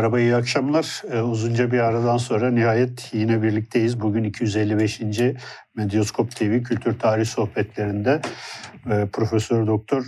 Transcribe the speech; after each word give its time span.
Merhaba, 0.00 0.20
iyi 0.20 0.36
akşamlar. 0.36 1.02
Ee, 1.12 1.20
uzunca 1.20 1.72
bir 1.72 1.78
aradan 1.78 2.16
sonra 2.16 2.50
nihayet 2.50 3.10
yine 3.14 3.42
birlikteyiz. 3.42 4.00
Bugün 4.00 4.24
255. 4.24 5.00
Medyaskop 5.76 6.36
TV 6.36 6.62
Kültür 6.62 6.98
Tarih 6.98 7.24
Sohbetlerinde 7.24 8.20
e, 8.90 9.06
Profesör 9.12 9.66
Doktor 9.66 10.04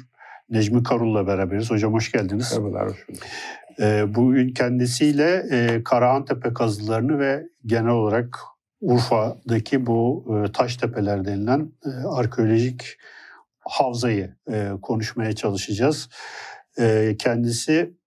Necmi 0.50 0.82
Karul'la 0.82 1.26
beraberiz. 1.26 1.70
Hocam 1.70 1.92
hoş 1.92 2.12
geldiniz. 2.12 2.52
Merhabalar, 2.58 2.88
hoş 2.88 3.08
bulduk. 3.08 3.22
E, 3.80 4.14
bugün 4.14 4.48
kendisiyle 4.48 5.46
e, 5.50 5.84
Karahantepe 5.84 6.54
kazılarını 6.54 7.18
ve 7.18 7.46
genel 7.66 7.92
olarak 7.92 8.38
Urfa'daki 8.80 9.86
bu 9.86 10.26
e, 10.34 10.52
taş 10.52 10.76
tepeler 10.76 11.24
denilen 11.24 11.72
e, 11.86 11.90
arkeolojik 12.06 12.98
havzayı 13.60 14.36
e, 14.52 14.68
konuşmaya 14.82 15.32
çalışacağız. 15.32 16.08
E, 16.78 17.16
kendisi 17.18 18.01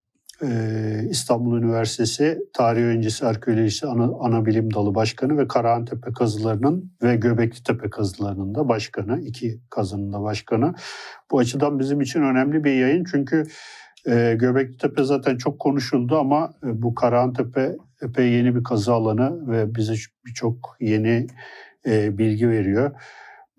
İstanbul 1.10 1.58
Üniversitesi 1.58 2.40
Tarih 2.54 2.84
Öncesi 2.84 3.26
Arkeolojisi 3.26 3.88
Ana, 3.88 4.10
Ana 4.20 4.46
Bilim 4.46 4.74
Dalı 4.74 4.96
Başkanı 4.96 5.38
ve 5.38 5.48
Karahantepe 5.48 6.14
kazılarının 6.14 6.92
ve 7.04 7.16
Göbekli 7.16 7.64
Tepe 7.64 7.90
kazılarının 7.90 8.55
da 8.55 8.70
başkanı. 8.70 9.22
iki 9.22 9.60
kazının 9.70 10.14
da 10.14 10.22
başkanı. 10.22 10.74
Bu 11.32 11.40
açıdan 11.40 11.80
bizim 11.80 12.02
için 12.02 12.22
önemli 12.22 12.64
bir 12.64 12.74
yayın 12.74 13.04
çünkü 13.12 13.44
e, 14.08 14.36
Göbekli 14.40 14.77
Tepe 14.77 15.04
zaten 15.04 15.38
çok 15.38 15.60
konuşuldu 15.60 16.18
ama 16.18 16.54
e, 16.64 16.82
bu 16.82 16.96
Karahantepe 16.96 17.76
epey 18.02 18.32
yeni 18.32 18.55
bir 18.55 18.64
kazı 18.64 18.94
alanı 18.94 19.52
ve 19.52 19.76
bize 19.76 19.94
birçok 20.26 20.77
yeni 20.80 21.27
e, 21.86 22.18
bilgi 22.18 22.49
veriyor. 22.49 22.92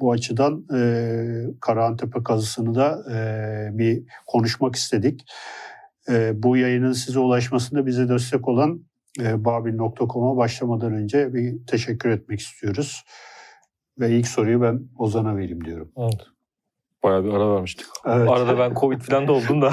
Bu 0.00 0.12
açıdan 0.12 0.66
e, 0.74 0.80
Karahantepe 1.60 2.22
kazısını 2.22 2.74
da 2.74 3.04
e, 3.14 3.78
bir 3.78 4.04
konuşmak 4.26 4.76
istedik. 4.76 5.24
E, 6.08 6.42
bu 6.42 6.56
yayının 6.56 6.92
size 6.92 7.18
ulaşmasında 7.18 7.86
bize 7.86 8.08
destek 8.08 8.48
olan 8.48 8.80
e, 9.20 9.44
babil.com'a 9.44 10.36
başlamadan 10.36 10.92
önce 10.92 11.34
bir 11.34 11.66
teşekkür 11.66 12.10
etmek 12.10 12.40
istiyoruz. 12.40 13.04
Ve 13.98 14.10
ilk 14.10 14.28
soruyu 14.28 14.62
ben 14.62 14.80
Ozan'a 14.98 15.36
vereyim 15.36 15.64
diyorum. 15.64 15.92
Evet. 15.96 16.26
Bayağı 17.02 17.24
bir 17.24 17.30
ara 17.32 17.54
vermiştik. 17.54 17.86
Evet. 18.06 18.28
Arada 18.30 18.58
ben 18.58 18.74
Covid 18.74 19.00
falan 19.00 19.28
da 19.28 19.32
oldum 19.32 19.62
da. 19.62 19.72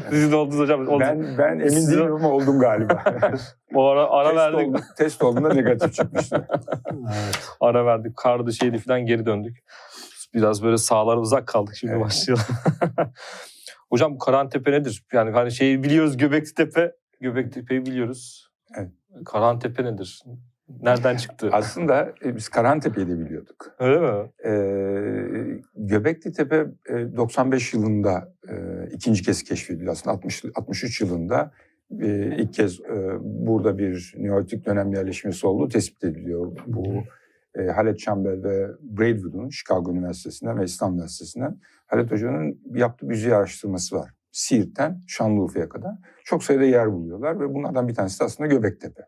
Sizin 0.10 0.32
de 0.32 0.36
oldunuz 0.36 0.58
hocam. 0.60 0.88
O, 0.88 1.00
ben, 1.00 1.38
ben 1.38 1.52
emin 1.52 1.68
Siz- 1.68 1.90
değilim 1.90 2.12
ama 2.12 2.28
oldum 2.30 2.58
galiba. 2.58 3.04
o 3.74 3.86
ara, 3.86 4.10
ara 4.10 4.28
test, 4.28 4.36
verdik. 4.38 4.68
oldu, 4.68 4.80
test 4.96 5.22
olduğunda 5.22 5.54
negatif 5.54 5.94
çıkmıştı. 5.94 6.48
Evet. 6.92 7.48
Ara 7.60 7.86
verdik. 7.86 8.16
Kardı 8.16 8.52
şeydi 8.52 8.78
falan 8.78 9.06
geri 9.06 9.26
döndük. 9.26 9.58
Biraz 10.34 10.62
böyle 10.62 10.78
sahalara 10.78 11.20
uzak 11.20 11.46
kaldık. 11.46 11.74
Şimdi 11.76 11.92
Evet. 11.92 12.04
başlayalım. 12.04 12.44
hocam 13.90 14.14
bu 14.14 14.18
Karahantepe 14.18 14.72
nedir? 14.72 15.04
Yani 15.12 15.30
hani 15.30 15.52
şeyi 15.52 15.82
biliyoruz 15.82 16.16
Göbekli 16.16 16.54
Tepe. 16.54 16.92
Göbekli 17.20 17.50
Tepe'yi 17.50 17.86
biliyoruz. 17.86 18.50
Evet. 18.76 18.90
Karahantepe 19.24 19.84
nedir? 19.84 20.22
Nereden 20.82 21.16
çıktı? 21.16 21.48
Aslında 21.52 22.12
e, 22.24 22.36
biz 22.36 22.48
Karantepe'yi 22.48 23.08
de 23.08 23.18
biliyorduk. 23.18 23.76
Öyle 23.78 24.00
mi? 24.00 24.30
Ee, 24.44 25.60
Göbekli 25.76 26.32
Tepe 26.32 26.66
e, 26.88 27.16
95 27.16 27.74
yılında 27.74 28.34
e, 28.48 28.54
ikinci 28.92 29.22
kez 29.22 29.42
keşfedildi. 29.42 29.90
Aslında 29.90 30.16
60, 30.16 30.44
63 30.54 31.00
yılında 31.00 31.52
e, 32.00 32.36
ilk 32.36 32.54
kez 32.54 32.80
e, 32.80 33.16
burada 33.20 33.78
bir 33.78 34.14
Neolitik 34.18 34.66
dönem 34.66 34.92
yerleşmesi 34.92 35.46
olduğu 35.46 35.68
tespit 35.68 36.04
ediliyor. 36.04 36.56
Bu 36.66 36.84
e, 37.54 37.66
Halet 37.66 37.98
Campbell 37.98 38.42
ve 38.42 38.68
Braidwood'un 38.80 39.48
Chicago 39.48 39.92
Üniversitesi'nden 39.92 40.58
ve 40.58 40.64
İstanbul 40.64 40.94
Üniversitesi'nden 40.94 41.60
Halet 41.88 42.10
Hoca'nın 42.10 42.60
yaptığı 42.74 43.06
yüzey 43.06 43.34
araştırması 43.34 43.96
var. 43.96 44.10
Siirt'ten 44.32 45.00
Şanlıurfa'ya 45.06 45.68
kadar. 45.68 45.92
Çok 46.24 46.44
sayıda 46.44 46.64
yer 46.64 46.92
buluyorlar 46.92 47.40
ve 47.40 47.54
bunlardan 47.54 47.88
bir 47.88 47.94
tanesi 47.94 48.20
de 48.20 48.24
aslında 48.24 48.48
Göbektepe. 48.48 49.02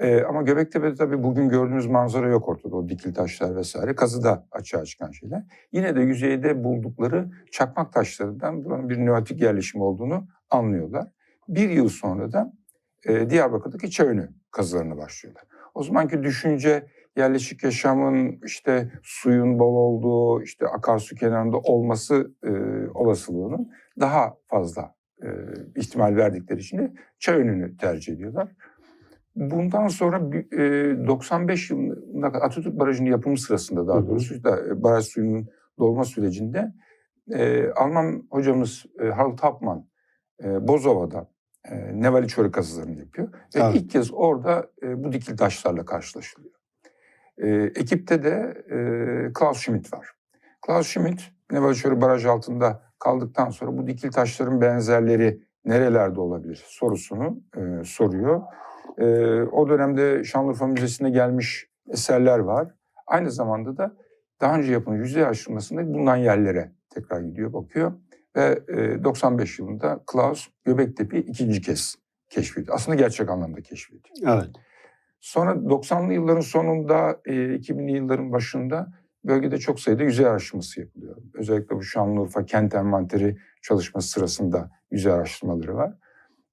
Ee, 0.00 0.22
ama 0.22 0.42
Göbektepe'de 0.42 0.94
tabii 0.94 1.22
bugün 1.22 1.48
gördüğümüz 1.48 1.86
manzara 1.86 2.28
yok 2.28 2.48
ortada. 2.48 2.76
O 2.76 2.88
dikili 2.88 3.12
taşlar 3.12 3.56
vesaire. 3.56 3.94
Kazıda 3.94 4.46
açığa 4.50 4.84
çıkan 4.84 5.10
şeyler. 5.10 5.42
Yine 5.72 5.96
de 5.96 6.00
yüzeyde 6.00 6.64
buldukları 6.64 7.30
çakmak 7.50 7.92
taşlarından 7.92 8.64
buranın 8.64 8.88
bir 8.88 8.98
neolitik 8.98 9.40
yerleşim 9.40 9.80
olduğunu 9.80 10.28
anlıyorlar. 10.50 11.08
Bir 11.48 11.70
yıl 11.70 11.88
sonra 11.88 12.32
da 12.32 12.52
e, 13.06 13.30
Diyarbakır'daki 13.30 13.90
Çağönü 13.90 14.28
kazılarına 14.50 14.96
başlıyorlar. 14.96 15.44
O 15.74 15.82
zamanki 15.82 16.22
düşünce 16.22 16.86
yerleşik 17.16 17.64
yaşamın 17.64 18.40
işte 18.44 18.92
suyun 19.02 19.58
bol 19.58 19.74
olduğu, 19.74 20.42
işte 20.42 20.66
akarsu 20.66 21.16
kenarında 21.16 21.58
olması 21.58 22.32
e, 22.44 22.50
olasılığının 22.94 23.72
daha 24.00 24.34
fazla 24.46 24.94
e, 25.22 25.28
ihtimal 25.76 26.16
verdikleri 26.16 26.60
için 26.60 26.78
de 26.78 26.92
Çağönü'nü 27.18 27.76
tercih 27.76 28.12
ediyorlar. 28.12 28.48
Bundan 29.36 29.88
sonra 29.88 30.20
e, 30.52 30.58
95 31.06 31.70
yılında 31.70 32.26
Atatürk 32.26 32.78
Barajı'nın 32.78 33.10
yapımı 33.10 33.38
sırasında 33.38 33.88
daha 33.88 34.06
doğrusu 34.06 34.44
da 34.44 34.66
e, 34.66 34.82
baraj 34.82 35.04
suyunun 35.04 35.48
dolma 35.78 36.04
sürecinde 36.04 36.72
e, 37.30 37.68
Alman 37.70 38.26
hocamız 38.30 38.84
e, 39.00 39.06
Harald 39.06 39.38
Hauptmann 39.38 39.88
e, 40.44 40.68
Bozova'da 40.68 41.28
e, 41.70 42.02
Nevali 42.02 42.28
Çörü 42.28 42.50
kazılarını 42.50 42.98
yapıyor. 42.98 43.28
Ve 43.32 43.60
Evet. 43.60 43.74
ilk 43.74 43.90
kez 43.90 44.12
orada 44.12 44.70
e, 44.82 45.04
bu 45.04 45.12
dikili 45.12 45.36
taşlarla 45.36 45.84
karşılaşılıyor. 45.84 46.61
E, 47.38 47.48
ekipte 47.50 48.24
de 48.24 48.64
e, 48.70 49.32
Klaus 49.32 49.58
Schmidt 49.58 49.92
var. 49.92 50.12
Klaus 50.66 50.86
Schmidt 50.86 51.32
Nevali 51.52 51.76
Çörü 51.76 52.00
baraj 52.00 52.26
altında 52.26 52.82
kaldıktan 52.98 53.50
sonra 53.50 53.78
bu 53.78 53.86
dikili 53.86 54.10
taşların 54.10 54.60
benzerleri 54.60 55.42
nerelerde 55.64 56.20
olabilir 56.20 56.64
sorusunu 56.66 57.40
e, 57.56 57.84
soruyor. 57.84 58.42
E, 58.98 59.06
o 59.42 59.68
dönemde 59.68 60.24
Şanlıurfa 60.24 60.66
Müzesi'ne 60.66 61.10
gelmiş 61.10 61.66
eserler 61.88 62.38
var. 62.38 62.68
Aynı 63.06 63.30
zamanda 63.30 63.76
da 63.76 63.96
daha 64.40 64.56
önce 64.56 64.72
yapılan 64.72 64.96
yüzey 64.96 65.22
araştırmasında 65.22 65.94
bulunan 65.94 66.16
yerlere 66.16 66.72
tekrar 66.90 67.20
gidiyor, 67.20 67.52
bakıyor. 67.52 67.92
Ve 68.36 68.62
e, 68.68 69.04
95 69.04 69.58
yılında 69.58 70.00
Klaus 70.06 70.48
Göbektepe'yi 70.64 71.24
ikinci 71.24 71.60
kez 71.60 71.96
keşfediyor. 72.28 72.76
Aslında 72.76 72.96
gerçek 72.96 73.30
anlamda 73.30 73.60
keşfediyor. 73.60 74.36
Evet. 74.36 74.50
Sonra 75.22 75.50
90'lı 75.68 76.12
yılların 76.12 76.40
sonunda, 76.40 77.20
e, 77.24 77.32
2000'li 77.32 77.92
yılların 77.92 78.32
başında 78.32 78.92
bölgede 79.24 79.58
çok 79.58 79.80
sayıda 79.80 80.02
yüzey 80.02 80.26
araştırması 80.26 80.80
yapılıyor. 80.80 81.16
Özellikle 81.34 81.76
bu 81.76 81.82
Şanlıurfa 81.82 82.44
kent 82.44 82.74
envanteri 82.74 83.36
çalışması 83.62 84.08
sırasında 84.08 84.70
yüzey 84.90 85.12
araştırmaları 85.12 85.74
var. 85.74 85.94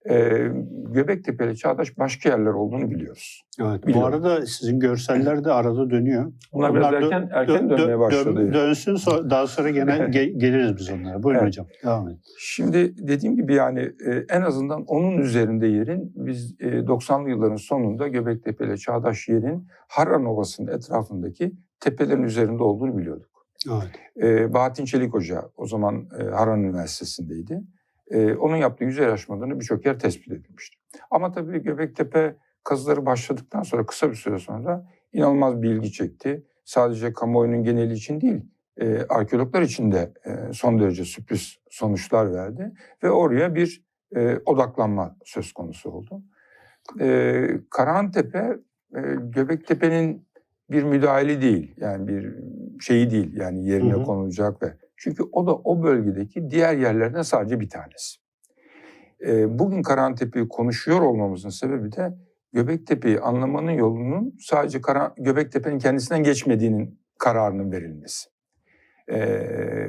E, 0.09 0.47
Göbektepe 0.89 1.45
ile 1.45 1.55
Çağdaş 1.55 1.97
başka 1.97 2.29
yerler 2.29 2.51
olduğunu 2.51 2.91
biliyoruz. 2.91 3.41
Evet. 3.61 3.83
Bu 3.83 3.87
Biliyorum. 3.87 4.07
arada 4.13 4.45
sizin 4.45 4.79
görseller 4.79 5.43
de 5.43 5.51
arada 5.51 5.89
dönüyor. 5.89 6.31
Bunlar 6.53 6.75
biraz 6.75 6.93
dö- 6.93 7.03
erken, 7.03 7.29
erken 7.33 7.55
dö- 7.65 7.69
dönmeye 7.69 7.95
dö- 7.95 7.99
başladı. 7.99 8.35
dön- 8.35 8.53
dönsün 8.53 8.95
so- 8.95 9.29
daha 9.29 9.47
sonra 9.47 9.69
gene 9.69 9.91
ge- 9.91 10.37
geliriz 10.39 10.75
biz 10.77 10.89
onlara. 10.89 11.23
Buyurun 11.23 11.39
Evet. 11.39 11.47
hocam. 11.47 11.65
Devam 11.85 12.07
edin. 12.07 12.19
Şimdi 12.39 13.07
dediğim 13.07 13.35
gibi 13.35 13.53
yani 13.53 13.79
e, 13.79 14.25
en 14.29 14.41
azından 14.41 14.85
onun 14.85 15.17
üzerinde 15.17 15.67
yerin 15.67 16.13
biz 16.15 16.55
e, 16.59 16.65
90'lı 16.87 17.29
yılların 17.29 17.55
sonunda 17.55 18.07
Göbektepe 18.07 18.65
ile 18.65 18.77
Çağdaş 18.77 19.27
yerin 19.27 19.67
Harran 19.87 20.25
Ovası'nın 20.25 20.67
etrafındaki 20.77 21.51
tepelerin 21.79 22.23
üzerinde 22.23 22.63
olduğunu 22.63 22.97
biliyorduk. 22.97 23.29
Evet. 23.71 24.23
E, 24.23 24.53
Bahattin 24.53 24.85
Çelik 24.85 25.13
Hoca 25.13 25.41
o 25.57 25.65
zaman 25.67 26.07
e, 26.19 26.23
Harran 26.23 26.63
Üniversitesi'ndeydi. 26.63 27.61
E, 28.09 28.33
onun 28.33 28.55
yaptığı 28.55 28.83
yüzey 28.83 29.05
araştırmalarını 29.05 29.59
birçok 29.59 29.85
yer 29.85 29.99
tespit 29.99 30.31
edilmişti. 30.31 30.77
Ama 31.11 31.31
tabii 31.31 31.63
Göbektepe 31.63 32.35
kazıları 32.63 33.05
başladıktan 33.05 33.63
sonra 33.63 33.85
kısa 33.85 34.09
bir 34.09 34.15
süre 34.15 34.39
sonra 34.39 34.87
inanılmaz 35.13 35.61
bir 35.61 35.69
ilgi 35.69 35.91
çekti. 35.91 36.45
Sadece 36.65 37.13
kamuoyunun 37.13 37.63
geneli 37.63 37.93
için 37.93 38.21
değil, 38.21 38.41
e, 38.77 39.05
arkeologlar 39.09 39.61
için 39.61 39.91
de 39.91 40.13
e, 40.25 40.53
son 40.53 40.79
derece 40.79 41.03
sürpriz 41.03 41.57
sonuçlar 41.69 42.33
verdi. 42.33 42.71
Ve 43.03 43.11
oraya 43.11 43.55
bir 43.55 43.83
e, 44.15 44.37
odaklanma 44.45 45.17
söz 45.25 45.51
konusu 45.51 45.89
oldu. 45.89 46.23
E, 46.99 47.47
Karahantepe, 47.69 48.57
e, 48.95 49.01
Göbektepe'nin 49.19 50.27
bir 50.71 50.83
müdahale 50.83 51.41
değil. 51.41 51.73
Yani 51.77 52.07
bir 52.07 52.35
şeyi 52.79 53.11
değil. 53.11 53.37
Yani 53.37 53.67
yerine 53.67 53.93
Hı 53.93 53.97
hı. 53.97 54.03
konulacak 54.03 54.63
ve 54.63 54.73
çünkü 54.99 55.23
o 55.31 55.47
da 55.47 55.55
o 55.55 55.83
bölgedeki 55.83 56.51
diğer 56.51 56.77
yerlerden 56.77 57.21
sadece 57.21 57.59
bir 57.59 57.69
tanesi. 57.69 58.17
E, 59.25 59.59
bugün 59.59 59.81
Karahantepe'yi 59.81 60.47
konuşuyor 60.47 61.01
olmamızın 61.01 61.49
sebebi 61.49 61.91
de 61.91 62.17
Göbektepe'yi 62.53 63.19
anlamanın 63.19 63.71
yolunun 63.71 64.35
sadece 64.39 64.81
Kara, 64.81 65.13
Göbektepe'nin 65.17 65.79
kendisinden 65.79 66.23
geçmediğinin 66.23 66.99
kararının 67.19 67.71
verilmesi. 67.71 68.29
E, 69.11 69.45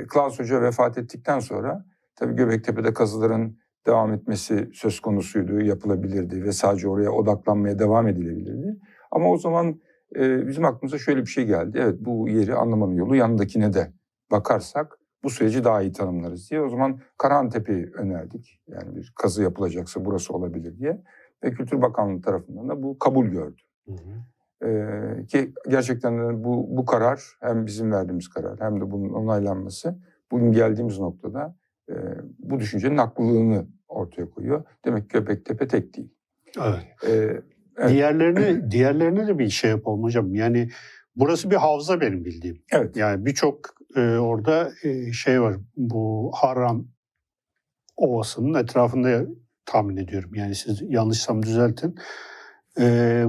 Klaus 0.08 0.38
Hoca 0.38 0.62
vefat 0.62 0.98
ettikten 0.98 1.38
sonra 1.38 1.84
tabii 2.16 2.36
Göbektepe'de 2.36 2.94
kazıların 2.94 3.58
devam 3.86 4.12
etmesi 4.12 4.70
söz 4.72 5.00
konusuydu, 5.00 5.60
yapılabilirdi 5.60 6.44
ve 6.44 6.52
sadece 6.52 6.88
oraya 6.88 7.10
odaklanmaya 7.10 7.78
devam 7.78 8.08
edilebilirdi. 8.08 8.76
Ama 9.10 9.30
o 9.30 9.38
zaman 9.38 9.80
e, 10.16 10.46
bizim 10.46 10.64
aklımıza 10.64 10.98
şöyle 10.98 11.20
bir 11.20 11.30
şey 11.30 11.46
geldi. 11.46 11.78
Evet 11.82 11.96
bu 12.00 12.28
yeri 12.28 12.54
anlamanın 12.54 12.94
yolu 12.94 13.16
yanındakine 13.16 13.72
de 13.72 13.92
bakarsak 14.30 14.99
bu 15.24 15.30
süreci 15.30 15.64
daha 15.64 15.82
iyi 15.82 15.92
tanımlarız 15.92 16.50
diye. 16.50 16.60
O 16.60 16.68
zaman 16.68 17.00
Karahantepe'yi 17.18 17.90
önerdik. 17.94 18.60
Yani 18.68 18.96
bir 18.96 19.12
kazı 19.16 19.42
yapılacaksa 19.42 20.04
burası 20.04 20.32
olabilir 20.32 20.78
diye. 20.78 21.02
Ve 21.44 21.50
Kültür 21.50 21.82
Bakanlığı 21.82 22.22
tarafından 22.22 22.68
da 22.68 22.82
bu 22.82 22.98
kabul 22.98 23.26
gördü. 23.26 23.62
Hı 23.86 23.92
hı. 23.92 24.66
Ee, 24.66 25.26
ki 25.26 25.54
gerçekten 25.68 26.18
de 26.18 26.44
bu, 26.44 26.76
bu 26.76 26.84
karar 26.84 27.22
hem 27.40 27.66
bizim 27.66 27.92
verdiğimiz 27.92 28.28
karar 28.28 28.60
hem 28.60 28.80
de 28.80 28.90
bunun 28.90 29.10
onaylanması 29.10 29.98
bugün 30.30 30.52
geldiğimiz 30.52 30.98
noktada 30.98 31.56
e, 31.90 31.94
bu 32.38 32.60
düşüncenin 32.60 32.96
haklılığını 32.96 33.66
ortaya 33.88 34.30
koyuyor. 34.30 34.64
Demek 34.84 35.10
ki 35.10 35.18
Göbektepe 35.18 35.68
tek 35.68 35.96
değil. 35.96 36.14
Evet. 36.58 36.86
Ee, 37.08 37.42
Evet. 37.80 37.90
Diğerlerine, 37.90 38.62
diğerlerine 38.70 39.26
de 39.26 39.38
bir 39.38 39.48
şey 39.48 39.70
yapalım 39.70 40.02
hocam. 40.02 40.34
Yani 40.34 40.68
burası 41.16 41.50
bir 41.50 41.56
havza 41.56 42.00
benim 42.00 42.24
bildiğim. 42.24 42.62
evet. 42.72 42.96
Yani 42.96 43.26
birçok 43.26 43.74
e, 43.96 44.00
orada 44.00 44.72
e, 44.82 45.12
şey 45.12 45.42
var. 45.42 45.56
Bu 45.76 46.32
Harran 46.34 46.86
Ovası'nın 47.96 48.54
etrafında 48.54 49.26
tahmin 49.66 49.96
ediyorum. 49.96 50.30
Yani 50.34 50.54
siz 50.54 50.82
yanlışsam 50.88 51.42
düzeltin. 51.42 51.94
E, 52.80 53.24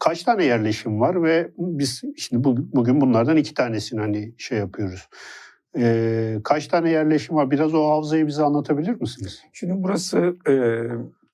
kaç 0.00 0.22
tane 0.22 0.44
yerleşim 0.44 1.00
var 1.00 1.22
ve 1.22 1.50
biz 1.58 2.02
şimdi 2.16 2.44
bu, 2.44 2.56
bugün 2.56 3.00
bunlardan 3.00 3.36
iki 3.36 3.54
tanesini 3.54 4.00
hani 4.00 4.34
şey 4.38 4.58
yapıyoruz. 4.58 5.08
E, 5.78 6.36
kaç 6.44 6.66
tane 6.66 6.90
yerleşim 6.90 7.36
var? 7.36 7.50
Biraz 7.50 7.74
o 7.74 7.88
havzayı 7.88 8.26
bize 8.26 8.42
anlatabilir 8.42 9.00
misiniz? 9.00 9.42
Şimdi 9.52 9.72
burası 9.76 10.36
e, 10.48 10.54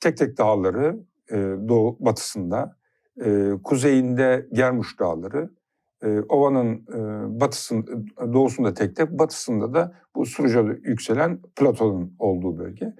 tek 0.00 0.16
tek 0.16 0.38
dağları 0.38 0.99
e, 1.31 1.37
doğu 1.69 1.96
batısında, 2.00 2.76
e, 3.25 3.50
kuzeyinde 3.64 4.46
Germuş 4.52 4.99
Dağları, 4.99 5.50
e, 6.06 6.20
ovanın 6.29 6.75
e, 6.75 7.41
batısın, 7.41 8.06
doğusunda 8.32 8.75
tek 8.75 8.97
tek, 8.97 9.11
batısında 9.11 9.75
da 9.75 9.93
bu 10.14 10.26
Suruca 10.26 10.62
yükselen 10.82 11.38
platonun 11.56 12.17
olduğu 12.19 12.58
bölge. 12.58 12.94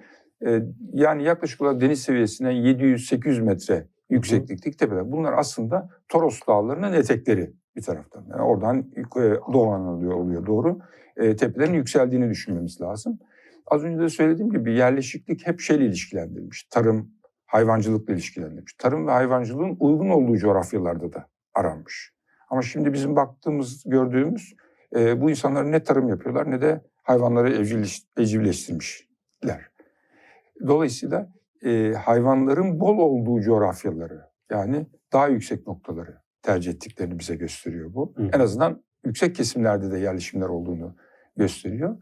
E, 0.45 0.61
yani 0.93 1.23
yaklaşık 1.23 1.61
olarak 1.61 1.81
deniz 1.81 2.01
seviyesinden 2.01 2.53
700-800 2.53 3.41
metre 3.41 3.87
yükseklikteki 4.09 4.77
tepeler. 4.77 5.11
Bunlar 5.11 5.33
aslında 5.33 5.89
Toros 6.09 6.39
Dağları'nın 6.47 6.93
etekleri 6.93 7.53
bir 7.75 7.81
taraftan. 7.81 8.25
Yani 8.29 8.41
oradan 8.41 8.79
e, 8.97 9.21
Doğu 9.53 9.71
Anadolu'ya 9.71 10.15
oluyor 10.15 10.45
doğru. 10.45 10.79
E, 11.17 11.35
tepelerin 11.35 11.73
yükseldiğini 11.73 12.29
düşünmemiz 12.29 12.81
lazım. 12.81 13.19
Az 13.65 13.83
önce 13.83 14.01
de 14.01 14.09
söylediğim 14.09 14.51
gibi 14.51 14.73
yerleşiklik 14.73 15.47
hep 15.47 15.59
şeyle 15.59 15.85
ilişkilendirilmiş. 15.85 16.63
Tarım, 16.63 17.11
hayvancılıkla 17.45 18.13
ilişkilendirilmiş. 18.13 18.73
Tarım 18.73 19.07
ve 19.07 19.11
hayvancılığın 19.11 19.77
uygun 19.79 20.09
olduğu 20.09 20.37
coğrafyalarda 20.37 21.13
da 21.13 21.27
aranmış. 21.53 22.16
Ama 22.47 22.61
şimdi 22.61 22.93
bizim 22.93 23.15
baktığımız, 23.15 23.83
gördüğümüz 23.85 24.55
e, 24.95 25.21
bu 25.21 25.29
insanlar 25.29 25.71
ne 25.71 25.83
tarım 25.83 26.09
yapıyorlar 26.09 26.51
ne 26.51 26.61
de 26.61 26.81
hayvanları 27.03 27.53
evcilleş, 27.53 28.03
evcilleştirmişler. 28.17 29.71
Dolayısıyla 30.67 31.29
e, 31.65 31.93
hayvanların 31.93 32.79
bol 32.79 32.97
olduğu 32.97 33.41
coğrafyaları 33.41 34.21
yani 34.51 34.87
daha 35.13 35.27
yüksek 35.27 35.67
noktaları 35.67 36.17
tercih 36.41 36.71
ettiklerini 36.71 37.19
bize 37.19 37.35
gösteriyor 37.35 37.93
bu. 37.93 38.13
Hı. 38.17 38.29
En 38.33 38.39
azından 38.39 38.83
yüksek 39.05 39.35
kesimlerde 39.35 39.91
de 39.91 39.99
yerleşimler 39.99 40.47
olduğunu 40.47 40.95
gösteriyor. 41.37 41.97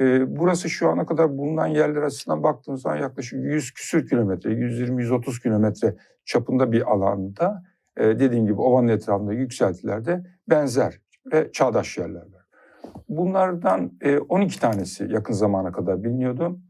E, 0.00 0.36
burası 0.38 0.70
şu 0.70 0.88
ana 0.88 1.06
kadar 1.06 1.38
bulunan 1.38 1.66
yerler 1.66 2.02
açısından 2.02 2.42
baktığımız 2.42 2.82
zaman 2.82 2.96
yaklaşık 2.96 3.44
100 3.44 3.72
küsür 3.72 4.08
kilometre, 4.08 4.50
120-130 4.50 5.42
kilometre 5.42 5.96
çapında 6.24 6.72
bir 6.72 6.92
alanda 6.92 7.62
e, 8.00 8.18
dediğim 8.18 8.46
gibi 8.46 8.60
ovanın 8.60 8.88
etrafında 8.88 9.32
yükseltilerde 9.32 10.22
benzer 10.50 11.00
ve 11.32 11.52
çağdaş 11.52 11.98
yerler 11.98 12.22
var. 12.22 12.46
Bunlardan 13.08 13.92
e, 14.00 14.18
12 14.18 14.60
tanesi 14.60 15.06
yakın 15.10 15.34
zamana 15.34 15.72
kadar 15.72 16.04
biliniyordu. 16.04 16.60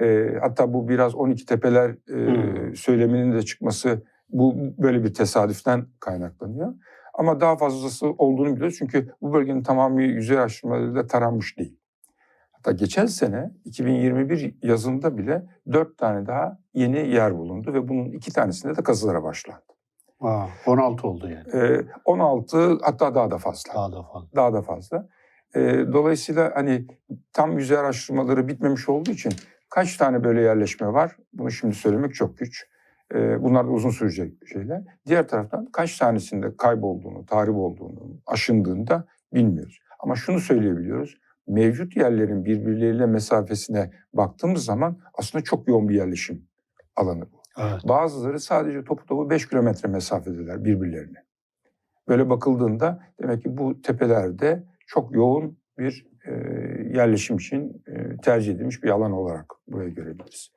E, 0.00 0.28
hatta 0.40 0.72
bu 0.74 0.88
biraz 0.88 1.14
12 1.14 1.46
tepeler 1.46 1.90
e, 1.90 2.14
Hmm. 2.14 2.76
söyleminin 2.76 3.32
de 3.32 3.42
çıkması 3.42 4.02
bu 4.28 4.54
böyle 4.78 5.04
bir 5.04 5.14
tesadüften 5.14 5.86
kaynaklanıyor. 6.00 6.74
Ama 7.14 7.40
daha 7.40 7.56
fazlası 7.56 8.06
olduğunu 8.06 8.54
biliyoruz 8.54 8.76
çünkü 8.78 9.14
bu 9.22 9.32
bölgenin 9.32 9.62
tamamı 9.62 10.02
yüzey 10.02 10.38
araştırmalarıyla 10.38 11.06
taranmış 11.06 11.58
değil. 11.58 11.78
Hatta 12.52 12.72
geçen 12.72 13.06
sene 13.06 13.50
2021 13.64 14.54
yazında 14.62 15.18
bile 15.18 15.46
dört 15.72 15.98
tane 15.98 16.26
daha 16.26 16.58
yeni 16.74 17.08
yer 17.08 17.38
bulundu 17.38 17.74
ve 17.74 17.88
bunun 17.88 18.12
iki 18.12 18.32
tanesinde 18.32 18.76
de 18.76 18.82
kazılara 18.82 19.22
başlandı. 19.22 19.73
Aa, 20.24 20.46
16 20.66 21.08
oldu 21.08 21.28
yani. 21.30 21.64
Ee, 21.64 21.84
16 22.04 22.78
hatta 22.82 23.14
daha 23.14 23.30
da 23.30 23.38
fazla. 23.38 23.74
Daha 23.74 23.92
da 23.92 24.02
fazla. 24.02 24.28
Daha 24.36 24.52
da 24.52 24.62
fazla. 24.62 25.08
Ee, 25.56 25.60
dolayısıyla 25.92 26.52
hani 26.54 26.86
tam 27.32 27.58
yüzey 27.58 27.78
araştırmaları 27.78 28.48
bitmemiş 28.48 28.88
olduğu 28.88 29.10
için 29.10 29.32
kaç 29.70 29.96
tane 29.96 30.24
böyle 30.24 30.40
yerleşme 30.40 30.92
var? 30.92 31.16
Bunu 31.32 31.50
şimdi 31.50 31.74
söylemek 31.74 32.14
çok 32.14 32.38
güç. 32.38 32.66
Ee, 33.14 33.42
bunlar 33.42 33.66
da 33.66 33.70
uzun 33.70 33.90
sürecek 33.90 34.32
şeyler. 34.52 34.82
Diğer 35.06 35.28
taraftan 35.28 35.66
kaç 35.72 35.98
tanesinde 35.98 36.56
kaybolduğunu, 36.56 37.26
tahrip 37.26 37.54
olduğunu, 37.54 38.20
aşındığını 38.26 38.86
da 38.86 39.04
bilmiyoruz. 39.34 39.78
Ama 40.00 40.16
şunu 40.16 40.40
söyleyebiliyoruz. 40.40 41.16
Mevcut 41.46 41.96
yerlerin 41.96 42.44
birbirleriyle 42.44 43.06
mesafesine 43.06 43.90
baktığımız 44.12 44.64
zaman 44.64 44.98
aslında 45.14 45.44
çok 45.44 45.68
yoğun 45.68 45.88
bir 45.88 45.94
yerleşim 45.94 46.48
alanı 46.96 47.32
bu. 47.32 47.43
Evet. 47.58 47.80
Bazıları 47.84 48.40
sadece 48.40 48.84
topu 48.84 49.06
topu 49.06 49.30
5 49.30 49.48
kilometre 49.48 49.88
mesafedeler 49.88 50.64
birbirlerine. 50.64 51.24
Böyle 52.08 52.30
bakıldığında 52.30 53.02
demek 53.22 53.42
ki 53.42 53.56
bu 53.56 53.82
tepelerde 53.82 54.64
çok 54.86 55.14
yoğun 55.14 55.58
bir 55.78 56.06
e, 56.26 56.32
yerleşim 56.92 57.36
için 57.36 57.82
e, 57.86 58.16
tercih 58.16 58.54
edilmiş 58.54 58.82
bir 58.82 58.90
alan 58.90 59.12
olarak 59.12 59.52
buraya 59.68 59.88
görebiliriz. 59.88 60.52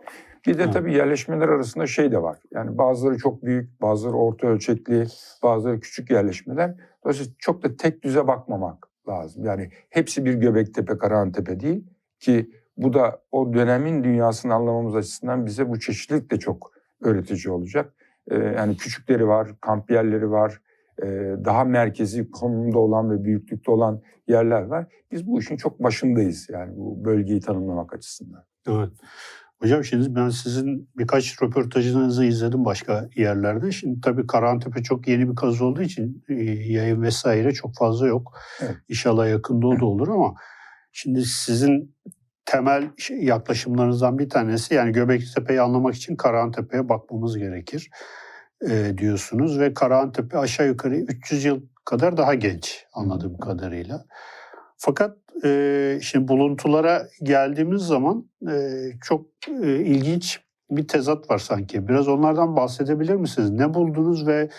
Bir 0.47 0.57
de 0.57 0.71
tabii 0.71 0.94
yerleşmeler 0.94 1.47
arasında 1.47 1.88
şey 1.88 2.11
de 2.11 2.21
var. 2.21 2.39
Yani 2.51 2.77
bazıları 2.77 3.17
çok 3.17 3.44
büyük, 3.44 3.81
bazıları 3.81 4.15
orta 4.15 4.47
ölçekli, 4.47 5.05
bazıları 5.44 5.79
küçük 5.79 6.11
yerleşmeler. 6.11 6.75
Dolayısıyla 7.04 7.33
çok 7.39 7.63
da 7.63 7.75
tek 7.75 8.04
düze 8.04 8.27
bakmamak 8.27 8.87
lazım. 9.07 9.45
Yani 9.45 9.69
hepsi 9.89 10.25
bir 10.25 10.33
Göbektepe, 10.33 10.97
Karahantepe 10.97 11.59
değil 11.59 11.87
ki 12.19 12.51
bu 12.77 12.94
da 12.94 13.21
o 13.31 13.54
dönemin 13.54 14.04
dünyasını 14.04 14.54
anlamamız 14.54 14.95
açısından 14.95 15.45
bize 15.45 15.69
bu 15.69 15.80
çeşitlilik 15.80 16.31
de 16.31 16.39
çok 16.39 16.77
öğretici 17.01 17.54
olacak. 17.54 17.94
Ee, 18.31 18.35
yani 18.35 18.77
küçükleri 18.77 19.27
var, 19.27 19.49
kamp 19.61 19.92
yerleri 19.92 20.31
var, 20.31 20.61
e, 21.04 21.06
daha 21.45 21.63
merkezi 21.63 22.31
konumda 22.31 22.80
olan 22.80 23.11
ve 23.11 23.23
büyüklükte 23.23 23.71
olan 23.71 24.01
yerler 24.27 24.61
var. 24.61 24.85
Biz 25.11 25.27
bu 25.27 25.39
işin 25.39 25.57
çok 25.57 25.83
başındayız 25.83 26.47
yani 26.49 26.77
bu 26.77 27.06
bölgeyi 27.06 27.39
tanımlamak 27.39 27.94
açısından. 27.94 28.44
Evet. 28.68 28.89
Hocam 29.59 29.83
şimdi 29.83 30.16
ben 30.16 30.30
sizin 30.30 30.89
birkaç 30.97 31.42
röportajınızı 31.44 32.25
izledim 32.25 32.66
başka 32.66 33.09
yerlerde. 33.16 33.71
Şimdi 33.71 34.01
tabii 34.01 34.27
Karahantepe 34.27 34.83
çok 34.83 35.07
yeni 35.07 35.30
bir 35.30 35.35
kazı 35.35 35.66
olduğu 35.66 35.81
için 35.81 36.23
e, 36.30 36.33
yayın 36.44 37.01
vesaire 37.01 37.51
çok 37.51 37.75
fazla 37.75 38.07
yok. 38.07 38.37
Evet. 38.61 38.75
İnşallah 38.89 39.30
yakında 39.30 39.68
o 39.68 39.80
da 39.80 39.85
olur 39.85 40.07
ama 40.07 40.35
şimdi 40.92 41.25
sizin 41.25 41.95
temel 42.47 42.89
şey- 42.97 43.23
yaklaşımlarınızdan 43.23 44.19
bir 44.19 44.30
tanesi 44.30 44.73
yani 44.73 44.92
Göbektepe'yi 44.92 45.61
anlamak 45.61 45.95
için 45.95 46.16
Karahantepe'ye 46.16 46.89
bakmamız 46.89 47.37
gerekir 47.37 47.89
e, 48.69 48.97
diyorsunuz 48.97 49.59
ve 49.59 49.73
Karahantepe 49.73 50.37
aşağı 50.37 50.68
yukarı 50.68 50.95
300 50.95 51.45
yıl 51.45 51.61
kadar 51.85 52.18
daha 52.18 52.33
genç 52.33 52.85
anladığım 52.94 53.37
kadarıyla. 53.37 54.06
Fakat 54.77 55.18
e, 55.45 55.99
şimdi 56.01 56.27
buluntulara 56.27 57.07
geldiğimiz 57.23 57.81
zaman 57.81 58.30
e, 58.51 58.81
çok 59.01 59.25
e, 59.63 59.75
ilginç 59.75 60.39
bir 60.69 60.87
tezat 60.87 61.30
var 61.30 61.37
sanki. 61.37 61.87
Biraz 61.87 62.07
onlardan 62.07 62.56
bahsedebilir 62.56 63.16
misiniz? 63.16 63.49
Ne 63.49 63.73
buldunuz 63.73 64.27
ve 64.27 64.49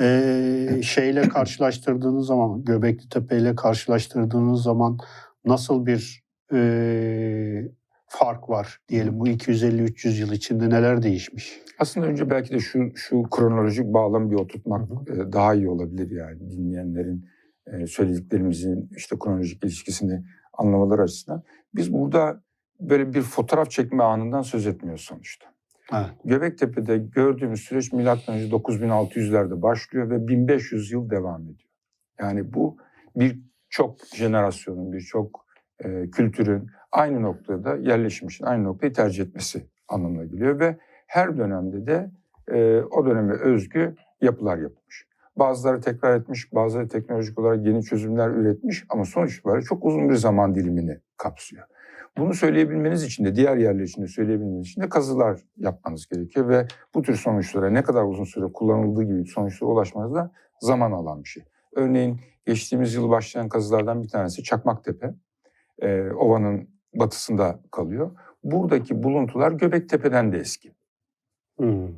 e, 0.00 0.80
şeyle 0.82 1.28
karşılaştırdığınız 1.28 2.26
zaman, 2.26 2.64
Göbekli 2.64 3.08
Tepe 3.08 3.38
ile 3.38 3.54
karşılaştırdığınız 3.54 4.62
zaman 4.62 4.98
nasıl 5.44 5.86
bir 5.86 6.21
e, 6.52 7.70
fark 8.06 8.48
var 8.48 8.80
diyelim 8.88 9.20
bu 9.20 9.28
250-300 9.28 10.20
yıl 10.20 10.32
içinde 10.32 10.70
neler 10.70 11.02
değişmiş? 11.02 11.60
Aslında 11.78 12.06
önce 12.06 12.30
belki 12.30 12.54
de 12.54 12.58
şu 12.58 12.92
şu 12.94 13.22
kronolojik 13.30 13.86
bağlamı 13.86 14.30
bir 14.30 14.36
oturtmak 14.36 14.90
Hı 14.90 15.32
daha 15.32 15.54
iyi 15.54 15.68
olabilir 15.68 16.10
yani 16.10 16.50
dinleyenlerin 16.50 17.24
söylediklerimizin 17.86 18.90
işte 18.96 19.16
kronolojik 19.18 19.64
ilişkisini 19.64 20.24
anlamaları 20.52 21.02
açısından. 21.02 21.42
Biz 21.74 21.92
burada 21.92 22.42
böyle 22.80 23.14
bir 23.14 23.22
fotoğraf 23.22 23.70
çekme 23.70 24.02
anından 24.02 24.42
söz 24.42 24.66
etmiyoruz 24.66 25.04
sonuçta. 25.04 25.46
Evet. 25.92 26.10
Göbektepe'de 26.24 26.98
gördüğümüz 26.98 27.60
süreç 27.60 27.92
milattan 27.92 28.34
önce 28.34 28.54
9600'lerde 28.54 29.62
başlıyor 29.62 30.10
ve 30.10 30.28
1500 30.28 30.92
yıl 30.92 31.10
devam 31.10 31.42
ediyor. 31.42 31.70
Yani 32.20 32.52
bu 32.54 32.76
birçok 33.16 34.06
jenerasyonun, 34.14 34.92
birçok 34.92 35.46
e, 35.84 36.10
kültürün 36.10 36.66
aynı 36.92 37.22
noktada 37.22 37.76
yerleşim 37.76 38.28
için 38.28 38.44
aynı 38.44 38.64
noktayı 38.64 38.92
tercih 38.92 39.24
etmesi 39.24 39.66
anlamına 39.88 40.24
geliyor 40.24 40.60
ve 40.60 40.76
her 41.06 41.38
dönemde 41.38 41.86
de 41.86 42.10
e, 42.48 42.80
o 42.80 43.06
döneme 43.06 43.32
özgü 43.32 43.94
yapılar 44.20 44.58
yapılmış. 44.58 45.06
Bazıları 45.36 45.80
tekrar 45.80 46.20
etmiş, 46.20 46.54
bazıları 46.54 46.88
teknolojik 46.88 47.38
olarak 47.38 47.66
yeni 47.66 47.82
çözümler 47.82 48.30
üretmiş 48.30 48.84
ama 48.88 49.04
sonuç 49.04 49.38
itibariyle 49.38 49.64
çok 49.64 49.84
uzun 49.84 50.08
bir 50.08 50.14
zaman 50.14 50.54
dilimini 50.54 51.00
kapsıyor. 51.16 51.66
Bunu 52.18 52.34
söyleyebilmeniz 52.34 53.04
için 53.04 53.24
de 53.24 53.34
diğer 53.34 53.56
yerler 53.56 53.84
için 53.84 54.02
de 54.02 54.06
söyleyebilmeniz 54.06 54.66
için 54.66 54.82
de 54.82 54.88
kazılar 54.88 55.40
yapmanız 55.56 56.06
gerekiyor 56.08 56.48
ve 56.48 56.66
bu 56.94 57.02
tür 57.02 57.16
sonuçlara 57.16 57.70
ne 57.70 57.82
kadar 57.82 58.04
uzun 58.04 58.24
süre 58.24 58.44
kullanıldığı 58.52 59.02
gibi 59.02 59.26
sonuçlara 59.26 59.70
ulaşmanız 59.70 60.14
da 60.14 60.32
zaman 60.60 60.92
alan 60.92 61.24
bir 61.24 61.28
şey. 61.28 61.44
Örneğin 61.76 62.20
geçtiğimiz 62.46 62.94
yıl 62.94 63.10
başlayan 63.10 63.48
kazılardan 63.48 64.02
bir 64.02 64.08
tanesi 64.08 64.42
Çakmaktepe. 64.42 65.14
Ee, 65.82 66.10
ovanın 66.10 66.68
batısında 66.94 67.60
kalıyor. 67.70 68.10
Buradaki 68.44 69.02
buluntular 69.02 69.52
Göbektepe'den 69.52 70.32
de 70.32 70.38
eski. 70.38 70.72
Hmm. 71.56 71.88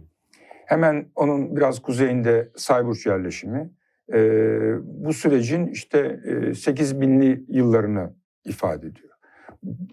Hemen 0.66 1.06
onun 1.14 1.56
biraz 1.56 1.82
kuzeyinde 1.82 2.52
Sayburç 2.56 3.06
yerleşimi. 3.06 3.70
Ee, 4.12 4.74
bu 4.84 5.12
sürecin 5.12 5.66
işte 5.66 6.20
e, 6.24 6.30
8000'li 6.30 7.44
yıllarını 7.48 8.14
ifade 8.44 8.86
ediyor. 8.86 9.14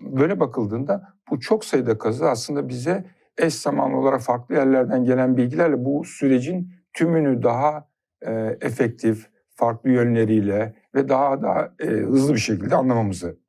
Böyle 0.01 0.39
bakıldığında 0.39 1.13
bu 1.31 1.39
çok 1.39 1.65
sayıda 1.65 1.97
kazı 1.97 2.29
aslında 2.29 2.69
bize 2.69 3.05
eş 3.37 3.55
zamanlı 3.55 3.97
olarak 3.97 4.21
farklı 4.21 4.55
yerlerden 4.55 5.03
gelen 5.03 5.37
bilgilerle 5.37 5.85
bu 5.85 6.03
sürecin 6.03 6.73
tümünü 6.93 7.43
daha 7.43 7.89
e, 8.21 8.57
efektif, 8.61 9.29
farklı 9.49 9.89
yönleriyle 9.89 10.75
ve 10.95 11.09
daha 11.09 11.41
da 11.41 11.73
e, 11.79 11.85
hızlı 11.85 12.33
bir 12.33 12.39
şekilde 12.39 12.75
anlamamızı 12.75 13.40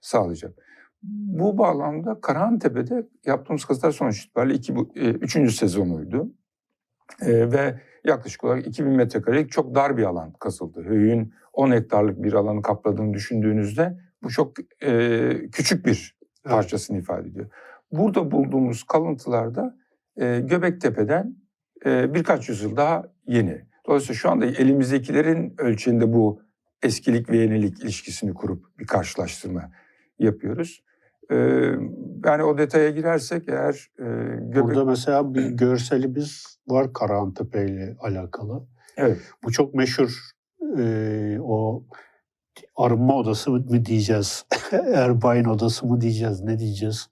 sağlayacak. 0.00 0.58
Bu 1.02 1.58
bağlamda 1.58 2.20
Karahantepe'de 2.20 3.08
yaptığımız 3.26 3.64
kazılar 3.64 3.92
sonuç 3.92 4.24
itibariyle 4.24 4.54
iki, 4.54 4.72
e, 4.72 5.08
üçüncü 5.10 5.52
sezonuydu. 5.52 6.34
E, 7.20 7.52
ve 7.52 7.80
yaklaşık 8.04 8.44
olarak 8.44 8.66
2000 8.66 8.92
metrekarelik 8.92 9.50
çok 9.50 9.74
dar 9.74 9.96
bir 9.96 10.02
alan 10.02 10.32
kazıldı. 10.32 10.82
Höyük'ün 10.84 11.34
10 11.52 11.70
hektarlık 11.70 12.22
bir 12.22 12.32
alanı 12.32 12.62
kapladığını 12.62 13.14
düşündüğünüzde 13.14 13.98
bu 14.22 14.30
çok 14.30 14.52
e, 14.82 15.30
küçük 15.52 15.86
bir 15.86 16.16
Evet. 16.46 16.54
parçasını 16.54 16.98
ifade 16.98 17.28
ediyor. 17.28 17.50
Burada 17.92 18.30
bulduğumuz 18.30 18.84
kalıntılarda 18.84 19.76
e, 20.16 20.40
Göbektepe'den 20.40 21.36
e, 21.86 22.14
birkaç 22.14 22.48
yüzyıl 22.48 22.76
daha 22.76 23.04
yeni. 23.26 23.66
Dolayısıyla 23.86 24.14
şu 24.14 24.30
anda 24.30 24.46
elimizdekilerin 24.46 25.54
ölçeğinde 25.58 26.12
bu 26.12 26.40
eskilik 26.82 27.30
ve 27.30 27.36
yenilik 27.36 27.82
ilişkisini 27.82 28.34
kurup 28.34 28.78
bir 28.78 28.86
karşılaştırma 28.86 29.70
yapıyoruz. 30.18 30.82
E, 31.30 31.36
yani 32.24 32.42
o 32.42 32.58
detaya 32.58 32.90
girersek 32.90 33.48
eğer 33.48 33.90
e, 33.98 34.04
Göbek... 34.40 34.64
Burada 34.64 34.84
mesela 34.84 35.34
bir 35.34 35.50
görselimiz 35.50 36.58
var 36.68 36.92
Karahantepe 36.92 37.66
ile 37.66 37.96
alakalı. 38.00 38.66
Evet. 38.96 39.18
Bu 39.44 39.52
çok 39.52 39.74
meşhur 39.74 40.30
e, 40.78 41.38
o 41.40 41.84
arınma 42.76 43.16
odası 43.16 43.50
mı 43.50 43.84
diyeceğiz? 43.84 44.46
Erbain 44.94 45.44
odası 45.44 45.86
mı 45.86 46.00
diyeceğiz? 46.00 46.42
Ne 46.42 46.58
diyeceğiz? 46.58 47.10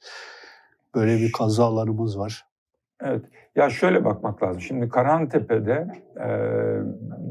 Böyle 0.94 1.16
bir 1.16 1.32
kazı 1.32 1.64
alanımız 1.64 2.18
var. 2.18 2.46
Evet. 3.00 3.24
Ya 3.56 3.70
şöyle 3.70 4.04
bakmak 4.04 4.42
lazım. 4.42 4.60
Şimdi 4.60 4.88
Karahantepe'de 4.88 5.86
e, 6.20 6.28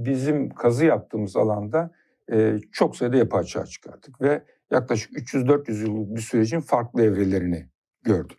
bizim 0.06 0.50
kazı 0.50 0.86
yaptığımız 0.86 1.36
alanda 1.36 1.92
e, 2.32 2.58
çok 2.72 2.96
sayıda 2.96 3.18
yapı 3.18 3.38
açığa 3.38 3.65
çıkarttık 3.65 4.22
ve 4.22 4.44
yaklaşık 4.72 5.12
300-400 5.12 5.82
yıllık 5.82 6.15
bir 6.15 6.22
sürecin 6.22 6.60
farklı 6.60 7.01
evrelerini 7.01 7.70
gördük. 8.03 8.38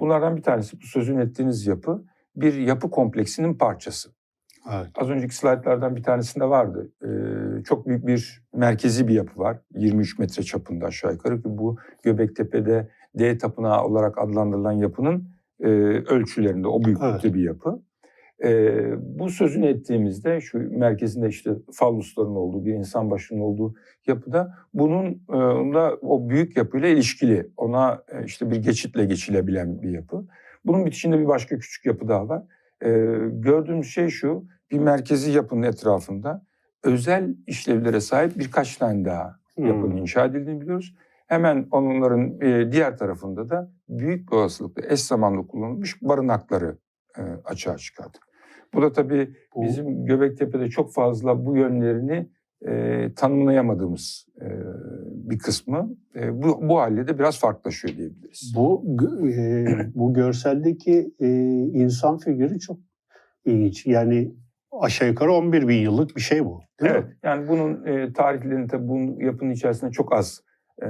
Bunlardan 0.00 0.36
bir 0.36 0.42
tanesi 0.42 0.80
bu 0.80 0.86
sözün 0.86 1.18
ettiğiniz 1.18 1.66
yapı 1.66 2.04
bir 2.36 2.54
yapı 2.54 2.90
kompleksinin 2.90 3.54
parçası. 3.54 4.10
Evet. 4.72 4.90
Az 4.94 5.10
önceki 5.10 5.34
slaytlardan 5.34 5.96
bir 5.96 6.02
tanesinde 6.02 6.44
vardı. 6.44 6.92
Ee, 7.04 7.62
çok 7.64 7.86
büyük 7.86 8.06
bir 8.06 8.42
merkezi 8.54 9.08
bir 9.08 9.14
yapı 9.14 9.40
var. 9.40 9.58
23 9.74 10.18
metre 10.18 10.42
çapında 10.42 10.86
aşağı 10.86 11.12
yukarı 11.12 11.42
ki 11.42 11.48
bu 11.48 11.78
Göbektepe'de 12.02 12.88
D 13.14 13.38
tapınağı 13.38 13.84
olarak 13.84 14.18
adlandırılan 14.18 14.72
yapının 14.72 15.28
e, 15.60 15.68
ölçülerinde 16.08 16.68
o 16.68 16.84
büyüklükte 16.84 17.20
Evet. 17.22 17.34
bir 17.34 17.42
yapı. 17.42 17.82
Ee, 18.44 19.18
bu 19.18 19.30
sözünü 19.30 19.66
ettiğimizde 19.66 20.40
şu 20.40 20.78
merkezinde 20.78 21.28
işte 21.28 21.50
fallusların 21.72 22.36
olduğu 22.36 22.64
bir 22.64 22.74
insan 22.74 23.10
başının 23.10 23.40
olduğu 23.40 23.74
yapıda 24.06 24.54
bunun 24.74 25.06
e, 25.28 25.74
da 25.74 25.96
o 26.02 26.28
büyük 26.28 26.56
yapıyla 26.56 26.88
ilişkili 26.88 27.50
ona 27.56 28.02
e, 28.08 28.24
işte 28.24 28.50
bir 28.50 28.56
geçitle 28.56 29.04
geçilebilen 29.04 29.82
bir 29.82 29.90
yapı. 29.90 30.26
Bunun 30.64 30.86
bitişinde 30.86 31.18
bir 31.18 31.26
başka 31.28 31.58
küçük 31.58 31.86
yapı 31.86 32.08
daha 32.08 32.28
var. 32.28 32.42
Ee, 32.84 32.88
gördüğümüz 33.32 33.86
şey 33.86 34.08
şu, 34.08 34.44
bir 34.70 34.78
merkezi 34.78 35.30
yapının 35.30 35.62
etrafında 35.62 36.42
özel 36.82 37.34
işlevlere 37.46 38.00
sahip 38.00 38.38
birkaç 38.38 38.76
tane 38.76 39.04
daha 39.04 39.36
yapının 39.56 39.90
Hmm. 39.90 39.96
inşa 39.96 40.24
edildiğini 40.24 40.60
biliyoruz. 40.60 40.94
Hemen 41.26 41.66
onların 41.70 42.40
e, 42.40 42.72
diğer 42.72 42.98
tarafında 42.98 43.50
da 43.50 43.70
büyük 43.88 44.32
bir 44.32 44.36
olasılıkla 44.36 44.82
eş 44.88 45.00
zamanlı 45.00 45.46
kullanılmış 45.46 46.02
barınakları 46.02 46.78
e, 47.18 47.22
açığa 47.44 47.76
çıkardık. 47.76 48.31
Bu 48.74 48.82
da 48.82 48.92
tabii 48.92 49.34
Bu- 49.54 49.62
bizim 49.62 50.06
Göbektepe'de 50.06 50.68
çok 50.68 50.92
fazla 50.92 51.46
bu 51.46 51.56
yönlerini 51.56 52.28
e, 52.68 53.08
tanımlayamadığımız 53.16 54.26
e, 54.40 54.46
bir 55.30 55.38
kısmı. 55.38 55.90
E, 56.16 56.42
bu, 56.42 56.68
bu 56.68 56.78
halde 56.78 57.08
de 57.08 57.18
biraz 57.18 57.40
farklılaşıyor 57.40 57.96
diyebiliriz. 57.96 58.52
Bu 58.56 58.84
e, 59.28 59.66
bu 59.94 60.14
görseldeki 60.14 61.14
e, 61.20 61.28
insan 61.72 62.18
figürü 62.18 62.60
çok 62.60 62.78
ilginç. 63.44 63.86
Yani 63.86 64.34
aşağı 64.80 65.08
yukarı 65.08 65.32
11 65.32 65.68
bin 65.68 65.76
yıllık 65.76 66.16
bir 66.16 66.20
şey 66.20 66.44
bu. 66.44 66.60
Değil 66.80 66.92
Evet, 66.94 67.04
mi? 67.04 67.16
yani 67.22 67.48
bunun 67.48 67.86
e, 67.86 68.12
tarihlerini 68.12 68.68
tabii 68.68 68.88
bunun 68.88 69.20
yapının 69.20 69.50
içerisinde 69.50 69.90
çok 69.90 70.12
az 70.14 70.40
e, 70.82 70.86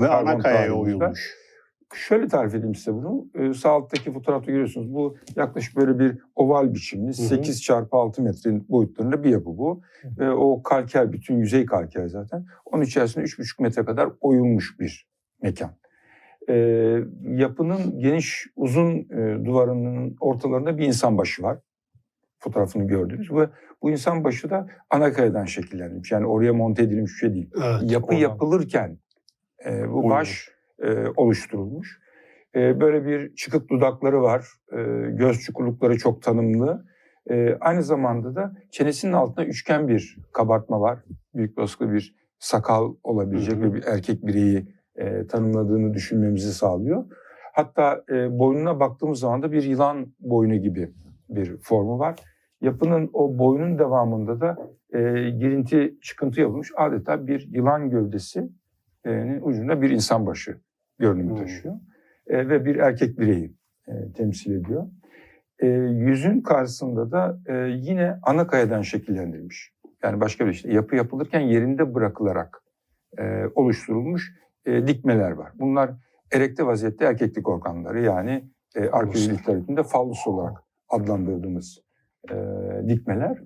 Ve 0.00 0.08
ana 0.08 0.38
kayaya 0.38 0.74
uyulmuş. 0.74 1.34
Şöyle 1.94 2.28
tarif 2.28 2.54
edeyim 2.54 2.74
size 2.74 2.94
bunu. 2.94 3.26
E, 3.34 3.54
sağ 3.54 3.70
alttaki 3.70 4.12
fotoğrafta 4.12 4.50
görüyorsunuz. 4.50 4.94
Bu 4.94 5.16
yaklaşık 5.36 5.76
böyle 5.76 5.98
bir 5.98 6.18
oval 6.34 6.74
biçimli 6.74 7.14
8 7.14 7.62
çarpı 7.62 7.96
6 7.96 8.22
metre 8.22 8.68
boyutlarında 8.68 9.24
bir 9.24 9.30
yapı 9.30 9.46
bu. 9.58 9.82
Ve 10.18 10.30
o 10.30 10.62
kalker, 10.62 11.12
bütün 11.12 11.38
yüzey 11.38 11.66
kalker 11.66 12.06
zaten. 12.06 12.46
Onun 12.64 12.82
içerisinde 12.82 13.24
3,5 13.24 13.62
metre 13.62 13.84
kadar 13.84 14.10
oyulmuş 14.20 14.80
bir 14.80 15.08
mekan. 15.42 15.70
E, 16.48 16.54
yapının 17.22 17.98
geniş 17.98 18.46
uzun 18.56 18.96
e, 18.96 19.44
duvarının 19.44 20.16
ortalarında 20.20 20.78
bir 20.78 20.86
insan 20.86 21.18
başı 21.18 21.42
var. 21.42 21.58
Fotoğrafını 22.38 22.86
gördünüz 22.86 23.32
ve 23.32 23.48
bu 23.82 23.90
insan 23.90 24.24
başı 24.24 24.50
da 24.50 24.66
ana 24.90 25.12
kayadan 25.12 25.44
şekillenmiş. 25.44 26.12
Yani 26.12 26.26
oraya 26.26 26.52
monte 26.52 26.82
edilmiş 26.82 27.12
bir 27.12 27.16
şey 27.16 27.34
değil. 27.34 27.50
Evet. 27.56 27.90
Yapı 27.92 28.06
oradan. 28.06 28.18
yapılırken 28.18 28.98
e, 29.66 29.88
bu 29.88 29.96
Oymuş. 29.96 30.10
baş 30.10 30.59
e, 30.80 31.06
oluşturulmuş. 31.16 32.00
E, 32.54 32.80
böyle 32.80 33.06
bir 33.06 33.34
çıkık 33.34 33.70
dudakları 33.70 34.22
var. 34.22 34.48
E, 34.72 34.76
göz 35.10 35.40
çukurlukları 35.40 35.98
çok 35.98 36.22
tanımlı. 36.22 36.84
E, 37.30 37.56
aynı 37.60 37.82
zamanda 37.82 38.34
da 38.34 38.52
çenesinin 38.70 39.12
altında 39.12 39.46
üçgen 39.46 39.88
bir 39.88 40.16
kabartma 40.32 40.80
var. 40.80 40.98
Büyük 41.34 41.58
olasılıkla 41.58 41.92
bir 41.92 42.14
sakal 42.38 42.94
olabilecek 43.02 43.56
Hı 43.56 43.74
bir 43.74 43.84
erkek 43.86 44.26
bireyi 44.26 44.66
e, 44.96 45.26
tanımladığını 45.26 45.94
düşünmemizi 45.94 46.52
sağlıyor. 46.52 47.04
Hatta 47.52 48.04
e, 48.10 48.38
boynuna 48.38 48.80
baktığımız 48.80 49.18
zaman 49.20 49.42
da 49.42 49.52
bir 49.52 49.62
yılan 49.62 50.12
boynu 50.20 50.56
gibi 50.56 50.92
bir 51.28 51.56
formu 51.56 51.98
var. 51.98 52.16
Yapının 52.60 53.10
o 53.12 53.38
boynun 53.38 53.78
devamında 53.78 54.40
da 54.40 54.56
e, 54.92 54.98
girinti 55.30 55.98
çıkıntı 56.02 56.40
yapılmış 56.40 56.72
adeta 56.76 57.26
bir 57.26 57.48
yılan 57.52 57.90
gövdesi 57.90 58.50
e, 59.06 59.40
ucunda 59.42 59.82
bir 59.82 59.90
insan 59.90 60.26
başı 60.26 60.60
görünümü 61.00 61.30
Hmm. 61.30 61.38
taşıyor. 61.38 61.74
E, 62.26 62.48
ve 62.48 62.64
bir 62.64 62.76
erkek 62.76 63.18
bireyi 63.20 63.54
e, 63.88 64.12
temsil 64.12 64.52
ediyor. 64.64 64.86
E, 65.58 65.66
yüzün 65.68 66.40
karşısında 66.40 67.10
da 67.10 67.38
e, 67.46 67.54
yine 67.56 68.18
ana 68.22 68.46
kayadan 68.46 68.82
şekillendirilmiş. 68.82 69.72
Yani 70.02 70.20
başka 70.20 70.46
bir 70.46 70.52
şey. 70.52 70.72
Yapı 70.72 70.96
yapılırken 70.96 71.40
yerinde 71.40 71.94
bırakılarak 71.94 72.62
e, 73.18 73.44
oluşturulmuş 73.54 74.32
e, 74.66 74.86
dikmeler 74.86 75.30
var. 75.30 75.52
Bunlar 75.54 75.90
erekte 76.32 76.66
vaziyette 76.66 77.04
erkeklik 77.04 77.48
organları 77.48 78.00
yani 78.00 78.44
e, 78.76 78.88
arkeoloji 78.88 79.30
literatüründe 79.32 79.82
fallus 79.82 80.26
olarak 80.26 80.58
adlandırdığımız 80.88 81.78
e, 82.30 82.34
dikmeler. 82.88 83.38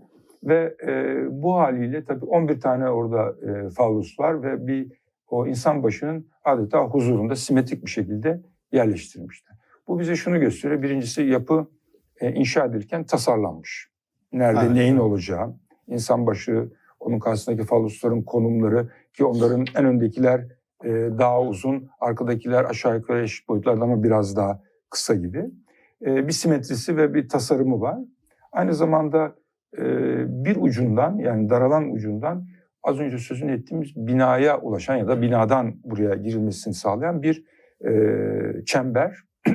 Ve 0.43 0.77
e, 0.87 1.17
bu 1.31 1.57
haliyle 1.57 2.05
tabii 2.05 2.25
11 2.25 2.61
tane 2.61 2.89
orada 2.91 3.35
e, 3.49 3.71
fallus 3.71 4.19
var 4.21 4.43
ve 4.43 4.67
bir 4.67 4.93
o 5.28 5.47
insan 5.47 5.83
başının 5.83 6.26
adeta 6.45 6.85
huzurunda 6.85 7.37
simetrik 7.37 7.85
bir 7.85 7.90
şekilde 7.90 8.43
yerleştirilmişler. 8.73 9.57
Bu 9.88 9.99
bize 9.99 10.16
şunu 10.16 10.40
gösteriyor. 10.40 10.83
Birincisi 10.83 11.23
yapı 11.23 11.71
e, 12.21 12.33
inşa 12.33 12.64
edilirken 12.64 13.04
tasarlanmış. 13.04 13.90
Nerede 14.33 14.61
Evet, 14.61 14.71
neyin 14.71 14.97
olacağı, 14.97 15.54
insan 15.87 16.26
başı, 16.26 16.73
onun 17.00 17.19
karşısındaki 17.19 17.64
fallusların 17.64 18.23
konumları 18.23 18.90
ki 19.12 19.25
onların 19.25 19.64
en 19.76 19.85
öndekiler 19.85 20.40
e, 20.85 20.90
daha 21.19 21.43
uzun, 21.43 21.88
arkadakiler 22.00 22.64
aşağı 22.64 22.97
yukarı 22.97 23.23
eşit 23.23 23.49
boyutlarda 23.49 23.85
ama 23.85 24.02
biraz 24.02 24.37
daha 24.37 24.62
kısa 24.90 25.14
gibi. 25.14 25.50
E, 26.07 26.26
bir 26.26 26.33
simetrisi 26.33 26.97
ve 26.97 27.14
bir 27.14 27.28
tasarımı 27.28 27.81
var. 27.81 27.99
Aynı 28.52 28.75
zamanda 28.75 29.35
e, 29.78 29.85
bir 30.45 30.57
ucundan 30.61 31.16
yani 31.16 31.50
daralan 31.50 31.90
ucundan 31.90 32.47
az 32.85 33.00
önce 33.00 33.19
sözünü 33.19 33.53
ettiğimiz 33.53 33.97
binaya 33.97 34.61
ulaşan 34.61 34.97
ya 34.97 35.09
da 35.09 35.23
binadan 35.23 35.75
buraya 35.85 36.14
girilmesini 36.14 36.75
sağlayan 36.75 37.23
bir 37.23 37.45
e, 37.87 38.64
çember 38.64 39.17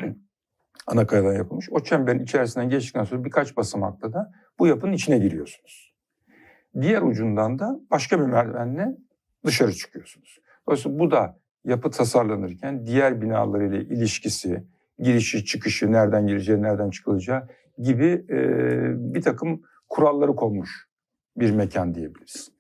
ana 0.88 1.07
kayadan 1.07 1.33
yapılmış. 1.33 1.67
O 1.71 1.83
çemberin 1.83 2.24
içerisinden 2.24 2.69
geçtikten 2.69 3.03
sonra 3.03 3.24
birkaç 3.24 3.57
basamakta 3.57 4.13
da 4.13 4.31
bu 4.59 4.67
yapının 4.67 4.91
içine 4.91 5.17
giriyorsunuz. 5.17 5.93
Diğer 6.81 7.01
ucundan 7.01 7.59
da 7.59 7.79
başka 7.91 8.19
bir 8.19 8.25
merdivenle 8.25 8.98
dışarı 9.45 9.74
çıkıyorsunuz. 9.74 10.39
Dolayısıyla 10.67 11.00
bu 11.00 11.12
da 11.12 11.39
yapı 11.65 11.91
tasarlanırken 11.91 12.86
diğer 12.86 13.21
binalarıyla 13.21 13.77
ilişkisi, 13.77 14.63
girişi, 15.00 15.45
çıkışı, 15.45 15.91
nereden 15.91 16.27
gireceği, 16.27 16.62
nereden 16.62 16.89
çıkılacağı 16.89 17.48
gibi 17.77 18.25
e, 18.29 18.38
bir 19.13 19.21
takım 19.21 19.62
kuralları 19.89 20.36
konmuş 20.36 20.88
bir 21.38 21.51
mekan 21.51 21.95
diyebiliriz. 21.95 22.58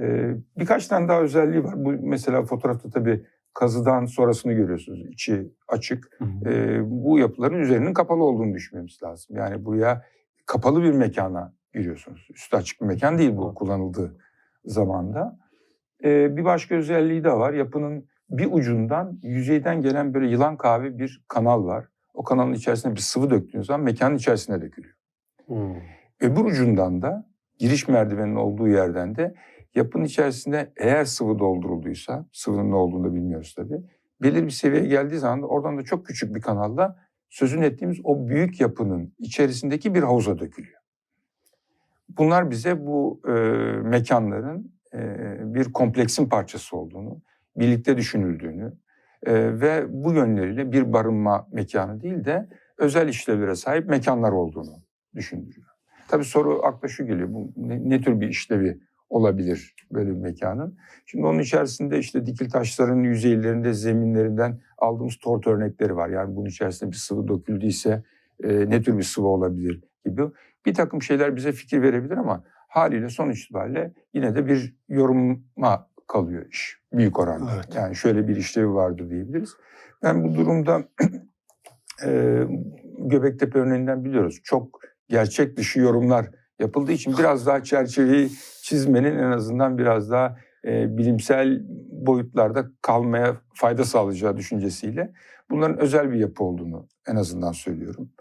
E, 0.00 0.34
birkaç 0.58 0.86
tane 0.86 1.08
daha 1.08 1.20
özelliği 1.20 1.64
var. 1.64 1.84
Bu 1.84 1.92
mesela 1.92 2.42
fotoğrafta 2.42 2.90
tabii 2.90 3.26
kazıdan 3.54 4.04
sonrasını 4.04 4.52
görüyorsunuz. 4.52 5.06
İçi 5.10 5.52
açık. 5.68 6.18
E, 6.46 6.80
bu 6.84 7.18
yapıların 7.18 7.60
üzerinin 7.60 7.94
kapalı 7.94 8.24
olduğunu 8.24 8.54
düşünmemiz 8.54 9.02
lazım. 9.02 9.36
Yani 9.36 9.64
buraya 9.64 10.04
kapalı 10.46 10.82
bir 10.82 10.92
mekana 10.92 11.54
giriyorsunuz. 11.74 12.28
Üstü 12.34 12.56
açık 12.56 12.80
bir 12.80 12.86
mekan 12.86 13.18
değil 13.18 13.36
bu 13.36 13.54
kullanıldığı 13.54 14.16
zamanda. 14.64 15.38
E, 16.04 16.36
bir 16.36 16.44
başka 16.44 16.74
özelliği 16.74 17.24
de 17.24 17.32
var. 17.32 17.52
Yapının 17.52 18.06
bir 18.30 18.48
ucundan 18.52 19.18
yüzeyden 19.22 19.82
gelen 19.82 20.14
böyle 20.14 20.28
yılan 20.28 20.56
kahve 20.56 20.98
bir 20.98 21.24
kanal 21.28 21.64
var. 21.64 21.88
O 22.14 22.24
kanalın 22.24 22.52
içerisine 22.52 22.94
bir 22.94 23.00
sıvı 23.00 23.30
döktüğünüz 23.30 23.66
zaman 23.66 23.80
mekanın 23.80 24.16
içerisine 24.16 24.62
dökülüyor. 24.62 24.94
Hmm. 25.46 25.76
Öbür 26.20 26.44
ucundan 26.44 27.02
da 27.02 27.26
giriş 27.58 27.88
merdiveninin 27.88 28.36
olduğu 28.36 28.68
yerden 28.68 29.16
de 29.16 29.34
yapının 29.74 30.04
içerisinde 30.04 30.72
eğer 30.76 31.04
sıvı 31.04 31.38
doldurulduysa, 31.38 32.26
sıvının 32.32 32.70
ne 32.70 32.74
olduğunu 32.74 33.04
da 33.04 33.14
bilmiyoruz 33.14 33.54
tabii. 33.56 33.82
Belirli 34.22 34.44
bir 34.44 34.50
seviyeye 34.50 34.88
geldiği 34.88 35.18
zaman 35.18 35.42
da 35.42 35.46
oradan 35.46 35.78
da 35.78 35.82
çok 35.82 36.06
küçük 36.06 36.34
bir 36.34 36.40
kanalla 36.40 36.96
sözünü 37.30 37.64
ettiğimiz 37.64 37.98
o 38.04 38.28
büyük 38.28 38.60
yapının 38.60 39.14
içerisindeki 39.18 39.94
bir 39.94 40.02
havuza 40.02 40.38
dökülüyor. 40.38 40.78
Bunlar 42.08 42.50
bize 42.50 42.86
bu 42.86 43.20
e, 43.28 43.32
mekanların 43.82 44.72
e, 44.94 45.54
bir 45.54 45.72
kompleksin 45.72 46.28
parçası 46.28 46.76
olduğunu, 46.76 47.22
birlikte 47.56 47.96
düşünüldüğünü 47.96 48.72
e, 49.26 49.60
ve 49.60 49.86
bu 49.88 50.12
yönleriyle 50.12 50.72
bir 50.72 50.92
barınma 50.92 51.48
mekanı 51.52 52.00
değil 52.00 52.24
de 52.24 52.48
özel 52.78 53.08
işlevlere 53.08 53.54
sahip 53.54 53.88
mekanlar 53.88 54.32
olduğunu 54.32 54.82
düşündürüyor. 55.14 55.68
Tabii 56.08 56.24
soru 56.24 56.60
akla 56.64 56.88
şu 56.88 57.06
geliyor, 57.06 57.28
bu 57.32 57.52
ne, 57.56 57.88
ne 57.88 58.00
tür 58.00 58.20
bir 58.20 58.28
işlevi 58.28 58.80
olabilir 59.12 59.74
böyle 59.92 60.10
bir 60.10 60.20
mekanın? 60.20 60.78
Şimdi 61.06 61.26
onun 61.26 61.38
içerisinde 61.38 61.98
işte 61.98 62.26
dikil 62.26 62.50
taşların 62.50 63.02
yüzeylerinde, 63.02 63.72
zeminlerinden 63.72 64.60
aldığımız 64.78 65.16
tort 65.16 65.46
örnekleri 65.46 65.96
var. 65.96 66.08
Yani 66.08 66.36
bunun 66.36 66.48
içerisinde 66.48 66.90
bir 66.90 66.96
sıvı 66.96 67.28
döküldüyse 67.28 68.02
e, 68.44 68.70
ne 68.70 68.82
tür 68.82 68.98
bir 68.98 69.02
sıvı 69.02 69.26
olabilir 69.26 69.84
gibi. 70.04 70.22
Bir 70.66 70.74
takım 70.74 71.02
şeyler 71.02 71.36
bize 71.36 71.52
fikir 71.52 71.82
verebilir 71.82 72.16
ama 72.16 72.44
haliyle 72.68 73.08
sonuç 73.08 73.44
itibariyle 73.44 73.92
yine 74.14 74.34
de 74.34 74.46
bir 74.46 74.76
yoruma 74.88 75.88
kalıyor 76.06 76.46
iş 76.50 76.80
büyük 76.92 77.18
oranda. 77.18 77.50
Evet. 77.54 77.76
Yani 77.76 77.96
şöyle 77.96 78.28
bir 78.28 78.36
işlevi 78.36 78.74
vardır 78.74 79.10
diyebiliriz. 79.10 79.56
Ben 80.02 80.24
bu 80.24 80.34
durumda 80.34 80.84
e, 82.06 82.42
Göbektepe 82.98 83.58
örneğinden 83.58 84.04
biliyoruz. 84.04 84.40
Çok 84.44 84.80
gerçek 85.08 85.56
dışı 85.56 85.80
yorumlar 85.80 86.26
yapıldığı 86.58 86.92
için 86.92 87.18
biraz 87.18 87.46
daha 87.46 87.62
çerçeveyi 87.62 88.30
çizmenin 88.62 89.18
en 89.18 89.30
azından 89.30 89.78
biraz 89.78 90.10
daha 90.10 90.36
e, 90.64 90.98
bilimsel 90.98 91.62
boyutlarda 91.90 92.66
kalmaya 92.82 93.36
fayda 93.54 93.84
sağlayacağı 93.84 94.36
düşüncesiyle 94.36 95.12
bunların 95.50 95.78
özel 95.78 96.10
bir 96.10 96.18
yapı 96.18 96.44
olduğunu 96.44 96.88
en 97.08 97.16
azından 97.16 97.52
söylüyorum. 97.52 98.12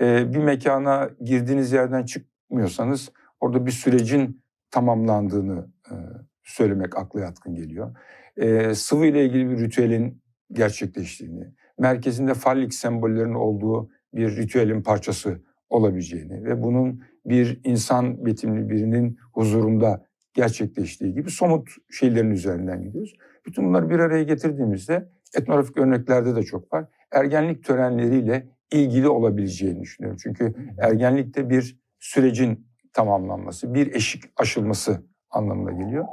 E, 0.00 0.32
bir 0.32 0.38
mekana 0.38 1.10
girdiğiniz 1.24 1.72
yerden 1.72 2.04
çıkmıyorsanız 2.04 3.12
orada 3.40 3.66
bir 3.66 3.70
sürecin 3.70 4.42
tamamlandığını 4.70 5.68
e, 5.90 5.94
söylemek 6.42 6.96
akla 6.96 7.20
yatkın 7.20 7.54
geliyor. 7.54 7.96
E, 8.36 8.74
sıvı 8.74 9.06
ile 9.06 9.24
ilgili 9.24 9.50
bir 9.50 9.58
ritüelin 9.58 10.22
gerçekleştiğini, 10.52 11.54
merkezinde 11.78 12.34
fallik 12.34 12.74
sembollerin 12.74 13.34
olduğu 13.34 13.90
bir 14.14 14.36
ritüelin 14.36 14.82
parçası 14.82 15.42
olabileceğini 15.70 16.44
ve 16.44 16.62
bunun 16.62 17.02
bir 17.28 17.60
insan 17.64 18.26
betimli 18.26 18.70
birinin 18.70 19.18
huzurunda 19.32 20.06
gerçekleştiği 20.34 21.14
gibi 21.14 21.30
somut 21.30 21.68
şeylerin 21.90 22.30
üzerinden 22.30 22.82
gidiyoruz. 22.82 23.14
Bütün 23.46 23.64
bunları 23.64 23.90
bir 23.90 23.98
araya 23.98 24.22
getirdiğimizde 24.22 25.08
etnografik 25.36 25.78
örneklerde 25.78 26.36
de 26.36 26.42
çok 26.42 26.72
var. 26.72 26.84
Ergenlik 27.12 27.64
törenleriyle 27.64 28.48
ilgili 28.72 29.08
olabileceğini 29.08 29.80
düşünüyorum. 29.80 30.18
Çünkü 30.22 30.54
ergenlikte 30.78 31.50
bir 31.50 31.80
sürecin 31.98 32.66
tamamlanması, 32.92 33.74
bir 33.74 33.94
eşik 33.94 34.24
aşılması 34.36 35.02
anlamına 35.30 35.72
geliyor. 35.72 36.04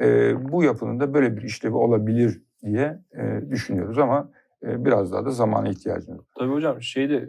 Ee, 0.00 0.52
bu 0.52 0.62
yapının 0.62 1.00
da 1.00 1.14
böyle 1.14 1.36
bir 1.36 1.42
işlevi 1.42 1.74
olabilir 1.74 2.42
diye 2.64 2.98
e, 3.18 3.50
düşünüyoruz 3.50 3.98
ama 3.98 4.30
e, 4.62 4.84
biraz 4.84 5.12
daha 5.12 5.24
da 5.24 5.30
zamana 5.30 5.68
ihtiyacımız 5.68 6.20
var. 6.20 6.26
Tabii 6.38 6.52
hocam 6.52 6.82
şeyde 6.82 7.28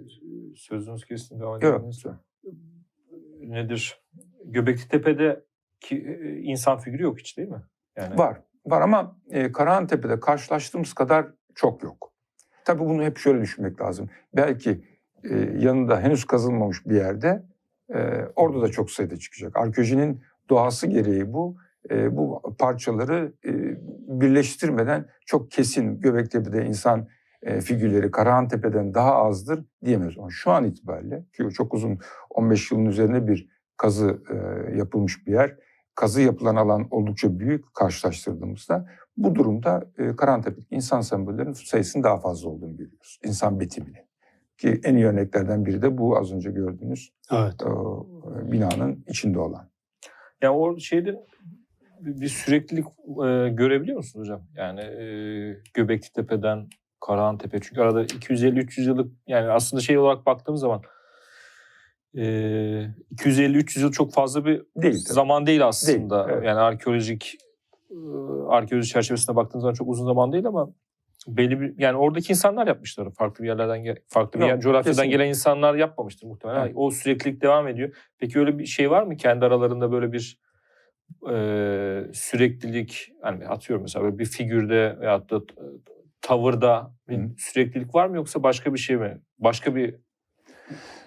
sözünüz 0.55 1.05
kesin 1.05 1.39
devam 1.39 1.62
Yok. 1.62 1.86
Nedir? 3.49 4.01
Göbekli 4.45 4.88
Tepe'de 4.88 5.43
ki, 5.79 6.19
e, 6.23 6.38
insan 6.38 6.77
figürü 6.77 7.03
yok 7.03 7.19
hiç 7.19 7.38
değil 7.38 7.49
mi? 7.49 7.62
Yani 7.97 8.17
Var. 8.17 8.41
Var 8.65 8.81
ama 8.81 9.17
e, 9.29 9.51
Karahantepe'de 9.51 10.19
karşılaştığımız 10.19 10.93
kadar 10.93 11.27
çok 11.55 11.84
yok. 11.84 12.13
Tabii 12.65 12.79
bunu 12.79 13.03
hep 13.03 13.17
şöyle 13.17 13.41
düşünmek 13.41 13.81
lazım. 13.81 14.10
Belki 14.36 14.81
e, 15.23 15.36
yanında 15.58 16.01
henüz 16.01 16.25
kazılmamış 16.25 16.86
bir 16.86 16.95
yerde 16.95 17.43
e, 17.93 17.99
orada 18.36 18.62
da 18.62 18.67
çok 18.67 18.91
sayıda 18.91 19.17
çıkacak. 19.17 19.58
Arkeolojinin 19.58 20.21
doğası 20.49 20.88
gereği 20.88 21.34
bu. 21.34 21.58
E, 21.89 22.17
bu 22.17 22.55
parçaları 22.60 23.34
e, 23.45 23.51
birleştirmeden 24.21 25.05
çok 25.25 25.51
kesin 25.51 26.01
Göbektepe'de 26.01 26.65
insan 26.65 27.08
e, 27.45 27.62
figürleri 27.62 28.12
Karahantepe'den 28.12 28.93
daha 28.93 29.15
azdır 29.15 29.65
diyemez. 29.86 30.17
Ama 30.17 30.29
şu 30.29 30.51
an 30.51 30.63
itibariyle 30.63 31.25
ki 31.38 31.49
çok 31.53 31.73
uzun 31.73 31.99
15 32.29 32.71
yılın 32.71 32.86
üzerinde 32.86 33.27
bir 33.27 33.49
kazı 33.77 34.23
e, 34.29 34.36
yapılmış 34.77 35.27
bir 35.27 35.31
yer 35.31 35.55
kazı 35.95 36.21
yapılan 36.21 36.55
alan 36.55 36.88
oldukça 36.91 37.39
büyük 37.39 37.73
karşılaştırdığımızda 37.73 38.88
bu 39.17 39.36
durumda 39.36 39.91
e, 39.97 40.15
Karahantepe'deki 40.15 40.75
insan 40.75 41.01
sembollerinin 41.01 41.53
sayısının 41.53 42.03
daha 42.03 42.17
fazla 42.17 42.49
olduğunu 42.49 42.77
görüyoruz. 42.77 43.19
İnsan 43.23 43.60
betimini. 43.60 44.05
Ki 44.58 44.81
en 44.84 44.95
iyi 44.95 45.05
örneklerden 45.05 45.65
biri 45.65 45.81
de 45.81 45.97
bu 45.97 46.17
az 46.17 46.34
önce 46.34 46.51
gördüğünüz 46.51 47.13
Evet. 47.31 47.63
o, 47.63 48.08
e, 48.39 48.51
binanın 48.51 49.03
içinde 49.08 49.39
olan. 49.39 49.69
Yani 50.41 50.55
o 50.55 50.79
şeyde 50.79 51.25
bir 51.99 52.21
bir 52.21 52.27
süreklilik 52.27 52.86
e, 52.86 53.49
görebiliyor 53.49 53.97
musunuz 53.97 54.27
hocam? 54.27 54.41
Yani 54.55 54.81
e, 54.81 55.05
Göbekli 55.73 56.13
Tepe'den 56.13 56.67
Karahan 56.99 57.38
Tepe. 57.38 57.60
Çünkü 57.62 57.81
arada 57.81 58.03
250-300 58.05 58.81
yıllık 58.81 59.12
yani 59.27 59.51
aslında 59.51 59.81
şey 59.81 59.97
olarak 59.97 60.25
baktığımız 60.25 60.62
zaman 60.62 60.81
e, 62.17 62.21
250-300 63.15 63.79
yıl 63.81 63.91
çok 63.91 64.13
fazla 64.13 64.45
bir 64.45 64.53
Değil 64.58 64.65
tabii. 64.75 65.13
zaman 65.13 65.47
değil 65.47 65.67
aslında. 65.67 66.27
Değil, 66.27 66.38
evet. 66.38 66.47
Yani 66.47 66.60
arkeolojik 66.60 67.38
arkeoloji 68.49 68.89
çerçevesinde 68.89 69.36
baktığınız 69.36 69.62
zaman 69.62 69.73
çok 69.73 69.89
uzun 69.89 70.05
zaman 70.05 70.31
değil 70.31 70.45
ama 70.45 70.69
belli 71.27 71.62
bir 71.62 71.73
yani 71.77 71.97
oradaki 71.97 72.34
insanlar 72.34 72.67
yapmışlar. 72.67 73.12
Farklı 73.12 73.43
bir 73.43 73.49
yerlerden 73.49 73.95
farklı 74.08 74.39
bir 74.39 74.45
Yok, 74.45 74.49
yer, 74.49 74.60
coğrafyadan 74.60 74.91
kesinlikle. 74.91 75.17
gelen 75.17 75.29
insanlar 75.29 75.75
yapmamıştır 75.75 76.27
muhtemelen. 76.27 76.62
Evet. 76.62 76.73
O 76.75 76.91
süreklilik 76.91 77.41
devam 77.41 77.67
ediyor. 77.67 77.95
Peki 78.17 78.39
öyle 78.39 78.60
bir 78.60 78.65
şey 78.65 78.91
var 78.91 79.03
mı 79.03 79.17
kendi 79.17 79.45
aralarında 79.45 79.91
böyle 79.91 80.12
bir 80.12 80.39
e, 81.31 82.13
süreklilik 82.13 83.12
hani 83.21 83.47
atıyorum 83.47 83.84
mesela 83.84 84.05
böyle 84.05 84.19
bir 84.19 84.25
figürde 84.25 84.97
veyahut 84.99 85.31
da 85.31 85.41
tavırda 86.25 86.91
bir 87.09 87.17
Hı. 87.17 87.29
süreklilik 87.38 87.95
var 87.95 88.07
mı 88.07 88.15
yoksa 88.15 88.43
başka 88.43 88.73
bir 88.73 88.79
şey 88.79 88.97
mi? 88.97 89.21
Başka 89.39 89.75
bir 89.75 89.95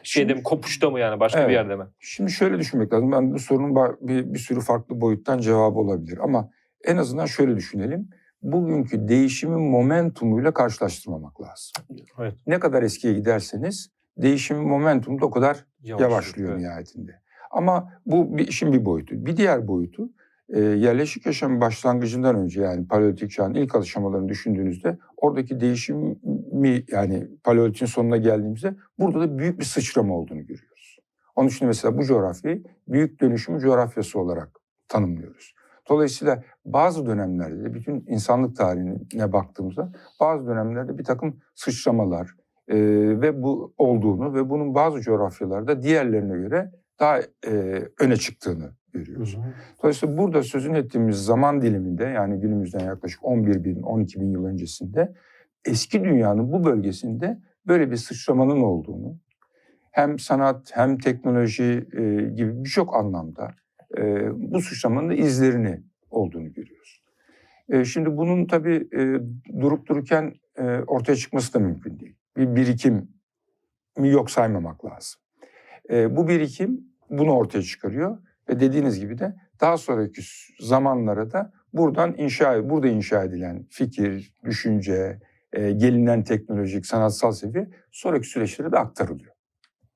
şeyde 0.03 0.35
mi 0.35 0.43
kopuşta 0.43 0.91
mı 0.91 1.01
yani 1.01 1.21
başka 1.21 1.39
Evet. 1.39 1.49
bir 1.49 1.55
yerde 1.55 1.77
mi? 1.77 1.85
Şimdi 1.99 2.31
şöyle 2.31 2.59
düşünmek 2.59 2.93
lazım. 2.93 3.13
Ben 3.13 3.33
bu 3.33 3.39
sorunun 3.39 3.97
bir, 4.01 4.35
bir 4.35 4.39
sürü 4.39 4.61
farklı 4.61 5.01
boyuttan 5.01 5.39
cevabı 5.39 5.79
olabilir. 5.79 6.19
Ama 6.23 6.51
en 6.85 6.97
azından 6.97 7.27
şöyle 7.27 7.57
düşünelim. 7.57 8.09
Bugünkü 8.43 9.09
değişimin 9.09 9.61
momentumuyla 9.61 10.55
karşılaştırmamak 10.55 11.41
lazım. 11.41 11.73
Evet. 12.19 12.35
Ne 12.47 12.59
kadar 12.59 12.83
eskiye 12.83 13.15
giderseniz 13.15 13.91
değişimin 14.17 14.69
momentumu 14.69 15.21
da 15.21 15.27
o 15.27 15.31
kadar 15.31 15.67
Yavaşlıyor, 15.83 16.11
yavaşlıyor 16.11 16.51
evet. 16.53 16.61
nihayetinde. 16.61 17.21
Ama 17.51 17.93
bu 18.07 18.37
bir 18.39 18.49
işin 18.49 18.73
bir 18.73 18.85
boyutu. 18.85 19.27
Bir 19.27 19.37
diğer 19.37 19.69
boyutu 19.69 20.11
e, 20.49 20.61
yerleşik 20.61 21.27
yaşamın 21.27 21.61
başlangıcından 21.61 22.37
önce 22.37 22.63
yani 22.63 22.89
paleolitik 22.89 23.31
çağın 23.31 23.55
ilk 23.55 23.75
aşamalarını 23.75 24.29
düşündüğünüzde 24.29 24.99
oradaki 25.17 25.61
değişimi 25.61 26.85
yani 26.89 27.29
paleolitin 27.45 27.87
sonuna 27.87 28.17
geldiğimizde 28.17 28.75
burada 28.99 29.21
da 29.21 29.39
büyük 29.39 29.61
bir 29.61 29.65
sıçrama 29.65 30.15
olduğunu 30.15 30.41
görüyoruz. 30.41 30.99
Onun 31.37 31.49
için 31.49 31.67
mesela 31.67 31.99
bu 31.99 32.05
coğrafyayı 32.05 32.63
büyük 32.89 33.21
dönüşüm 33.21 33.59
coğrafyası 33.59 34.21
olarak 34.21 34.61
tanımlıyoruz. 34.89 35.55
Dolayısıyla 35.89 36.43
bazı 36.65 37.07
dönemlerde 37.07 37.65
de 37.65 37.75
bütün 37.75 38.05
insanlık 38.09 38.57
tarihine 38.57 39.33
baktığımızda 39.33 39.93
bazı 40.21 40.47
dönemlerde 40.47 40.99
bir 40.99 41.05
takım 41.05 41.41
sıçramalar 41.55 42.35
e, 42.69 42.77
ve 43.21 43.43
bu 43.43 43.75
olduğunu 43.79 44.35
ve 44.35 44.51
bunun 44.51 44.75
bazı 44.75 45.01
coğrafyalarda 45.01 45.83
diğerlerine 45.83 46.37
göre 46.37 46.73
daha 47.01 47.19
e, 47.47 47.83
öne 48.01 48.17
çıktığını 48.17 48.73
görüyoruz. 48.93 49.39
Dolayısıyla 49.83 50.19
burada 50.19 50.43
sözünü 50.43 50.79
ettiğimiz 50.79 51.25
zaman 51.25 51.63
diliminde 51.63 52.05
yani 52.05 52.41
günümüzden 52.41 52.85
yaklaşık 52.85 53.25
11 53.25 53.65
bin, 53.65 53.83
12 53.83 54.21
bin 54.21 54.31
yıl 54.31 54.45
öncesinde 54.45 55.15
eski 55.65 56.05
dünyanın 56.05 56.53
bu 56.53 56.65
bölgesinde 56.65 57.39
böyle 57.67 57.91
bir 57.91 57.97
sıçramanın 57.97 58.61
olduğunu 58.61 59.19
hem 59.91 60.19
sanat 60.19 60.71
hem 60.75 60.99
teknoloji 60.99 61.87
e, 61.93 62.03
gibi 62.35 62.65
birçok 62.65 62.97
anlamda 62.97 63.55
e, 63.99 64.31
bu 64.53 64.61
sıçramanın 64.61 65.11
izlerini 65.11 65.83
olduğunu 66.11 66.53
görüyoruz. 66.53 67.03
E, 67.69 67.85
şimdi 67.85 68.17
bunun 68.17 68.47
tabii 68.47 68.89
e, 68.93 69.21
durup 69.61 69.87
dururken 69.87 70.35
e, 70.57 70.63
ortaya 70.65 71.17
çıkması 71.17 71.55
da 71.55 71.59
mümkün 71.59 72.01
değil. 72.01 72.17
Bir 72.37 72.57
birikim 72.57 73.09
mi 73.99 74.09
yok 74.09 74.31
saymamak 74.31 74.85
lazım. 74.85 75.21
E, 75.91 76.17
bu 76.17 76.29
birikim 76.29 76.81
bunu 77.11 77.33
ortaya 77.33 77.63
çıkarıyor 77.63 78.19
ve 78.49 78.61
dediğiniz 78.61 79.01
gibi 79.01 79.19
de 79.19 79.37
daha 79.61 79.77
sonraki 79.77 80.23
zamanlara 80.61 81.33
da 81.33 81.53
buradan 81.73 82.15
inşa 82.19 82.71
burada 82.71 82.89
inşa 82.89 83.25
edilen 83.25 83.67
fikir, 83.71 84.35
düşünce, 84.45 85.21
e, 85.53 85.73
gelinen 85.73 86.25
teknolojik, 86.25 86.87
sanatsal 86.87 87.33
seviye 87.33 87.71
sonraki 87.91 88.29
süreçlere 88.29 88.73
de 88.73 88.79
aktarılıyor. 88.79 89.33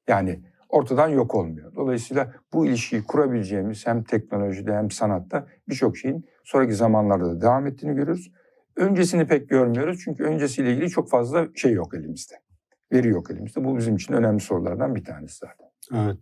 Yani 0.09 0.43
ortadan 0.69 1.09
yok 1.09 1.35
olmuyor. 1.35 1.75
Dolayısıyla 1.75 2.33
bu 2.53 2.67
ilişkiyi 2.67 3.03
kurabileceğimiz 3.03 3.87
hem 3.87 4.05
teknolojide 4.05 4.73
hem 4.73 4.91
sanatta 4.91 5.47
birçok 5.69 5.97
şeyin 5.97 6.27
sonraki 6.45 6.75
zamanlarda 6.75 7.25
da 7.25 7.41
devam 7.41 7.67
ettiğini 7.67 7.95
görüyoruz. 7.95 8.33
Öncesini 8.77 9.27
pek 9.27 9.49
görmüyoruz 9.49 10.01
çünkü 10.05 10.25
öncesiyle 10.25 10.73
ilgili 10.73 10.91
çok 10.91 11.11
fazla 11.11 11.49
şey 11.55 11.73
yok 11.73 11.95
elimizde. 11.95 12.35
Veri 12.93 13.09
yok 13.09 13.31
elimizde. 13.31 13.65
Bu 13.65 13.77
bizim 13.77 13.97
için 13.97 14.15
önemli 14.15 14.41
sorulardan 14.41 14.95
bir 14.95 15.05
tanesi 15.05 15.37
zaten. 15.37 15.69
Evet. 15.95 16.19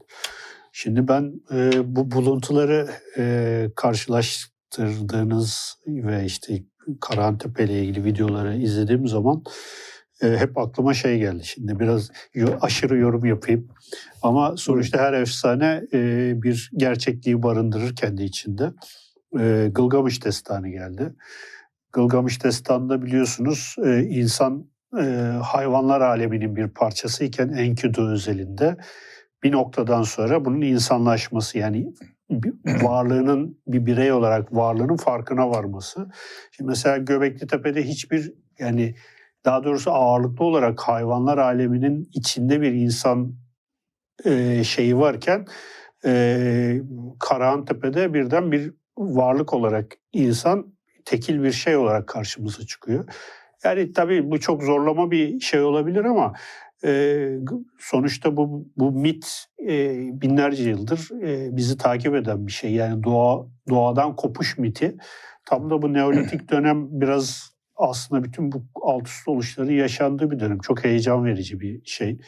Şimdi 0.72 1.08
ben 1.08 1.32
e, 1.52 1.70
bu 1.96 2.10
buluntuları 2.10 2.90
e, 3.18 3.66
karşılaştırdığınız 3.76 5.76
ve 5.86 6.24
işte 6.24 6.62
Karahantepe 7.00 7.64
ile 7.64 7.84
ilgili 7.84 8.04
videoları 8.04 8.56
izlediğim 8.56 9.08
zaman 9.08 9.42
e, 10.22 10.36
hep 10.36 10.58
aklıma 10.58 10.94
şey 10.94 11.18
geldi. 11.18 11.44
Şimdi 11.44 11.80
biraz 11.80 12.10
aşırı 12.60 12.98
yorum 12.98 13.24
yapayım. 13.24 13.68
Ama 14.22 14.56
sonuçta 14.56 14.98
her 14.98 15.12
efsane 15.12 15.82
e, 15.92 16.32
bir 16.42 16.70
gerçekliği 16.76 17.42
barındırır 17.42 17.96
kendi 17.96 18.22
içinde. 18.22 18.72
E, 19.40 19.68
Gılgamış 19.72 20.24
Destanı 20.24 20.68
geldi. 20.68 21.14
Gılgamış 21.92 22.44
Destanı'nda 22.44 23.02
biliyorsunuz 23.02 23.76
e, 23.84 24.02
insan 24.02 24.66
e, 25.00 25.04
hayvanlar 25.42 26.00
aleminin 26.00 26.56
bir 26.56 26.68
parçası 26.68 27.24
iken 27.24 27.48
Enkidu 27.48 28.10
özelinde 28.10 28.76
bir 29.42 29.52
noktadan 29.52 30.02
sonra 30.02 30.44
bunun 30.44 30.60
insanlaşması 30.60 31.58
yani 31.58 31.92
varlığının 32.66 33.58
bir 33.66 33.86
birey 33.86 34.12
olarak 34.12 34.54
varlığının 34.56 34.96
farkına 34.96 35.50
varması. 35.50 36.10
Şimdi 36.52 36.68
mesela 36.68 36.98
Göbekli 36.98 37.46
Tepe'de 37.46 37.82
hiçbir 37.82 38.32
yani 38.58 38.94
daha 39.44 39.64
doğrusu 39.64 39.90
ağırlıklı 39.90 40.44
olarak 40.44 40.80
hayvanlar 40.80 41.38
aleminin 41.38 42.08
içinde 42.12 42.60
bir 42.60 42.72
insan 42.72 43.34
e, 44.24 44.64
şeyi 44.64 44.98
varken 44.98 45.46
e, 46.04 46.80
Karahan 47.20 47.64
Tepe'de 47.64 48.14
birden 48.14 48.52
bir 48.52 48.74
varlık 48.98 49.54
olarak 49.54 49.96
insan 50.12 50.74
tekil 51.04 51.42
bir 51.42 51.52
şey 51.52 51.76
olarak 51.76 52.06
karşımıza 52.08 52.66
çıkıyor. 52.66 53.04
Yani 53.64 53.92
tabii 53.92 54.30
bu 54.30 54.40
çok 54.40 54.62
zorlama 54.62 55.10
bir 55.10 55.40
şey 55.40 55.60
olabilir 55.60 56.04
ama 56.04 56.32
e, 56.84 57.28
sonuçta 57.78 58.36
bu 58.36 58.68
bu 58.76 58.92
mit 58.92 59.44
e, 59.68 59.96
binlerce 60.20 60.70
yıldır 60.70 61.08
e, 61.22 61.56
bizi 61.56 61.76
takip 61.76 62.14
eden 62.14 62.46
bir 62.46 62.52
şey. 62.52 62.72
Yani 62.72 63.02
doğa 63.02 63.46
doğadan 63.68 64.16
kopuş 64.16 64.58
miti. 64.58 64.96
Tam 65.44 65.70
da 65.70 65.82
bu 65.82 65.92
Neolitik 65.92 66.50
dönem 66.50 67.00
biraz 67.00 67.50
aslında 67.76 68.24
bütün 68.24 68.52
bu 68.52 68.62
alt 68.82 69.08
üst 69.08 69.28
oluşların 69.28 69.72
yaşandığı 69.72 70.30
bir 70.30 70.40
dönem. 70.40 70.58
Çok 70.58 70.84
heyecan 70.84 71.24
verici 71.24 71.60
bir 71.60 71.84
şey. 71.84 72.18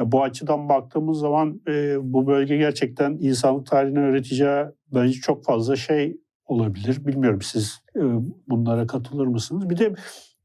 E, 0.00 0.12
Bu 0.12 0.22
açıdan 0.22 0.68
baktığımız 0.68 1.18
zaman 1.18 1.60
e, 1.68 1.96
bu 2.00 2.26
bölge 2.26 2.56
gerçekten 2.56 3.16
insanlık 3.20 3.66
tarihine 3.66 3.98
öğreteceği 3.98 4.64
bence 4.94 5.20
çok 5.20 5.44
fazla 5.44 5.76
şey 5.76 6.16
olabilir. 6.46 7.06
Bilmiyorum 7.06 7.42
siz 7.42 7.80
e, 7.96 8.00
bunlara 8.48 8.86
katılır 8.86 9.26
mısınız? 9.26 9.70
Bir 9.70 9.78
de 9.78 9.94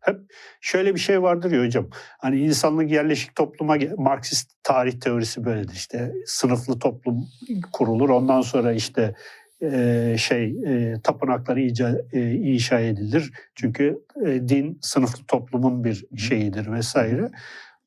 hep 0.09 0.19
şöyle 0.61 0.95
bir 0.95 0.99
şey 0.99 1.21
vardır 1.21 1.51
ya 1.51 1.65
hocam. 1.65 1.89
Hani 2.19 2.39
insanlık 2.39 2.91
yerleşik 2.91 3.35
topluma 3.35 3.77
Marksist 3.97 4.51
tarih 4.63 4.99
teorisi 4.99 5.45
böyledir. 5.45 5.73
İşte 5.73 6.13
sınıflı 6.25 6.79
toplum 6.79 7.27
kurulur. 7.71 8.09
Ondan 8.09 8.41
sonra 8.41 8.73
işte 8.73 9.15
e, 9.61 10.15
şey 10.19 10.43
e, 10.45 10.95
tapınakları 11.03 11.61
ica, 11.61 12.01
e, 12.13 12.31
inşa 12.31 12.79
edilir. 12.79 13.31
Çünkü 13.55 13.99
e, 14.25 14.47
din 14.47 14.79
sınıflı 14.81 15.25
toplumun 15.25 15.83
bir 15.83 16.05
şeyidir 16.17 16.71
vesaire. 16.71 17.29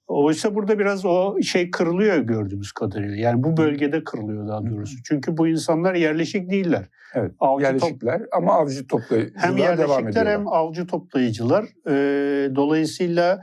Oysa 0.06 0.54
burada 0.54 0.78
biraz 0.78 1.04
o 1.04 1.42
şey 1.42 1.70
kırılıyor 1.70 2.16
gördüğümüz 2.16 2.72
kadarıyla. 2.72 3.16
Yani 3.16 3.42
bu 3.42 3.56
bölgede 3.56 4.04
kırılıyor 4.04 4.48
daha 4.48 4.66
doğrusu. 4.66 4.96
Çünkü 5.04 5.36
bu 5.36 5.48
insanlar 5.48 5.94
yerleşik 5.94 6.50
değiller. 6.50 6.88
Evet. 7.14 7.32
Avcı 7.40 7.64
top- 7.64 7.72
yerleşikler 7.74 8.22
ama 8.32 8.52
avcı 8.52 8.86
toplayıcılar 8.86 9.42
hem 9.42 9.56
devam 9.56 9.78
yerleşikler 9.78 10.10
ediyorlar. 10.10 10.32
hem 10.32 10.48
avcı 10.48 10.86
toplayıcılar. 10.86 11.64
Ee, 11.88 12.50
dolayısıyla 12.54 13.42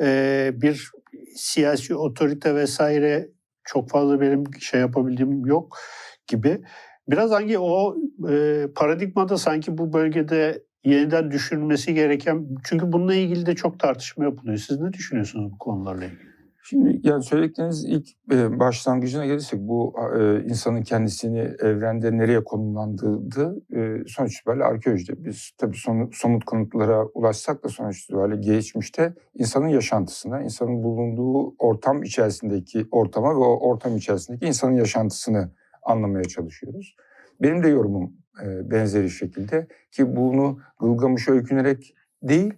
e, 0.00 0.50
bir 0.54 0.90
siyasi 1.36 1.94
otorite 1.94 2.54
vesaire 2.54 3.28
çok 3.64 3.90
fazla 3.90 4.20
benim 4.20 4.44
şey 4.60 4.80
yapabildiğim 4.80 5.46
yok 5.46 5.78
gibi. 6.26 6.60
Biraz 7.08 7.30
hangi 7.30 7.58
o 7.58 7.96
e, 8.30 8.66
paradigmada 8.74 9.38
sanki 9.38 9.78
bu 9.78 9.92
bölgede 9.92 10.62
yeniden 10.86 11.30
düşünülmesi 11.30 11.94
gereken 11.94 12.46
çünkü 12.64 12.92
bununla 12.92 13.14
ilgili 13.14 13.46
de 13.46 13.54
çok 13.54 13.80
tartışma 13.80 14.24
yapılıyor. 14.24 14.58
Siz 14.58 14.80
ne 14.80 14.92
düşünüyorsunuz 14.92 15.52
bu 15.52 15.58
konularla 15.58 16.04
ilgili? 16.04 16.36
Şimdi 16.68 17.00
yani 17.02 17.22
söyledikleriniz 17.22 17.84
ilk 17.84 18.08
e, 18.32 18.58
başlangıcına 18.58 19.26
gelirsek 19.26 19.60
bu 19.60 19.94
e, 20.18 20.44
insanın 20.44 20.82
kendisini 20.82 21.38
evrende 21.38 22.18
nereye 22.18 22.44
konumlandırdığı 22.44 23.56
e, 23.76 24.04
sonuç 24.06 24.36
itibariyle 24.36 24.64
arkeolojide. 24.64 25.24
Biz 25.24 25.50
tabii 25.58 25.76
son, 25.76 26.10
somut 26.12 26.44
kanıtlara 26.44 27.04
ulaşsak 27.04 27.64
da 27.64 27.68
sonuç 27.68 28.04
itibariyle 28.04 28.40
geçmişte 28.40 29.14
insanın 29.34 29.68
yaşantısına, 29.68 30.42
insanın 30.42 30.82
bulunduğu 30.82 31.54
ortam 31.58 32.02
içerisindeki 32.02 32.86
ortama 32.90 33.30
ve 33.30 33.38
o 33.38 33.58
ortam 33.70 33.96
içerisindeki 33.96 34.46
insanın 34.46 34.74
yaşantısını 34.74 35.50
anlamaya 35.82 36.24
çalışıyoruz. 36.24 36.96
Benim 37.42 37.62
de 37.62 37.68
yorumum 37.68 38.12
e, 38.42 38.70
benzeri 38.70 39.10
şekilde 39.10 39.66
ki 39.90 40.16
bunu 40.16 40.58
Gılgamış'a 40.80 41.32
öykünerek 41.32 41.94
değil, 42.22 42.54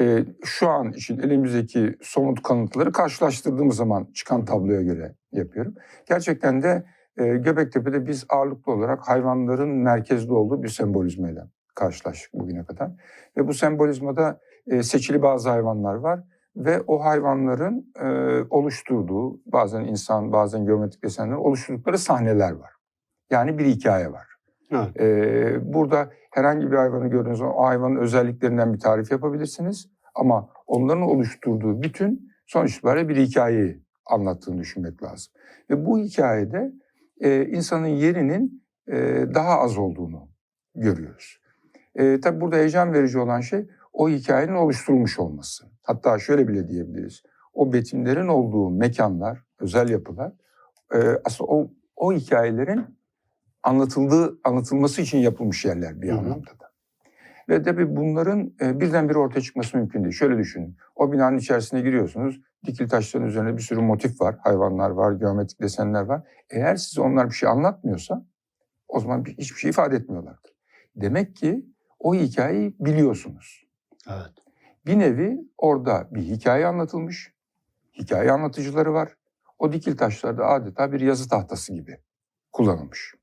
e, 0.00 0.24
şu 0.44 0.68
an 0.68 0.92
için 0.92 1.18
elimizdeki 1.18 1.96
somut 2.02 2.42
kanıtları 2.42 2.92
karşılaştırdığımız 2.92 3.76
zaman 3.76 4.08
çıkan 4.14 4.44
tabloya 4.44 4.82
göre 4.82 5.14
yapıyorum. 5.32 5.74
Gerçekten 6.08 6.62
de 6.62 6.84
e, 7.16 7.26
Göbektepe'de 7.26 8.06
biz 8.06 8.26
ağırlıklı 8.28 8.72
olarak 8.72 9.08
hayvanların 9.08 9.68
merkezde 9.68 10.32
olduğu 10.32 10.62
bir 10.62 10.68
sembolizmayla 10.68 11.48
karşılaştık 11.74 12.34
bugüne 12.34 12.64
kadar. 12.64 12.90
Ve 13.36 13.48
bu 13.48 13.54
sembolizmada 13.54 14.40
e, 14.66 14.82
seçili 14.82 15.22
bazı 15.22 15.48
hayvanlar 15.50 15.94
var 15.94 16.20
ve 16.56 16.80
o 16.86 17.04
hayvanların 17.04 17.92
e, 18.00 18.08
oluşturduğu 18.50 19.40
bazen 19.46 19.84
insan 19.84 20.32
bazen 20.32 20.66
geometrik 20.66 21.04
desenler 21.04 21.36
oluşturdukları 21.36 21.98
sahneler 21.98 22.52
var. 22.52 22.72
Yani 23.30 23.58
bir 23.58 23.66
hikaye 23.66 24.12
var. 24.12 24.37
Evet. 24.70 25.00
Ee, 25.00 25.72
burada 25.72 26.10
herhangi 26.30 26.70
bir 26.70 26.76
hayvanı 26.76 27.08
gördüğünüz 27.08 27.38
zaman 27.38 27.54
o 27.54 27.64
hayvanın 27.64 27.96
özelliklerinden 27.96 28.74
bir 28.74 28.78
tarif 28.78 29.10
yapabilirsiniz. 29.10 29.90
Ama 30.14 30.48
onların 30.66 31.02
oluşturduğu 31.02 31.82
bütün 31.82 32.30
sonuç 32.46 32.76
itibariyle 32.76 33.08
bir 33.08 33.16
hikayeyi 33.16 33.82
anlattığını 34.06 34.58
düşünmek 34.58 35.02
lazım. 35.02 35.32
Ve 35.70 35.86
bu 35.86 35.98
hikayede 35.98 36.72
e, 37.20 37.46
insanın 37.46 37.86
yerinin 37.86 38.64
e, 38.88 39.26
daha 39.34 39.58
az 39.58 39.78
olduğunu 39.78 40.28
görüyoruz. 40.74 41.40
E, 41.94 42.20
tabii 42.20 42.40
burada 42.40 42.56
heyecan 42.56 42.92
verici 42.92 43.18
olan 43.18 43.40
şey 43.40 43.66
o 43.92 44.08
hikayenin 44.08 44.54
oluşturulmuş 44.54 45.18
olması. 45.18 45.64
Hatta 45.82 46.18
şöyle 46.18 46.48
bile 46.48 46.68
diyebiliriz. 46.68 47.22
O 47.54 47.72
betimlerin 47.72 48.28
olduğu 48.28 48.70
mekanlar, 48.70 49.44
özel 49.60 49.88
yapılar 49.88 50.32
e, 50.94 50.98
aslında 51.24 51.50
o, 51.50 51.70
o 51.96 52.12
hikayelerin 52.12 52.97
anlatıldığı, 53.62 54.38
anlatılması 54.44 55.02
için 55.02 55.18
yapılmış 55.18 55.64
yerler 55.64 56.02
bir 56.02 56.08
Hı 56.08 56.12
hı. 56.12 56.18
anlamda 56.18 56.50
da. 56.60 56.68
Ve 57.48 57.62
tabii 57.62 57.96
bunların 57.96 58.54
e, 58.60 58.80
birdenbire 58.80 59.18
ortaya 59.18 59.40
çıkması 59.40 59.76
mümkün 59.76 60.04
değil. 60.04 60.14
Şöyle 60.14 60.38
düşünün. 60.38 60.76
O 60.96 61.12
binanın 61.12 61.38
içerisine 61.38 61.80
giriyorsunuz. 61.80 62.40
Dikili 62.66 62.88
taşların 62.88 63.28
üzerine 63.28 63.56
bir 63.56 63.62
sürü 63.62 63.80
motif 63.80 64.20
var. 64.20 64.36
Hayvanlar 64.44 64.90
var, 64.90 65.12
geometrik 65.12 65.60
desenler 65.60 66.02
var. 66.02 66.22
Eğer 66.50 66.76
size 66.76 67.00
onlar 67.00 67.28
bir 67.28 67.34
şey 67.34 67.48
anlatmıyorsa 67.48 68.26
o 68.88 69.00
zaman 69.00 69.24
bir- 69.24 69.38
hiçbir 69.38 69.60
şey 69.60 69.70
ifade 69.70 69.96
etmiyorlardır. 69.96 70.54
Demek 70.96 71.36
ki 71.36 71.66
o 71.98 72.14
hikayeyi 72.14 72.76
biliyorsunuz. 72.80 73.66
Evet. 74.08 74.32
Bir 74.86 74.98
nevi 74.98 75.40
orada 75.58 76.08
bir 76.10 76.22
hikaye 76.22 76.66
anlatılmış. 76.66 77.32
Hikaye 77.98 78.32
anlatıcıları 78.32 78.92
var. 78.92 79.14
O 79.58 79.72
dikil 79.72 79.96
taşlarda 79.96 80.46
adeta 80.46 80.92
bir 80.92 81.00
yazı 81.00 81.28
tahtası 81.28 81.72
gibi 81.72 81.98
kullanılmış. 82.52 83.14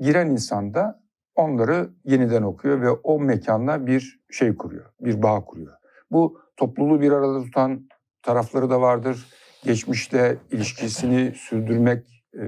Giren 0.00 0.30
insan 0.30 0.74
da 0.74 1.02
onları 1.34 1.90
yeniden 2.04 2.42
okuyor 2.42 2.80
ve 2.80 2.90
o 2.90 3.20
mekanla 3.20 3.86
bir 3.86 4.20
şey 4.30 4.56
kuruyor, 4.56 4.86
bir 5.00 5.22
bağ 5.22 5.44
kuruyor. 5.44 5.74
Bu 6.10 6.40
topluluğu 6.56 7.00
bir 7.00 7.12
arada 7.12 7.42
tutan 7.42 7.88
tarafları 8.22 8.70
da 8.70 8.80
vardır. 8.80 9.26
Geçmişte 9.64 10.36
ilişkisini 10.50 11.32
sürdürmek 11.34 12.24
e, 12.34 12.44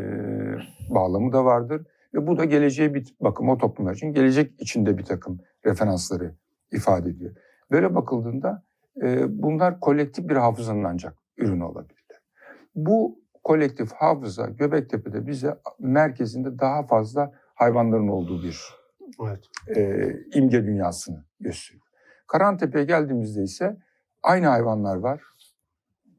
bağlamı 0.90 1.32
da 1.32 1.44
vardır. 1.44 1.86
Ve 2.14 2.26
bu 2.26 2.38
da 2.38 2.44
geleceğe 2.44 2.94
bir 2.94 3.14
bakım 3.20 3.48
o 3.48 3.58
toplumlar 3.58 3.94
için 3.94 4.12
gelecek 4.12 4.60
içinde 4.60 4.98
bir 4.98 5.04
takım 5.04 5.40
referansları 5.66 6.34
ifade 6.72 7.10
ediyor. 7.10 7.36
Böyle 7.70 7.94
bakıldığında 7.94 8.62
e, 9.02 9.42
bunlar 9.42 9.80
kolektif 9.80 10.28
bir 10.28 10.36
hafızanın 10.36 10.84
ancak 10.84 11.14
ürünü 11.36 11.64
olabilirler. 11.64 12.20
Bu 12.74 13.20
kolektif 13.44 13.92
hafıza 13.92 14.46
Göbektepe'de 14.46 15.26
bize 15.26 15.58
merkezinde 15.78 16.58
daha 16.58 16.86
fazla 16.86 17.32
hayvanların 17.60 18.08
olduğu 18.08 18.42
bir 18.42 18.60
Evet. 19.26 19.44
e, 19.76 20.12
imge 20.34 20.64
dünyasını 20.64 21.24
gösteriyor. 21.40 21.86
Karantepe'ye 22.26 22.84
geldiğimizde 22.84 23.42
ise 23.42 23.76
aynı 24.22 24.46
hayvanlar 24.46 24.96
var. 24.96 25.22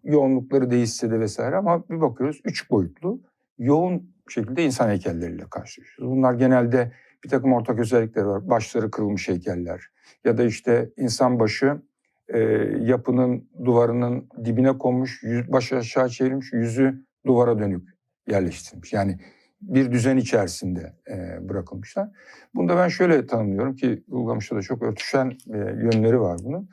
Yoğunlukları 0.03 0.71
değişse 0.71 1.11
de 1.11 1.19
vesaire 1.19 1.55
ama 1.55 1.89
bir 1.89 2.01
bakıyoruz 2.01 2.41
üç 2.45 2.71
boyutlu 2.71 3.21
yoğun 3.57 4.13
şekilde 4.29 4.63
insan 4.63 4.89
heykelleriyle 4.89 5.43
karşılaşıyoruz. 5.49 6.15
Bunlar 6.15 6.33
genelde 6.33 6.91
bir 7.23 7.29
takım 7.29 7.53
ortak 7.53 7.79
özellikleri 7.79 8.27
var. 8.27 8.49
Başları 8.49 8.91
kırılmış 8.91 9.29
heykeller 9.29 9.81
ya 10.25 10.37
da 10.37 10.43
işte 10.43 10.89
insan 10.97 11.39
başı 11.39 11.81
e, 12.27 12.39
yapının 12.81 13.49
duvarının 13.65 14.29
dibine 14.45 14.77
konmuş, 14.77 15.23
yüz, 15.23 15.51
başı 15.51 15.77
aşağı 15.77 16.09
çevrilmiş, 16.09 16.53
yüzü 16.53 17.05
duvara 17.25 17.59
dönük 17.59 17.89
yerleştirilmiş. 18.27 18.93
Yani 18.93 19.19
bir 19.61 19.91
düzen 19.91 20.17
içerisinde 20.17 20.93
e, 21.09 21.49
bırakılmışlar. 21.49 22.09
Bunu 22.55 22.69
da 22.69 22.77
ben 22.77 22.87
şöyle 22.87 23.25
tanımlıyorum 23.25 23.75
ki 23.75 24.03
Ulgamış'ta 24.07 24.55
da 24.55 24.61
çok 24.61 24.83
örtüşen 24.83 25.37
e, 25.53 25.57
yönleri 25.57 26.21
var 26.21 26.39
bunun. 26.43 26.69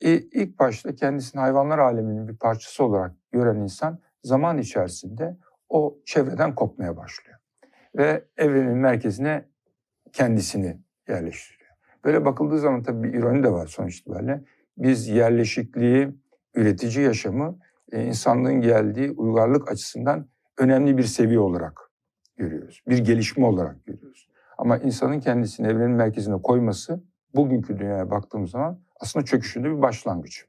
E, 0.00 0.12
ilk 0.12 0.58
başta 0.58 0.94
kendisini 0.94 1.40
hayvanlar 1.40 1.78
aleminin 1.78 2.28
bir 2.28 2.36
parçası 2.36 2.84
olarak 2.84 3.12
gören 3.32 3.56
insan 3.56 3.98
zaman 4.22 4.58
içerisinde 4.58 5.36
o 5.68 5.98
çevreden 6.04 6.54
kopmaya 6.54 6.96
başlıyor. 6.96 7.38
Ve 7.96 8.24
evrenin 8.36 8.76
merkezine 8.76 9.44
kendisini 10.12 10.80
yerleştiriyor. 11.08 11.70
Böyle 12.04 12.24
bakıldığı 12.24 12.58
zaman 12.58 12.82
tabii 12.82 13.02
bir 13.02 13.18
ironi 13.18 13.42
de 13.42 13.52
var 13.52 13.66
sonuç 13.66 13.98
itibariyle. 13.98 14.44
Biz 14.78 15.08
yerleşikliği, 15.08 16.08
üretici 16.54 17.04
yaşamı 17.04 17.58
e, 17.92 18.04
insanlığın 18.04 18.60
geldiği 18.60 19.10
uygarlık 19.10 19.70
açısından 19.70 20.28
önemli 20.58 20.98
bir 20.98 21.02
seviye 21.02 21.38
olarak 21.38 21.89
görüyoruz. 22.40 22.82
Bir 22.88 22.98
gelişme 22.98 23.46
olarak 23.46 23.86
görüyoruz. 23.86 24.28
Ama 24.58 24.78
insanın 24.78 25.20
kendisini 25.20 25.66
evrenin 25.66 25.96
merkezine 25.96 26.42
koyması 26.42 27.00
bugünkü 27.34 27.78
dünyaya 27.78 28.10
baktığımız 28.10 28.50
zaman 28.50 28.80
aslında 29.00 29.24
çöküşünde 29.24 29.68
bir 29.76 29.82
başlangıç. 29.82 30.46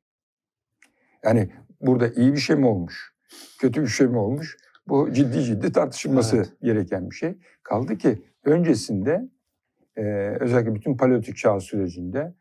Yani 1.23 1.49
burada 1.81 2.07
iyi 2.07 2.33
bir 2.33 2.37
şey 2.37 2.55
mi 2.55 2.67
olmuş, 2.67 3.13
kötü 3.59 3.81
bir 3.81 3.87
şey 3.87 4.07
mi 4.07 4.17
olmuş? 4.17 4.57
Bu 4.87 5.13
ciddi 5.13 5.43
ciddi 5.43 5.71
tartışılması 5.71 6.35
Evet. 6.35 6.53
gereken 6.61 7.09
bir 7.09 7.15
şey. 7.15 7.37
Kaldı 7.63 7.97
ki 7.97 8.21
öncesinde 8.45 9.29
e, 9.95 10.03
özellikle 10.39 10.75
bütün 10.75 10.97
paleolitik 10.97 11.37
çağ 11.37 11.59
sürecinde 11.59 12.33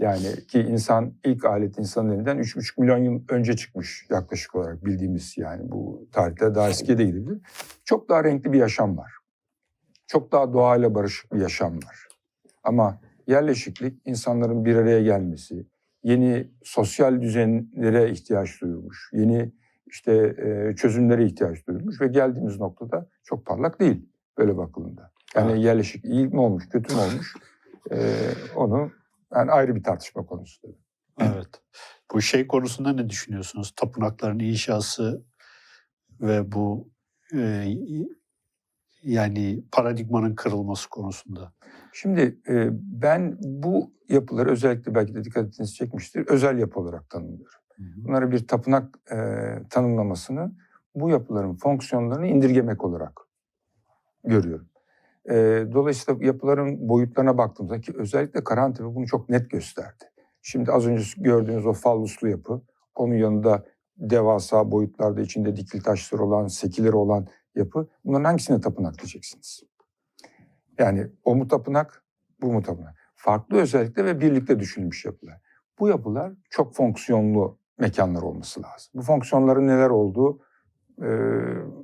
yani 0.00 0.46
ki 0.48 0.60
insan 0.60 1.14
ilk 1.24 1.44
alet 1.44 1.78
insanın 1.78 2.10
elinden 2.12 2.38
3,5 2.38 2.80
milyon 2.80 2.98
yıl 2.98 3.22
önce 3.28 3.56
çıkmış 3.56 4.06
yaklaşık 4.10 4.54
olarak 4.54 4.84
bildiğimiz 4.84 5.34
yani 5.38 5.70
bu 5.70 6.08
tarihte 6.12 6.54
daha 6.54 6.68
eskiye 6.68 6.98
de 6.98 7.04
gidebilir. 7.04 7.38
Çok 7.84 8.08
daha 8.08 8.24
renkli 8.24 8.52
bir 8.52 8.58
yaşam 8.58 8.98
var. 8.98 9.12
Çok 10.06 10.32
daha 10.32 10.52
doğayla 10.52 10.94
barışık 10.94 11.32
bir 11.34 11.40
yaşam 11.40 11.76
var. 11.76 12.08
Ama 12.64 13.00
yerleşiklik 13.26 14.02
insanların 14.04 14.64
bir 14.64 14.76
araya 14.76 15.02
gelmesi, 15.02 15.66
yeni 16.02 16.50
sosyal 16.62 17.20
düzenlere 17.20 18.10
ihtiyaç 18.10 18.60
duyulmuş, 18.60 19.10
yeni 19.12 19.52
işte 19.86 20.12
e, 20.38 20.76
çözümlere 20.76 21.24
ihtiyaç 21.24 21.66
duyulmuş 21.66 22.00
ve 22.00 22.06
geldiğimiz 22.06 22.60
noktada 22.60 23.08
çok 23.24 23.46
parlak 23.46 23.80
değil 23.80 24.08
böyle 24.38 24.56
bakıldığında. 24.56 25.12
Yani 25.34 25.52
Evet. 25.52 25.64
yerleşik 25.64 26.04
iyi 26.04 26.26
mi 26.28 26.40
olmuş, 26.40 26.68
kötü 26.68 26.94
mü 26.94 27.00
olmuş 27.00 27.34
e, 27.90 27.96
onu 28.56 28.90
yani 29.34 29.50
ayrı 29.50 29.74
bir 29.74 29.82
tartışma 29.82 30.26
konusu. 30.26 30.78
Evet. 31.20 31.62
Bu 32.12 32.22
şey 32.22 32.46
konusunda 32.46 32.92
ne 32.92 33.08
düşünüyorsunuz? 33.08 33.72
Tapınakların 33.76 34.38
inşası 34.38 35.24
ve 36.20 36.52
bu 36.52 36.90
e, 37.34 37.66
yani 39.02 39.64
paradigmanın 39.72 40.34
kırılması 40.34 40.88
konusunda. 40.88 41.52
Şimdi 41.92 42.40
e, 42.48 42.68
ben 42.72 43.36
bu 43.40 43.92
yapıları 44.08 44.50
özellikle 44.50 44.94
belki 44.94 45.14
de 45.14 45.24
dikkatinizi 45.24 45.74
çekmiştir, 45.74 46.26
özel 46.26 46.58
yapı 46.58 46.80
olarak 46.80 47.10
tanımlıyorum. 47.10 47.60
Bunlara 47.78 48.30
bir 48.30 48.46
tapınak 48.46 48.98
e, 49.12 49.16
tanımlamasını 49.70 50.52
bu 50.94 51.10
yapıların 51.10 51.54
fonksiyonlarını 51.54 52.26
indirgemek 52.26 52.84
olarak 52.84 53.20
görüyorum. 54.24 54.69
E, 55.30 55.66
dolayısıyla 55.72 56.26
yapıların 56.26 56.88
boyutlarına 56.88 57.38
baktığımızda 57.38 57.80
ki 57.80 57.92
özellikle 57.96 58.44
Karahantepe 58.44 58.94
bunu 58.94 59.06
çok 59.06 59.28
net 59.28 59.50
gösterdi. 59.50 60.04
Şimdi 60.42 60.72
az 60.72 60.86
önce 60.86 61.02
gördüğünüz 61.16 61.66
o 61.66 61.72
falluslu 61.72 62.28
yapı, 62.28 62.62
onun 62.94 63.14
yanında 63.14 63.66
devasa 63.96 64.70
boyutlarda 64.70 65.20
içinde 65.20 65.56
dikili 65.56 65.82
taşları 65.82 66.22
olan, 66.22 66.46
sekileri 66.46 66.96
olan 66.96 67.26
yapı. 67.54 67.88
Bunların 68.04 68.24
hangisine 68.24 68.60
tapınak 68.60 68.98
diyeceksiniz? 68.98 69.62
Yani 70.78 71.06
o 71.24 71.36
mu 71.36 71.48
tapınak, 71.48 72.02
bu 72.40 72.52
mu 72.52 72.62
tapınak? 72.62 72.94
Farklı 73.16 73.56
özellikle 73.56 74.04
ve 74.04 74.20
birlikte 74.20 74.60
düşünülmüş 74.60 75.04
yapılar. 75.04 75.40
Bu 75.78 75.88
yapılar 75.88 76.32
çok 76.50 76.74
fonksiyonlu 76.74 77.58
mekanlar 77.78 78.22
olması 78.22 78.62
lazım. 78.62 78.92
Bu 78.94 79.02
fonksiyonların 79.02 79.66
neler 79.66 79.90
olduğu 79.90 80.40
e, 81.02 81.08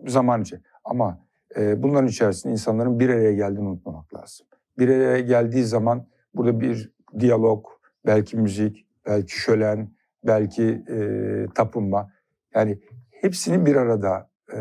zaman. 0.07 0.45
Ama 0.85 1.26
e, 1.57 1.83
bunların 1.83 2.09
içerisinde 2.09 2.53
insanların 2.53 3.01
bir 3.01 3.09
araya 3.09 3.33
geldiğini 3.33 3.69
unutmamak 3.69 4.15
lazım. 4.15 4.47
Bir 4.79 4.89
araya 4.89 5.21
geldiği 5.21 5.65
zaman 5.65 6.07
burada 6.35 6.61
bir 6.61 6.93
diyalog, 7.19 7.67
belki 8.07 8.37
müzik, 8.37 8.87
belki 9.07 9.33
şölen, 9.33 9.89
belki 10.27 10.83
e, 10.89 10.99
tapınma. 11.55 12.11
Yani 12.55 12.81
hepsinin 13.11 13.67
bir 13.67 13.77
arada 13.77 14.31
e, 14.53 14.59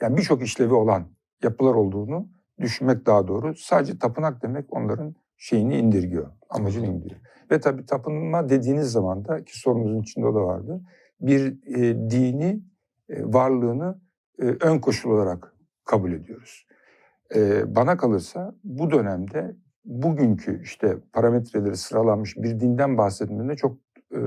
yani 0.00 0.16
birçok 0.16 0.42
işlevi 0.42 0.74
olan 0.74 1.06
yapılar 1.42 1.74
olduğunu 1.74 2.28
düşünmek 2.60 3.06
daha 3.06 3.28
doğru. 3.28 3.54
Sadece 3.54 3.98
tapınak 3.98 4.42
demek 4.42 4.72
onların 4.72 5.14
şeyini 5.36 5.76
indirgiyor, 5.76 6.30
amacını 6.50 6.86
indiriyor. 6.86 7.20
Ve 7.50 7.60
tabii 7.60 7.86
tapınma 7.86 8.48
dediğiniz 8.48 8.92
zaman 8.92 9.24
da 9.24 9.44
ki 9.44 9.58
sorunuzun 9.58 10.00
içinde 10.00 10.26
o 10.26 10.34
da 10.34 10.44
vardı. 10.44 10.80
Bir 11.20 11.46
e, 11.76 12.10
dini 12.10 12.60
e, 13.08 13.24
varlığını 13.24 13.98
e, 14.38 14.44
ön 14.44 14.78
koşul 14.78 15.10
olarak 15.10 15.54
kabul 15.90 16.12
ediyoruz. 16.12 16.66
E, 17.34 17.62
bana 17.76 17.96
kalırsa 17.96 18.54
bu 18.64 18.90
dönemde 18.90 19.56
bugünkü 19.84 20.62
işte 20.62 20.96
parametreleri 21.12 21.76
sıralanmış 21.76 22.36
bir 22.36 22.60
dinden 22.60 22.98
bahsetmenin 22.98 23.54
çok 23.54 23.76
e, 24.12 24.18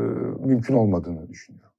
mümkün 0.46 0.74
olmadığını 0.74 1.30
düşünüyorum. 1.30 1.74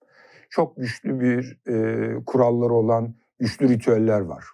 Çok 0.50 0.76
güçlü 0.76 1.20
bir 1.20 1.58
e, 1.68 2.24
kuralları 2.24 2.72
olan 2.72 3.14
güçlü 3.38 3.68
ritüeller 3.68 4.20
var. 4.20 4.44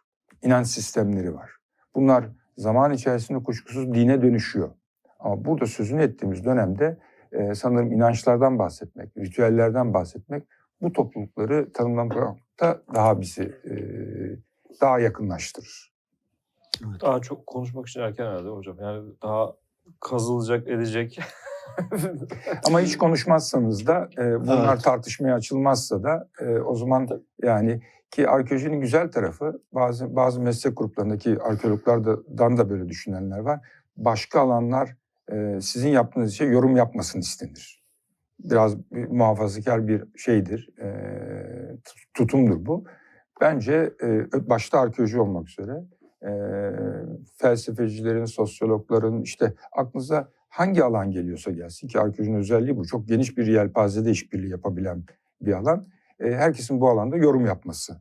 İnanç 0.43 0.67
sistemleri 0.67 1.35
var. 1.35 1.51
Bunlar 1.95 2.29
zaman 2.57 2.93
içerisinde 2.93 3.43
kuşkusuz 3.43 3.95
dine 3.95 4.23
dönüşüyor. 4.23 4.71
Ama 5.19 5.45
burada 5.45 5.67
sözünü 5.67 6.03
ettiğimiz 6.03 6.45
dönemde 6.45 6.99
e, 7.33 7.55
sanırım 7.55 7.93
inançlardan 7.93 8.59
bahsetmek, 8.59 9.17
ritüellerden 9.17 9.95
bahsetmek 9.95 10.43
bu 10.83 10.93
toplulukları 10.93 11.73
tanımlamakta 11.73 12.83
daha 12.95 13.21
bizi 13.21 13.43
e, 13.43 13.75
daha 14.81 14.99
yakınlaştırır. 14.99 15.93
Daha 17.01 17.21
çok 17.21 17.47
konuşmak 17.47 17.89
için 17.89 18.01
erken 18.01 18.25
herhalde 18.25 18.49
hocam. 18.49 18.77
Yani 18.81 19.13
daha 19.23 19.55
kazılacak, 20.01 20.69
edecek. 20.69 21.21
Ama 22.67 22.81
hiç 22.81 22.99
konuşmazsanız 22.99 23.87
da 23.87 24.09
e, 24.19 24.41
bunlar 24.41 24.75
Evet. 24.75 24.85
tartışmaya 24.85 25.35
açılmazsa 25.35 26.03
da 26.03 26.29
e, 26.41 26.59
o 26.59 26.75
zaman 26.75 27.09
yani 27.43 27.83
ki 28.11 28.29
arkeolojinin 28.29 28.81
güzel 28.81 29.13
tarafı 29.13 29.63
bazı 29.73 30.17
bazı 30.17 30.41
meslek 30.41 30.77
gruplarındaki 30.77 31.43
arkeologlardan 31.43 32.57
da 32.57 32.71
böyle 32.71 32.89
düşünenler 32.89 33.39
var. 33.39 33.61
Başka 33.97 34.41
alanlar 34.41 34.97
e, 35.33 35.61
sizin 35.61 35.89
yaptığınız 35.89 36.35
şey 36.35 36.49
yorum 36.49 36.77
yapmasın 36.77 37.21
istenir. 37.21 37.85
Biraz 38.39 38.79
bir 38.79 39.09
muhafazakar 39.09 39.89
bir 39.89 40.05
şeydir, 40.17 40.69
e, 40.79 40.91
tutumdur 42.15 42.67
bu. 42.67 42.85
Bence 43.41 43.93
e, 44.03 44.49
başta 44.49 44.81
arkeoloji 44.81 45.21
olmak 45.21 45.49
üzere 45.49 45.85
e, 46.23 46.31
felsefecilerin, 47.37 48.25
sosyologların 48.25 49.23
işte 49.23 49.55
aklınıza 49.73 50.29
hangi 50.49 50.85
alan 50.85 51.11
geliyorsa 51.11 51.51
gelsin 51.51 51.89
ki 51.89 52.01
arkeolojinin 52.01 52.39
özelliği 52.39 52.77
bu. 52.77 52.87
Çok 52.87 53.09
geniş 53.09 53.39
bir 53.39 53.47
yelpazede 53.47 54.11
işbirliği 54.11 54.51
yapabilen 54.51 55.05
bir 55.41 55.53
alan. 55.53 55.87
E, 56.21 56.31
herkesin 56.31 56.81
bu 56.81 56.89
alanda 56.89 57.17
yorum 57.17 57.47
yapması, 57.47 58.01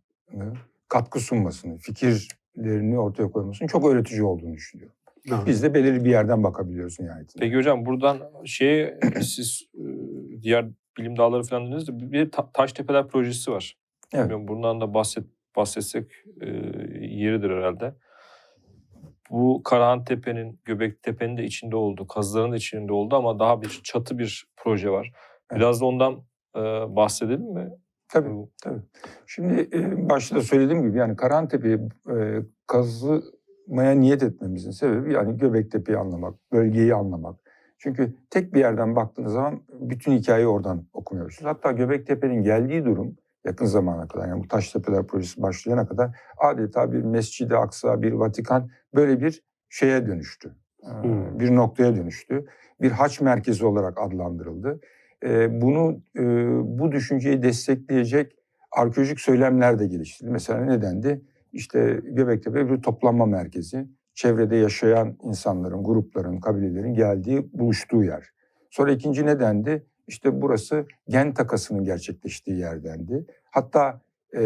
katkı 0.88 1.19
sunmasını, 1.19 1.78
fikirlerini 1.78 2.99
ortaya 2.99 3.32
koymasının 3.32 3.67
çok 3.67 3.86
öğretici 3.86 4.23
olduğunu 4.23 4.54
düşünüyorum. 4.54 4.95
Evet. 5.28 5.41
Biz 5.45 5.63
de 5.63 5.73
belirli 5.73 6.06
bir 6.06 6.10
yerden 6.10 6.43
bakabiliyoruz 6.43 6.99
nihayetinde. 6.99 7.45
Peki 7.45 7.58
hocam 7.58 7.86
buradan 7.86 8.17
şey 8.45 8.93
siz 9.21 9.63
e, 9.73 9.84
diğer 10.41 10.65
bilim 10.97 11.17
dalları 11.17 11.43
falan 11.43 11.67
dediniz 11.67 11.88
de 11.88 12.12
bir 12.12 12.32
Taştepeler 12.54 13.08
projesi 13.08 13.52
var. 13.52 13.78
Evet. 14.13 14.24
Bilmiyorum, 14.24 14.48
bundan 14.48 14.82
da 14.82 14.93
bahset 14.93 15.24
bahsetsek 15.56 16.12
e, 16.41 16.48
yeridir 17.02 17.50
herhalde. 17.50 17.93
Bu 19.30 19.62
Karahan 19.63 20.04
Tepe'nin, 20.04 20.60
Göbektepe'nin 20.65 21.38
de 21.38 21.43
içinde 21.43 21.76
olduğu, 21.76 22.08
kazıların 22.08 22.52
da 22.52 22.56
içinde 22.56 22.93
olduğu 22.93 23.15
ama 23.15 23.39
daha 23.39 23.62
bir 23.62 23.82
çatı 23.84 24.17
bir 24.17 24.48
proje 24.58 24.89
var. 24.89 25.12
Biraz 25.56 25.82
da 25.82 25.86
ondan 25.86 26.13
e, 26.56 26.60
bahsedelim 26.95 27.54
mi? 27.54 27.69
Tabii. 28.08 28.30
Tabii. 28.63 28.82
Şimdi 29.28 29.69
e, 29.74 30.10
başta 30.10 30.41
söylediğim 30.41 30.84
gibi 30.84 30.98
yani 30.98 31.15
Karahantepe'yi 31.15 31.80
e, 32.10 32.39
kazımaya 32.67 33.91
niyet 33.91 34.24
etmemizin 34.24 34.72
sebebi 34.72 35.13
yani 35.13 35.38
Göbektepe'yi 35.38 35.98
anlamak, 35.98 36.36
bölgeyi 36.52 36.95
anlamak. 36.95 37.39
Çünkü 37.78 38.13
tek 38.30 38.54
bir 38.54 38.60
yerden 38.60 38.95
baktığınız 38.95 39.34
zaman 39.34 39.62
bütün 39.72 40.12
hikayeyi 40.12 40.48
oradan 40.48 40.88
okumuyorsunuz. 40.93 41.52
Hatta 41.52 41.72
Göbektepe'nin 41.72 42.43
geldiği 42.43 42.86
durum 42.86 43.17
yakın 43.45 43.65
zamana 43.65 44.08
kadar 44.08 44.28
yani 44.28 44.43
bu 44.43 44.47
Taştepeler 44.47 45.08
projesi 45.08 45.41
başlayana 45.41 45.88
kadar 45.88 46.19
adeta 46.38 46.91
bir 46.91 47.02
Mescid-i 47.02 47.56
Aksa, 47.56 48.02
bir 48.02 48.12
Vatikan 48.12 48.69
böyle 48.95 49.21
bir 49.21 49.43
şeye 49.69 50.08
dönüştü. 50.08 50.56
E, 50.84 50.89
Hmm. 51.04 51.39
Bir 51.39 51.56
noktaya 51.56 51.95
dönüştü. 51.95 52.45
Bir 52.82 52.91
haç 52.91 53.21
merkezi 53.21 53.65
olarak 53.65 53.97
adlandırıldı. 54.02 54.80
E, 55.23 55.62
bunu 55.62 56.02
e, 56.17 56.23
bu 56.80 56.91
düşünceyi 56.91 57.43
destekleyecek 57.43 58.36
arkeolojik 58.71 59.19
söylemler 59.19 59.80
de 59.80 59.88
geliştirildi. 59.88 60.32
Mesela 60.34 60.65
ne 60.65 60.82
dendi? 60.82 61.21
İşte 61.54 61.99
Göbektepe 62.04 62.69
bir 62.69 62.82
toplanma 62.82 63.25
merkezi. 63.25 63.88
Çevrede 64.13 64.56
yaşayan 64.56 65.17
insanların, 65.23 65.84
grupların, 65.84 66.39
kabilelerin 66.39 66.93
geldiği, 66.93 67.49
buluştuğu 67.54 68.04
yer. 68.04 68.30
Sonra 68.69 68.91
ikinci 68.91 69.25
ne 69.25 69.39
dendi? 69.39 69.86
İşte 70.10 70.41
burası 70.41 70.86
gen 71.08 71.34
takasının 71.34 71.84
gerçekleştiği 71.84 72.58
yer 72.58 72.84
dendi. 72.84 73.26
Hatta 73.52 74.02
e, 74.36 74.41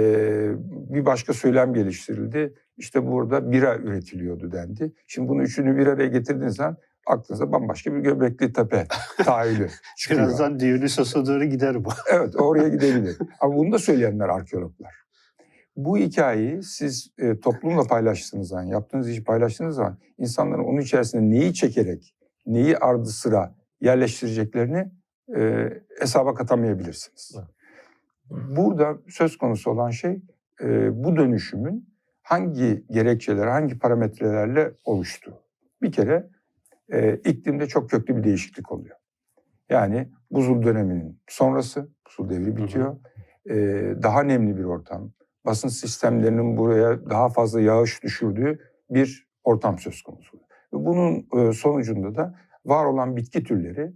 bir 0.66 1.06
başka 1.06 1.34
söylem 1.34 1.74
geliştirildi. 1.74 2.54
İşte 2.78 3.08
burada 3.08 3.52
bira 3.52 3.78
üretiliyordu 3.78 4.52
dendi. 4.52 4.94
Şimdi 5.08 5.30
bunu 5.30 5.44
üçünü 5.44 5.78
bir 5.78 5.88
araya 5.88 6.08
getirdiğiniz 6.08 6.56
zaman 6.56 6.78
aklınıza 7.08 7.52
bambaşka 7.52 7.94
bir 7.94 8.00
Göbekli 8.00 8.54
Tepe 8.54 8.88
tahayyülü 9.18 9.70
çıkıyor. 9.98 10.22
Birazdan 10.22 10.60
Dionysos'a 10.60 11.26
doğru 11.26 11.46
gider 11.46 11.86
bu. 11.86 11.90
Evet 12.14 12.36
oraya 12.36 12.70
gidebilir. 12.70 13.18
Ama 13.40 13.56
bunu 13.56 13.72
da 13.72 13.80
söyleyenler 13.80 14.30
arkeologlar. 14.30 14.94
Bu 15.76 15.98
hikayeyi 15.98 16.64
siz 16.64 17.12
e, 17.18 17.40
toplumla 17.40 17.84
paylaştığınız 17.84 18.48
zaman, 18.48 18.64
yaptığınız 18.64 19.10
işi 19.10 19.24
paylaştığınız 19.24 19.76
zaman 19.76 19.98
insanların 20.18 20.64
onun 20.64 20.82
içerisinde 20.82 21.30
neyi 21.30 21.54
çekerek, 21.54 22.16
neyi 22.46 22.78
ardı 22.78 23.10
sıra 23.10 23.56
yerleştireceklerini 23.82 24.92
e, 25.36 25.70
hesaba 26.00 26.34
katamayabilirsiniz. 26.34 27.36
Evet. 27.38 27.48
Burada 28.58 28.98
söz 29.08 29.38
konusu 29.38 29.72
olan 29.72 29.90
şey 29.90 30.22
e, 30.62 31.04
bu 31.04 31.16
dönüşümün 31.16 31.94
hangi 32.22 32.86
gerekçeler, 32.92 33.48
hangi 33.48 33.80
parametrelerle 33.80 34.72
oluştuğu. 34.86 35.40
Bir 35.82 35.92
kere 35.92 36.30
e, 36.92 37.16
iklimde 37.16 37.68
çok 37.68 37.90
köklü 37.90 38.18
bir 38.18 38.24
değişiklik 38.24 38.72
oluyor. 38.72 38.96
Yani 39.70 40.10
buzul 40.32 40.64
döneminin 40.64 41.22
sonrası, 41.28 41.90
buzul 42.08 42.30
devri 42.30 42.58
bitiyor. 42.58 42.96
E, 43.50 43.56
daha 44.04 44.24
nemli 44.24 44.58
bir 44.58 44.64
ortam, 44.64 45.12
basın 45.46 45.68
sistemlerinin 45.68 46.58
buraya 46.58 47.10
daha 47.10 47.30
fazla 47.30 47.62
yağış 47.62 48.04
düşürdüğü 48.04 48.60
bir 48.90 49.28
ortam 49.44 49.80
söz 49.80 50.02
konusu. 50.02 50.40
Bunun 50.74 51.28
sonucunda 51.52 52.16
da 52.16 52.36
var 52.66 52.86
olan 52.86 53.16
bitki 53.16 53.44
türleri 53.44 53.94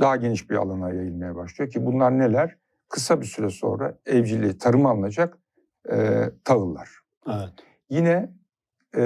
daha 0.00 0.16
geniş 0.16 0.50
bir 0.50 0.56
alana 0.56 0.90
yayılmaya 0.90 1.36
başlıyor 1.36 1.70
ki 1.70 1.86
bunlar 1.86 2.18
neler? 2.18 2.56
Kısa 2.88 3.20
bir 3.20 3.26
süre 3.26 3.50
sonra 3.50 3.98
evciliği, 4.06 4.58
tarıma 4.58 4.90
alınacak 4.90 5.38
e, 5.92 6.30
tahıllar. 6.44 6.90
Evet. 7.26 7.52
Yine 7.90 8.30
e, 8.96 9.02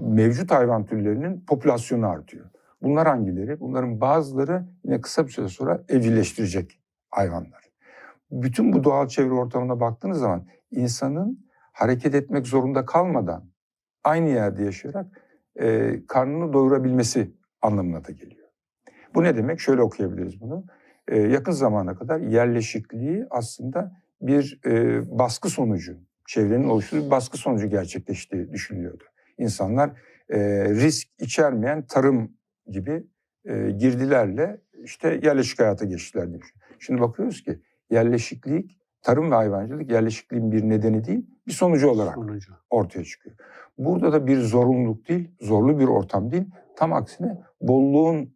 mevcut 0.00 0.50
hayvan 0.50 0.86
türlerinin 0.86 1.44
popülasyonu 1.46 2.08
artıyor. 2.08 2.46
Bunlar 2.82 3.06
hangileri? 3.08 3.60
Bunların 3.60 4.00
bazıları 4.00 4.64
yine 4.84 5.00
kısa 5.00 5.26
bir 5.26 5.32
süre 5.32 5.48
sonra 5.48 5.84
evcilleştirecek 5.88 6.80
hayvanlar. 7.10 7.70
Bütün 8.30 8.72
bu 8.72 8.84
doğal 8.84 9.08
çevre 9.08 9.32
ortamına 9.32 9.80
baktığınız 9.80 10.18
zaman 10.18 10.46
insanın 10.70 11.46
hareket 11.72 12.14
etmek 12.14 12.46
zorunda 12.46 12.84
kalmadan 12.86 13.44
aynı 14.04 14.28
yerde 14.28 14.64
yaşayarak 14.64 15.06
e, 15.60 15.96
karnını 16.06 16.52
doyurabilmesi 16.52 17.32
anlamına 17.62 18.04
da 18.04 18.12
geliyor. 18.12 18.41
Bu 19.14 19.22
ne 19.22 19.36
demek? 19.36 19.60
Şöyle 19.60 19.82
okuyabiliriz 19.82 20.40
bunu. 20.40 20.64
E, 21.08 21.18
yakın 21.18 21.52
zamana 21.52 21.94
kadar 21.94 22.20
yerleşikliği 22.20 23.26
aslında 23.30 23.92
bir 24.20 24.60
e, 24.66 25.02
baskı 25.18 25.48
sonucu, 25.48 25.96
çevrenin 26.28 26.68
oluşturduğu 26.68 27.06
bir 27.06 27.10
baskı 27.10 27.36
sonucu 27.38 27.66
gerçekleştiği 27.66 28.52
düşünülüyordu. 28.52 29.04
İnsanlar 29.38 29.90
e, 30.28 30.38
risk 30.64 31.08
içermeyen 31.18 31.86
tarım 31.86 32.32
gibi 32.66 33.06
e, 33.44 33.70
girdilerle 33.70 34.60
işte 34.84 35.20
yerleşik 35.22 35.58
hayata 35.58 35.84
geçtiler 35.84 36.28
diye 36.28 36.40
düşünüyorum. 36.40 36.76
Şimdi 36.78 37.00
bakıyoruz 37.00 37.42
ki 37.42 37.60
yerleşiklik, 37.90 38.78
tarım 39.02 39.30
ve 39.30 39.34
hayvancılık 39.34 39.90
yerleşikliğin 39.90 40.52
bir 40.52 40.62
nedeni 40.62 41.04
değil, 41.04 41.26
bir 41.46 41.52
sonucu 41.52 41.88
olarak 41.88 42.14
Sonucu. 42.14 42.52
ortaya 42.70 43.04
çıkıyor. 43.04 43.36
Burada 43.78 44.12
da 44.12 44.26
bir 44.26 44.38
zorunluluk 44.38 45.08
değil, 45.08 45.30
zorlu 45.40 45.78
bir 45.78 45.84
ortam 45.86 46.32
değil, 46.32 46.44
tam 46.76 46.92
aksine 46.92 47.38
bolluğun 47.60 48.34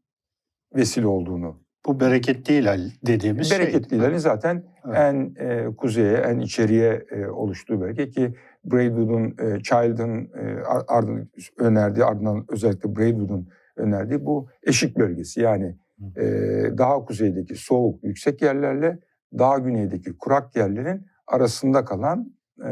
vesile 0.74 1.06
olduğunu. 1.06 1.60
Bu 1.86 2.00
bereketli 2.00 2.54
hilal 2.54 2.80
dediğimiz 3.06 3.48
şey. 3.48 3.58
Bereketli 3.58 3.96
ilerinin 3.96 4.18
zaten 4.18 4.64
Evet. 4.86 4.96
en 4.98 5.34
e, 5.38 5.76
kuzeye, 5.76 6.16
en 6.16 6.38
içeriye 6.38 7.04
e, 7.10 7.26
oluştuğu 7.26 7.80
bölge 7.80 8.08
ki 8.08 8.34
Braidwood'un, 8.64 9.24
e, 9.24 9.62
Child'ın 9.62 10.30
e, 10.34 10.62
ar- 10.66 10.84
ardından 10.88 11.28
önerdiği, 11.58 12.04
ardından 12.04 12.44
özellikle 12.48 12.96
Braidwood'un 12.96 13.48
önerdiği 13.76 14.24
bu 14.26 14.48
eşik 14.62 14.98
bölgesi. 14.98 15.40
Yani 15.40 15.76
e, 16.16 16.22
daha 16.78 17.04
kuzeydeki 17.04 17.54
soğuk, 17.54 18.04
yüksek 18.04 18.42
yerlerle 18.42 18.98
daha 19.38 19.58
güneydeki 19.58 20.18
kurak 20.18 20.56
yerlerin 20.56 21.06
arasında 21.26 21.84
kalan 21.84 22.32
e, 22.60 22.68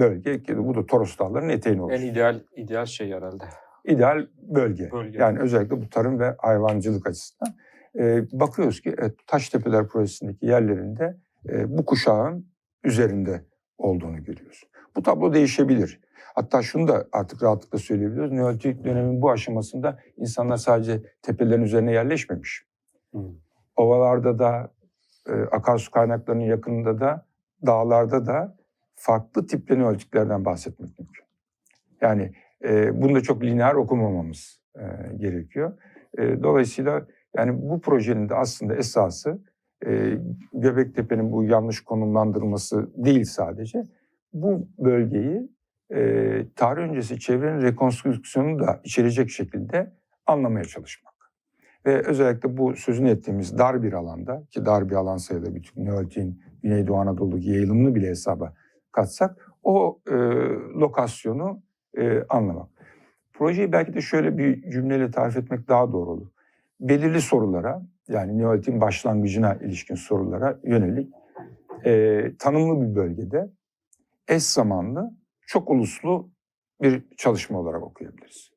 bölge 0.00 0.42
ki 0.42 0.58
bu 0.58 0.74
da 0.74 0.86
Toros 0.86 1.18
Dağları'nın 1.18 1.48
eteğini 1.48 1.78
En 1.78 1.82
oluşturuyor. 1.82 2.12
ideal 2.12 2.40
ideal 2.56 2.86
şey 2.86 3.12
herhalde. 3.12 3.44
İdeal 3.86 4.26
bölge. 4.42 4.92
Bölge. 4.92 5.18
Yani 5.18 5.38
özellikle 5.38 5.82
bu 5.82 5.90
tarım 5.90 6.20
ve 6.20 6.34
hayvancılık 6.38 7.06
açısından. 7.06 7.54
E, 7.98 8.24
bakıyoruz 8.32 8.80
ki 8.80 8.90
e, 8.90 9.14
Taştepeler 9.26 9.88
projesindeki 9.88 10.46
yerlerinde 10.46 11.16
e, 11.48 11.78
bu 11.78 11.84
kuşağın 11.84 12.46
üzerinde 12.84 13.44
olduğunu 13.78 14.24
görüyoruz. 14.24 14.64
Bu 14.96 15.02
tablo 15.02 15.32
değişebilir. 15.32 16.00
Hatta 16.34 16.62
şunu 16.62 16.88
da 16.88 17.06
artık 17.12 17.42
rahatlıkla 17.42 17.78
söyleyebiliyoruz. 17.78 18.32
Neolitik 18.32 18.84
dönemin 18.84 19.22
bu 19.22 19.30
aşamasında 19.30 19.98
insanlar 20.16 20.56
sadece 20.56 21.02
tepelerin 21.22 21.62
üzerine 21.62 21.92
yerleşmemiş. 21.92 22.66
Ovalarda 23.76 24.38
da, 24.38 24.70
e, 25.28 25.32
akarsu 25.32 25.90
kaynaklarının 25.90 26.44
yakınında 26.44 27.00
da, 27.00 27.26
dağlarda 27.66 28.26
da 28.26 28.56
farklı 28.94 29.46
tipli 29.46 29.78
neolitiklerden 29.78 30.44
bahsetmek 30.44 30.98
mümkün. 30.98 31.24
Yani 32.00 32.32
e, 32.66 33.02
bunu 33.02 33.14
da 33.14 33.20
çok 33.20 33.42
lineer 33.44 33.74
okumamamız 33.74 34.60
e, 34.76 35.16
gerekiyor. 35.16 35.72
E, 36.18 36.42
dolayısıyla 36.42 37.06
yani 37.36 37.62
bu 37.62 37.80
projenin 37.80 38.28
de 38.28 38.34
aslında 38.34 38.74
esası 38.74 39.38
e, 39.86 40.18
Göbektepe'nin 40.52 41.32
bu 41.32 41.44
yanlış 41.44 41.80
konumlandırılması 41.80 42.90
değil 43.04 43.24
sadece. 43.24 43.84
Bu 44.32 44.68
bölgeyi 44.78 45.48
e, 45.94 46.00
tarih 46.56 46.82
öncesi 46.82 47.20
çevrenin 47.20 47.62
rekonstrüksiyonu 47.62 48.58
da 48.58 48.80
içerecek 48.84 49.30
şekilde 49.30 49.92
anlamaya 50.26 50.64
çalışmak. 50.64 51.14
Ve 51.86 52.02
özellikle 52.06 52.56
bu 52.56 52.76
sözünü 52.76 53.10
ettiğimiz 53.10 53.58
dar 53.58 53.82
bir 53.82 53.92
alanda 53.92 54.44
ki 54.50 54.66
dar 54.66 54.90
bir 54.90 54.94
alan 54.94 55.16
sayıda 55.16 55.54
bütün 55.54 55.84
Neolitik'in 55.84 56.42
Güneydoğu 56.62 56.96
Anadolu'daki 56.96 57.50
yayılımını 57.50 57.94
bile 57.94 58.08
hesaba 58.08 58.54
katsak 58.92 59.52
o 59.62 60.00
e, 60.10 60.14
lokasyonu 60.80 61.62
e, 61.96 62.24
anlamak. 62.28 62.68
Projeyi 63.32 63.72
belki 63.72 63.94
de 63.94 64.00
şöyle 64.00 64.38
bir 64.38 64.70
cümleyle 64.70 65.10
tarif 65.10 65.36
etmek 65.36 65.68
daha 65.68 65.92
doğru 65.92 66.10
olur. 66.10 66.26
Belirli 66.80 67.20
sorulara 67.20 67.82
yani 68.08 68.38
Neolitik'in 68.38 68.80
başlangıcına 68.80 69.54
ilişkin 69.54 69.94
sorulara 69.94 70.58
yönelik 70.64 71.12
e, 71.84 72.22
tanımlı 72.38 72.88
bir 72.88 72.94
bölgede 72.94 73.50
eş 74.28 74.42
zamanlı 74.42 75.10
çok 75.46 75.70
uluslu 75.70 76.30
bir 76.82 77.02
çalışma 77.16 77.58
olarak 77.58 77.82
okuyabiliriz. 77.82 78.50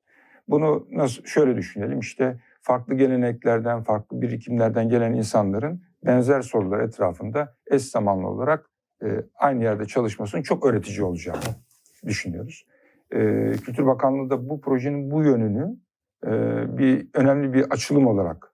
Bunu 0.47 0.87
nasıl 0.91 1.23
şöyle 1.23 1.55
düşünelim 1.55 1.99
işte 1.99 2.39
farklı 2.61 2.95
geleneklerden, 2.95 3.83
farklı 3.83 4.21
birikimlerden 4.21 4.89
gelen 4.89 5.13
insanların 5.13 5.81
benzer 6.05 6.41
sorular 6.41 6.79
etrafında 6.79 7.55
eş 7.67 7.81
zamanlı 7.81 8.27
olarak 8.27 8.69
e, 9.03 9.07
aynı 9.35 9.63
yerde 9.63 9.85
çalışmasının 9.85 10.41
çok 10.41 10.65
öğretici 10.65 11.03
olacağını 11.03 11.43
düşünüyoruz. 12.05 12.65
E, 13.11 13.51
Kültür 13.51 13.85
Bakanlığı 13.85 14.29
da 14.29 14.49
bu 14.49 14.61
projenin 14.61 15.11
bu 15.11 15.23
yönünü 15.23 15.75
e, 16.25 16.31
bir 16.77 17.07
önemli 17.13 17.53
bir 17.53 17.65
açılım 17.69 18.07
olarak 18.07 18.53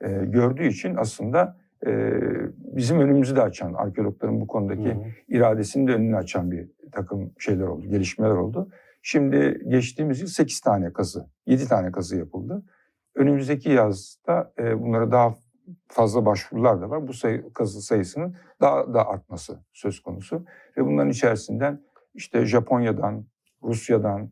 e, 0.00 0.08
gördüğü 0.08 0.66
için 0.66 0.96
aslında 0.96 1.56
e, 1.86 2.10
bizim 2.56 3.00
önümüzü 3.00 3.36
de 3.36 3.42
açan, 3.42 3.74
arkeologların 3.74 4.40
bu 4.40 4.46
konudaki 4.46 4.94
Hı 4.94 4.98
iradesinin 5.28 5.86
de 5.86 5.92
önünü 5.92 6.16
açan 6.16 6.50
bir 6.50 6.68
takım 6.92 7.32
şeyler 7.38 7.66
oldu, 7.66 7.86
gelişmeler 7.86 8.34
oldu. 8.34 8.68
Şimdi 9.02 9.60
geçtiğimiz 9.68 10.20
yıl 10.20 10.28
8 10.28 10.60
tane 10.60 10.92
kazı, 10.92 11.26
7 11.46 11.68
tane 11.68 11.92
kazı 11.92 12.16
yapıldı. 12.16 12.62
Önümüzdeki 13.14 13.70
yazda 13.70 14.52
e, 14.58 14.82
bunlara 14.82 15.12
daha 15.12 15.34
fazla 15.88 16.26
başvurular 16.26 16.80
da 16.80 16.90
var. 16.90 17.08
Bu 17.08 17.12
sayı, 17.12 17.52
kazı 17.52 17.82
sayısının 17.82 18.36
daha 18.60 18.94
da 18.94 19.08
artması 19.08 19.60
söz 19.72 20.00
konusu. 20.00 20.44
Ve 20.76 20.86
bunların 20.86 21.10
içerisinden 21.10 21.82
işte 22.14 22.44
Japonya'dan, 22.44 23.26
Rusya'dan 23.66 24.30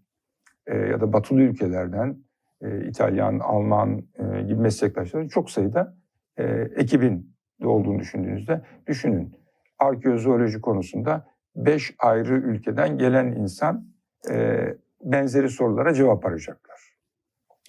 e, 0.67 0.77
ya 0.77 1.01
da 1.01 1.13
batılı 1.13 1.41
ülkelerden 1.41 2.17
e, 2.63 2.87
İtalyan, 2.89 3.39
Alman 3.39 3.99
e, 3.99 4.43
gibi 4.43 4.61
meslektaşların 4.61 5.29
çok 5.29 5.51
sayıda 5.51 5.97
e, 6.37 6.45
ekibin 6.77 7.37
de 7.63 7.67
olduğunu 7.67 7.99
düşündüğünüzde 7.99 8.63
düşünün. 8.87 9.37
Arkeozooloji 9.79 10.61
konusunda 10.61 11.27
beş 11.57 11.95
ayrı 11.99 12.35
ülkeden 12.35 12.99
gelen 12.99 13.27
insan 13.33 13.89
e, 14.31 14.67
benzeri 15.03 15.49
sorulara 15.49 15.95
cevap 15.95 16.27
arayacaklar. 16.27 16.95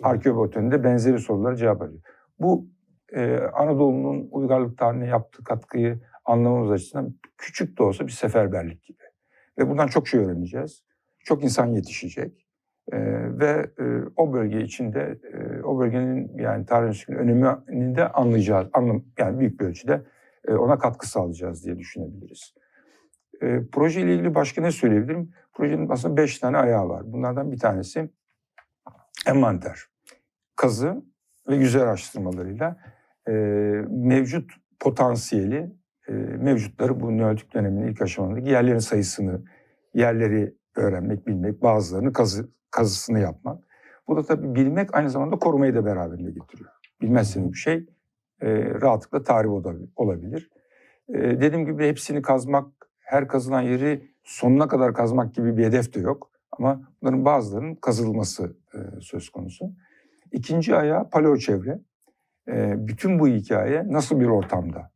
Arkeobotanide 0.04 0.84
benzeri 0.84 1.20
sorulara 1.20 1.56
cevap 1.56 1.82
arayacak. 1.82 2.30
Bu 2.40 2.68
e, 3.14 3.38
Anadolu'nun 3.38 4.28
uygarlık 4.32 4.78
tarihine 4.78 5.08
yaptığı 5.08 5.44
katkıyı 5.44 6.00
anlamamız 6.26 6.72
açısından 6.72 7.16
küçük 7.38 7.80
de 7.80 7.84
olsa 7.84 8.08
bir 8.08 8.12
seferberlik 8.12 8.84
gibi. 8.84 9.04
Ve 9.58 9.70
bundan 9.70 9.88
çok 9.88 10.08
şey 10.08 10.20
öğreneceğiz. 10.20 10.84
Çok 11.26 11.44
insan 11.44 11.68
yetişecek. 11.68 12.46
E, 12.92 12.98
ve 13.40 13.72
e, 13.80 13.84
o 14.16 14.34
bölge 14.34 14.62
içinde 14.62 15.20
e, 15.34 15.62
o 15.62 15.80
bölgenin 15.80 16.38
yani 16.38 16.66
tarih 16.66 16.88
enstitüsünün 16.88 17.18
önemini 17.18 17.96
de 17.96 18.08
anlayacağız. 18.12 18.68
Anlam, 18.74 19.04
yani 19.20 19.40
büyük 19.40 19.60
bir 19.60 19.66
ölçüde 19.66 20.02
e, 20.48 20.54
ona 20.54 20.78
katkı 20.78 21.10
sağlayacağız 21.10 21.66
diye 21.66 21.78
düşünebiliriz. 21.78 22.54
E, 23.42 23.62
proje 23.72 24.02
ile 24.02 24.14
ilgili 24.14 24.36
başka 24.36 24.62
ne 24.62 24.72
söyleyebilirim? 24.72 25.32
Projenin 25.54 25.90
aslında 25.90 26.18
beş 26.18 26.40
tane 26.40 26.58
ayağı 26.58 26.90
var. 26.90 27.04
Bunlardan 27.06 27.52
bir 27.52 27.60
tanesi 27.60 28.10
envanter, 29.28 29.80
kazı 30.56 31.04
ve 31.50 31.56
yüzey 31.56 31.82
araştırmalarıyla 31.82 32.78
e, 33.28 33.32
mevcut 33.90 34.52
potansiyeli, 34.80 35.72
e, 36.08 36.12
mevcutları 36.14 37.00
bu 37.00 37.18
Neolitik 37.18 37.54
döneminin 37.54 37.88
ilk 37.88 38.02
aşamalarındaki 38.02 38.52
yerlerin 38.52 38.80
sayısını, 38.80 39.44
yerleri 39.94 40.56
öğrenmek, 40.76 41.28
bilmek, 41.28 41.64
bazılarını 41.64 42.14
kazı, 42.14 42.50
kazısını 42.72 43.20
yapmak. 43.20 43.64
Bu 44.08 44.18
da 44.18 44.24
tabii 44.24 44.56
bilmek 44.56 44.96
aynı 44.96 45.10
zamanda 45.10 45.36
korumayı 45.36 45.76
da 45.76 45.86
beraberinde 45.86 46.32
getiriyor. 46.32 46.70
Bilmezseniz 47.02 47.52
bir 47.52 47.58
şey 47.58 47.86
e, 48.42 48.66
rahatlıkla 48.82 49.24
tarih 49.24 49.50
olabil- 49.50 49.90
olabilir. 49.96 50.50
E, 51.10 51.14
dediğim 51.14 51.66
gibi 51.66 51.88
hepsini 51.88 52.22
kazmak, 52.22 52.68
her 53.00 53.28
kazılan 53.28 53.62
yeri 53.62 54.12
sonuna 54.24 54.68
kadar 54.68 54.94
kazmak 54.94 55.36
gibi 55.36 55.58
bir 55.58 55.66
hedef 55.66 55.94
de 55.94 56.00
yok. 56.00 56.32
Ama 56.52 56.82
bunların 57.02 57.26
bazılarının 57.26 57.76
kazılması 57.76 58.58
e, 58.74 58.78
söz 59.02 59.30
konusu. 59.30 59.72
İkinci 60.32 60.76
ayağı 60.76 61.10
paleo 61.10 61.38
çevre. 61.38 61.80
E, 62.48 62.88
bütün 62.88 63.20
bu 63.20 63.28
hikaye 63.28 63.84
nasıl 63.88 64.20
bir 64.20 64.28
ortamda 64.28 64.92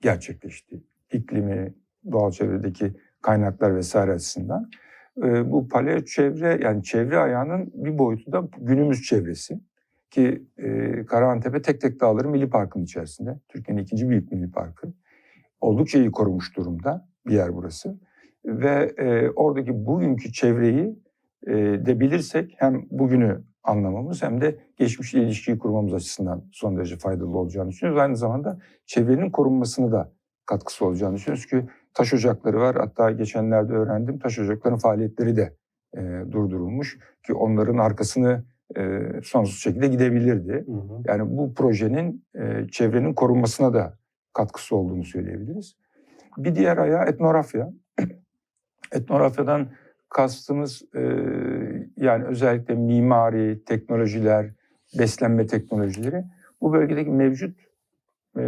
gerçekleşti? 0.00 0.84
İklimi, 1.12 1.74
doğal 2.12 2.30
çevredeki 2.30 2.92
kaynaklar 3.22 3.76
vesaire 3.76 4.12
açısından. 4.12 4.70
Bu 5.22 5.68
paleo 5.68 6.04
çevre 6.04 6.58
yani 6.62 6.82
çevre 6.82 7.18
ayağının 7.18 7.72
bir 7.74 7.98
boyutu 7.98 8.32
da 8.32 8.48
günümüz 8.58 9.02
çevresi. 9.02 9.60
Ki 10.10 10.42
e, 10.58 11.04
Karahantepe 11.06 11.62
Tek 11.62 11.80
Tek 11.80 12.00
Dağları 12.00 12.28
Milli 12.28 12.50
Parkı'nın 12.50 12.84
içerisinde. 12.84 13.38
Türkiye'nin 13.48 13.82
ikinci 13.82 14.08
büyük 14.08 14.32
milli 14.32 14.50
parkı. 14.50 14.92
Oldukça 15.60 15.98
iyi 15.98 16.10
korunmuş 16.10 16.56
durumda 16.56 17.08
bir 17.26 17.34
yer 17.34 17.54
burası. 17.54 17.98
Ve 18.44 18.94
e, 18.98 19.30
oradaki 19.30 19.86
bugünkü 19.86 20.32
çevreyi 20.32 20.98
e, 21.46 21.52
de 21.56 22.00
bilirsek 22.00 22.54
hem 22.58 22.86
bugünü 22.90 23.42
anlamamız 23.64 24.22
hem 24.22 24.40
de 24.40 24.58
geçmişle 24.76 25.22
ilişkiyi 25.22 25.58
kurmamız 25.58 25.94
açısından 25.94 26.44
son 26.52 26.76
derece 26.76 26.96
faydalı 26.96 27.38
olacağını 27.38 27.70
düşünüyoruz. 27.70 28.02
Aynı 28.02 28.16
zamanda 28.16 28.58
çevrenin 28.86 29.30
korunmasını 29.30 29.92
da 29.92 30.12
katkısı 30.46 30.86
olacağını 30.86 31.14
düşünüyoruz 31.14 31.46
ki 31.46 31.64
taş 31.96 32.14
ocakları 32.14 32.60
var. 32.60 32.76
Hatta 32.76 33.10
geçenlerde 33.10 33.72
öğrendim 33.72 34.18
taş 34.18 34.38
ocaklarının 34.38 34.78
faaliyetleri 34.78 35.36
de 35.36 35.56
e, 35.96 36.00
durdurulmuş 36.32 36.98
ki 37.26 37.34
onların 37.34 37.78
arkasını 37.78 38.44
e, 38.76 39.00
sonsuz 39.24 39.62
şekilde 39.62 39.88
gidebilirdi. 39.88 40.52
Hı 40.66 40.72
hı. 40.72 41.02
Yani 41.04 41.36
bu 41.36 41.54
projenin 41.54 42.24
e, 42.34 42.68
çevrenin 42.70 43.14
korunmasına 43.14 43.74
da 43.74 43.98
katkısı 44.32 44.76
olduğunu 44.76 45.04
söyleyebiliriz. 45.04 45.76
Bir 46.38 46.54
diğer 46.54 46.76
ayağı 46.76 47.04
etnografya. 47.04 47.72
Etnografyadan 48.92 49.68
kastımız 50.08 50.82
e, 50.94 51.00
yani 51.96 52.24
özellikle 52.24 52.74
mimari, 52.74 53.64
teknolojiler, 53.64 54.50
beslenme 54.98 55.46
teknolojileri 55.46 56.24
bu 56.60 56.72
bölgedeki 56.72 57.10
mevcut 57.10 57.58
e, 58.38 58.42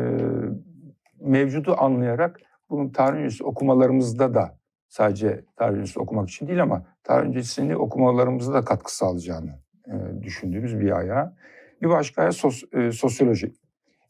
mevcudu 1.21 1.75
anlayarak 1.79 2.41
bunun 2.71 2.89
tarih 2.89 3.45
okumalarımızda 3.45 4.35
da 4.35 4.59
sadece 4.89 5.45
tarih 5.57 5.97
okumak 5.97 6.29
için 6.29 6.49
değil 6.49 6.63
ama 6.63 6.87
tarih 7.05 7.29
öncesini 7.29 7.77
okumalarımızda 7.77 8.55
da 8.55 8.65
katkı 8.65 8.97
sağlayacağını 8.97 9.59
e, 9.87 10.23
düşündüğümüz 10.23 10.81
bir 10.81 10.99
ayağı. 10.99 11.37
Bir 11.83 11.89
başka 11.89 12.23
ayağı 12.23 12.33
sos, 12.33 12.63
e, 12.73 12.93
sosyoloji. 12.93 13.53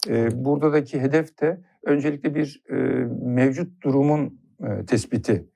E, 0.08 0.44
buradaki 0.44 1.00
hedef 1.00 1.40
de 1.40 1.60
öncelikle 1.84 2.34
bir 2.34 2.62
e, 2.70 2.74
mevcut 3.24 3.82
durumun 3.82 4.40
e, 4.64 4.86
tespiti 4.86 5.48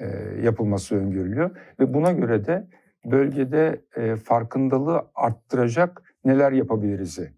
e, 0.00 0.06
yapılması 0.42 0.96
öngörülüyor 0.96 1.50
ve 1.80 1.94
buna 1.94 2.12
göre 2.12 2.46
de 2.46 2.68
bölgede 3.04 3.84
e, 3.96 4.16
farkındalığı 4.16 5.10
arttıracak 5.14 6.02
neler 6.24 6.52
yapabiliriz'i 6.52 7.32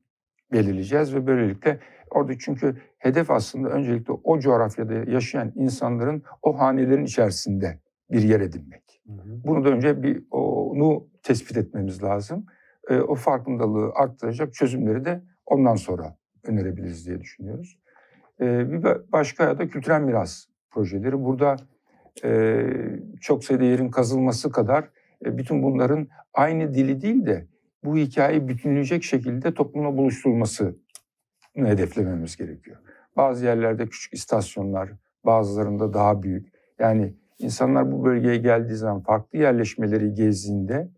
belirleyeceğiz 0.52 1.14
ve 1.14 1.26
böylelikle 1.26 1.80
orada 2.10 2.38
çünkü 2.38 2.76
hedef 3.00 3.30
aslında 3.30 3.68
öncelikle 3.68 4.12
o 4.24 4.38
coğrafyada 4.38 4.94
yaşayan 4.94 5.52
insanların 5.56 6.22
o 6.42 6.58
hanelerin 6.58 7.04
içerisinde 7.04 7.78
bir 8.10 8.22
yer 8.22 8.40
edinmek. 8.40 9.02
Hı 9.06 9.12
hı. 9.12 9.44
Bunu 9.44 9.64
da 9.64 9.68
önce 9.68 10.02
bir 10.02 10.24
onu 10.30 11.08
tespit 11.22 11.56
etmemiz 11.56 12.02
lazım. 12.02 12.46
E, 12.88 13.00
o 13.00 13.14
farkındalığı 13.14 13.92
arttıracak 13.94 14.54
çözümleri 14.54 15.04
de 15.04 15.22
ondan 15.46 15.76
sonra 15.76 16.16
önerebiliriz 16.44 17.06
diye 17.06 17.20
düşünüyoruz. 17.20 17.78
E, 18.40 18.72
bir 18.72 18.82
ba- 18.82 19.02
başka 19.12 19.44
ya 19.44 19.58
da 19.58 19.68
kültürel 19.68 20.00
miras 20.00 20.46
projeleri. 20.70 21.24
Burada 21.24 21.56
e, 22.24 22.62
çok 23.20 23.44
sayıda 23.44 23.64
yerin 23.64 23.90
kazılması 23.90 24.52
kadar 24.52 24.90
e, 25.24 25.38
bütün 25.38 25.62
bunların 25.62 26.08
aynı 26.34 26.74
dili 26.74 27.00
değil 27.00 27.26
de 27.26 27.46
bu 27.84 27.96
hikayeyi 27.96 28.48
bütünleyecek 28.48 29.04
şekilde 29.04 29.54
toplumla 29.54 29.96
buluşturulması 29.96 30.76
hedeflememiz 31.54 32.36
gerekiyor. 32.36 32.76
Bazı 33.16 33.44
yerlerde 33.44 33.86
küçük 33.86 34.14
istasyonlar, 34.14 34.90
bazılarında 35.24 35.94
daha 35.94 36.22
büyük. 36.22 36.52
Yani 36.78 37.14
insanlar 37.38 37.92
bu 37.92 38.04
bölgeye 38.04 38.36
geldiği 38.36 38.74
zaman 38.74 39.02
farklı 39.02 39.38
yerleşmeleri 39.38 40.14
gezdiğinde 40.14 40.90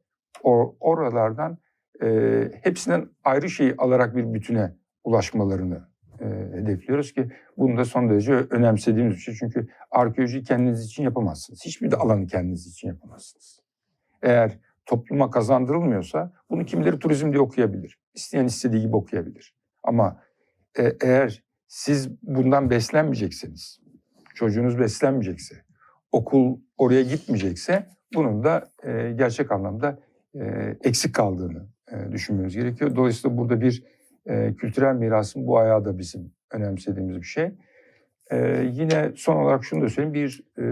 o 0.42 0.76
oralardan 0.80 1.58
e, 2.02 2.50
hepsinden 2.62 3.08
ayrı 3.24 3.50
şey 3.50 3.74
alarak 3.78 4.16
bir 4.16 4.34
bütüne 4.34 4.76
ulaşmalarını 5.04 5.88
e, 6.20 6.26
hedefliyoruz 6.52 7.12
ki 7.12 7.30
bunu 7.56 7.76
da 7.76 7.84
son 7.84 8.10
derece 8.10 8.32
önemsediğimiz 8.32 9.14
bir 9.14 9.20
şey. 9.20 9.34
Çünkü 9.34 9.68
arkeolojiyi 9.90 10.42
kendiniz 10.42 10.84
için 10.84 11.02
yapamazsınız. 11.02 11.60
Hiçbir 11.64 11.90
de 11.90 11.96
alanı 11.96 12.26
kendiniz 12.26 12.66
için 12.66 12.88
yapamazsınız. 12.88 13.60
Eğer 14.22 14.58
topluma 14.86 15.30
kazandırılmıyorsa 15.30 16.32
bunu 16.50 16.64
kimileri 16.64 16.98
turizm 16.98 17.32
diye 17.32 17.40
okuyabilir. 17.40 17.98
İsteyen 18.14 18.44
istediği 18.44 18.82
gibi 18.82 18.96
okuyabilir. 18.96 19.54
Ama 19.82 20.22
e, 20.78 20.92
eğer 21.00 21.42
siz 21.72 22.08
bundan 22.22 22.70
beslenmeyecekseniz, 22.70 23.80
çocuğunuz 24.34 24.78
beslenmeyecekse, 24.78 25.54
okul 26.12 26.58
oraya 26.76 27.02
gitmeyecekse 27.02 27.86
bunun 28.14 28.44
da 28.44 28.64
e, 28.82 29.12
gerçek 29.12 29.52
anlamda 29.52 29.98
e, 30.34 30.76
eksik 30.84 31.14
kaldığını 31.14 31.66
e, 31.92 32.12
düşünmemiz 32.12 32.54
gerekiyor. 32.54 32.96
Dolayısıyla 32.96 33.36
burada 33.36 33.60
bir 33.60 33.84
e, 34.26 34.54
kültürel 34.54 34.94
mirasın 34.94 35.46
bu 35.46 35.58
ayağı 35.58 35.84
da 35.84 35.98
bizim 35.98 36.32
önemsediğimiz 36.50 37.16
bir 37.16 37.26
şey. 37.26 37.50
Ee, 38.30 38.70
yine 38.72 39.12
son 39.16 39.36
olarak 39.36 39.64
şunu 39.64 39.82
da 39.82 39.88
söyleyeyim. 39.88 40.14
Bir 40.14 40.44
e, 40.58 40.64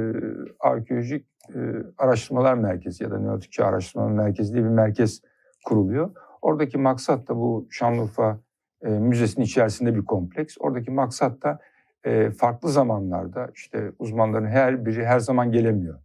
arkeolojik 0.61 1.27
e, 1.55 1.59
araştırmalar 1.99 2.55
merkezi 2.55 3.05
ya 3.05 3.11
da 3.11 3.19
Neolitikçi 3.19 3.65
araştırmalar 3.65 4.11
merkezi 4.11 4.53
diye 4.53 4.65
bir 4.65 4.69
merkez 4.69 5.23
kuruluyor. 5.65 6.11
Oradaki 6.43 6.79
maksat 6.79 7.29
da 7.29 7.37
bu 7.37 7.69
Şanlıurfa 7.71 8.41
e, 8.83 8.89
Müzesi'nin 8.89 9.45
içerisinde 9.45 9.95
bir 9.95 10.05
kompleks. 10.05 10.57
Oradaki 10.61 10.91
maksat 10.91 11.43
da 11.43 11.59
e, 12.05 12.31
farklı 12.31 12.68
zamanlarda 12.68 13.51
işte 13.55 13.93
uzmanların 13.99 14.47
her 14.47 14.87
biri 14.87 15.07
her 15.07 15.18
zaman 15.18 15.53
gelemiyor. 15.53 16.01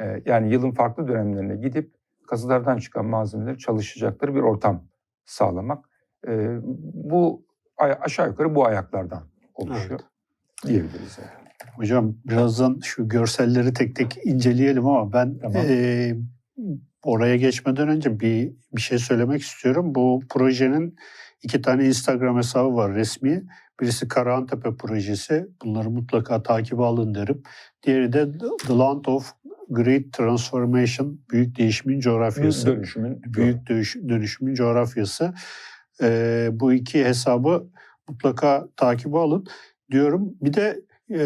E, 0.00 0.22
yani 0.26 0.52
yılın 0.52 0.70
farklı 0.70 1.08
dönemlerine 1.08 1.56
gidip 1.56 1.94
kazılardan 2.26 2.78
çıkan 2.78 3.06
malzemeleri 3.06 3.58
çalışacakları 3.58 4.34
bir 4.34 4.40
ortam 4.40 4.84
sağlamak. 5.24 5.84
E, 6.28 6.58
bu 6.94 7.42
aşağı 7.78 8.28
yukarı 8.28 8.54
bu 8.54 8.66
ayaklardan 8.66 9.22
oluşuyor 9.54 10.00
diyebiliriz. 10.66 11.18
Yani. 11.18 11.48
Hocam 11.76 12.14
birazdan 12.24 12.80
şu 12.82 13.08
görselleri 13.08 13.72
tek 13.72 13.96
tek 13.96 14.26
inceleyelim 14.26 14.86
ama 14.86 15.12
ben 15.12 15.38
Tamam. 15.38 15.62
e, 15.68 16.16
oraya 17.02 17.36
geçmeden 17.36 17.88
önce 17.88 18.20
bir 18.20 18.52
bir 18.72 18.80
şey 18.80 18.98
söylemek 18.98 19.42
istiyorum. 19.42 19.94
Bu 19.94 20.22
projenin 20.28 20.96
iki 21.42 21.62
tane 21.62 21.86
Instagram 21.86 22.36
hesabı 22.36 22.74
var 22.74 22.94
resmi. 22.94 23.44
Birisi 23.80 24.08
Karahantepe 24.08 24.76
projesi. 24.76 25.48
Bunları 25.64 25.90
mutlaka 25.90 26.42
takibe 26.42 26.82
alın 26.82 27.14
derim. 27.14 27.42
Diğeri 27.82 28.12
de 28.12 28.28
The 28.66 28.72
Land 28.72 29.04
of 29.04 29.32
Great 29.68 30.12
Transformation. 30.12 31.20
Büyük 31.30 31.58
değişimin 31.58 32.00
coğrafyası. 32.00 32.66
Dönüşümün 32.66 33.22
Büyük 33.22 33.68
dönüş, 33.68 33.96
dönüşümün 34.08 34.54
coğrafyası. 34.54 35.34
Ee, 36.02 36.48
bu 36.52 36.72
iki 36.72 37.04
hesabı 37.04 37.68
mutlaka 38.08 38.68
takibe 38.76 39.18
alın 39.18 39.46
diyorum. 39.90 40.34
Bir 40.40 40.52
de 40.52 40.80
e, 41.10 41.20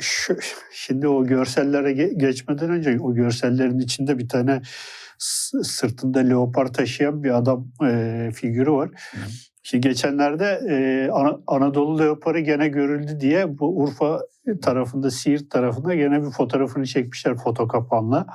şu, 0.00 0.36
şimdi 0.72 1.08
o 1.08 1.26
görsellere 1.26 1.92
ge- 1.92 2.18
geçmeden 2.18 2.70
önce 2.70 3.00
o 3.00 3.14
görsellerin 3.14 3.78
içinde 3.78 4.18
bir 4.18 4.28
tane 4.28 4.62
sırtında 5.62 6.18
leopar 6.18 6.72
taşıyan 6.72 7.24
bir 7.24 7.38
adam 7.38 7.68
e, 7.84 8.30
figürü 8.34 8.70
var. 8.70 8.90
Şimdi 9.62 9.88
geçenlerde 9.88 10.60
e, 10.68 11.08
Ana- 11.12 11.40
Anadolu 11.46 11.98
leoparı 11.98 12.40
gene 12.40 12.68
görüldü 12.68 13.20
diye 13.20 13.58
bu 13.58 13.78
Urfa 13.82 14.20
tarafında, 14.62 15.10
Siirt 15.10 15.50
tarafında 15.50 15.94
gene 15.94 16.22
bir 16.22 16.30
fotoğrafını 16.30 16.86
çekmişler 16.86 17.36
foto 17.36 17.68
kapanla. 17.68 18.26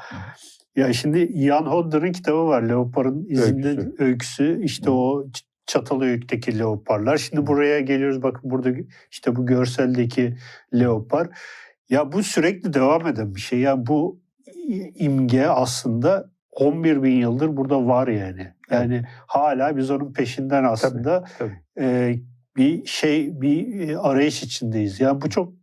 Ya 0.75 0.93
şimdi 0.93 1.19
Ian 1.19 1.65
Hodder'ın 1.65 2.11
kitabı 2.11 2.45
var. 2.47 2.61
Leopar'ın 2.61 3.25
izinde 3.29 3.67
Öyküsü. 3.67 4.03
öyküsü. 4.03 4.59
işte 4.63 4.85
Hı. 4.87 4.91
o 4.91 5.27
Çatalhöyük'teki 5.65 6.59
leoparlar. 6.59 7.17
Şimdi 7.17 7.41
Hı. 7.41 7.47
buraya 7.47 7.79
geliyoruz. 7.79 8.23
Bakın 8.23 8.51
burada 8.51 8.69
işte 9.11 9.35
bu 9.35 9.45
görseldeki 9.45 10.37
leopar. 10.73 11.27
Ya 11.89 12.11
bu 12.11 12.23
sürekli 12.23 12.73
devam 12.73 13.07
eden 13.07 13.35
bir 13.35 13.39
şey. 13.39 13.59
Yani 13.59 13.87
bu 13.87 14.19
imge 14.95 15.45
aslında 15.47 16.29
11 16.51 17.03
bin 17.03 17.15
yıldır 17.15 17.57
burada 17.57 17.85
var 17.87 18.07
yani. 18.07 18.53
Yani 18.71 19.03
hala 19.27 19.77
biz 19.77 19.91
onun 19.91 20.13
peşinden 20.13 20.63
aslında 20.63 21.23
tabii. 21.39 21.59
e, 21.79 22.15
bir 22.57 22.85
şey 22.85 23.41
bir 23.41 23.89
e, 23.89 23.97
arayış 23.97 24.43
içindeyiz. 24.43 24.99
Yani 24.99 25.21
bu 25.21 25.29
çok 25.29 25.53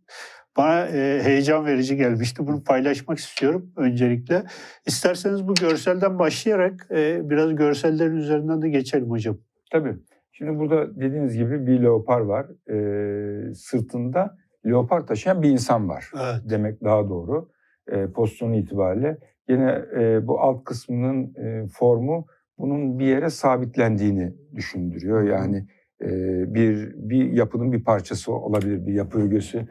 bana 0.57 0.87
e, 0.87 1.23
heyecan 1.23 1.65
verici 1.65 1.97
gelmişti. 1.97 2.47
Bunu 2.47 2.63
paylaşmak 2.63 3.17
istiyorum 3.17 3.71
öncelikle. 3.77 4.43
İsterseniz 4.85 5.47
bu 5.47 5.53
görselden 5.53 6.19
başlayarak 6.19 6.87
e, 6.91 7.29
biraz 7.29 7.55
görsellerin 7.55 8.15
üzerinden 8.15 8.61
de 8.61 8.69
geçelim 8.69 9.09
hocam. 9.09 9.37
Tabii. 9.71 9.95
Şimdi 10.31 10.59
burada 10.59 10.95
dediğiniz 10.95 11.37
gibi 11.37 11.67
bir 11.67 11.83
leopar 11.83 12.19
var. 12.19 12.45
Ee, 12.69 13.53
sırtında 13.53 14.37
leopar 14.65 15.07
taşıyan 15.07 15.41
bir 15.41 15.49
insan 15.49 15.89
var. 15.89 16.11
Evet. 16.15 16.41
demek 16.49 16.83
daha 16.83 17.09
doğru 17.09 17.49
e, 17.87 18.07
pozisyonu 18.07 18.55
itibariyle. 18.55 19.17
Yine 19.49 19.81
e, 19.99 20.27
bu 20.27 20.39
alt 20.41 20.63
kısmının 20.63 21.33
e, 21.35 21.67
formu 21.67 22.25
bunun 22.57 22.99
bir 22.99 23.05
yere 23.05 23.29
sabitlendiğini 23.29 24.33
düşündürüyor. 24.55 25.23
Yani 25.23 25.67
e, 26.01 26.07
bir 26.53 26.93
bir 26.95 27.31
yapının 27.31 27.71
bir 27.71 27.83
parçası 27.83 28.33
olabilir, 28.33 28.87
bir 28.87 28.93
yapı 28.93 29.19
ögesi 29.19 29.67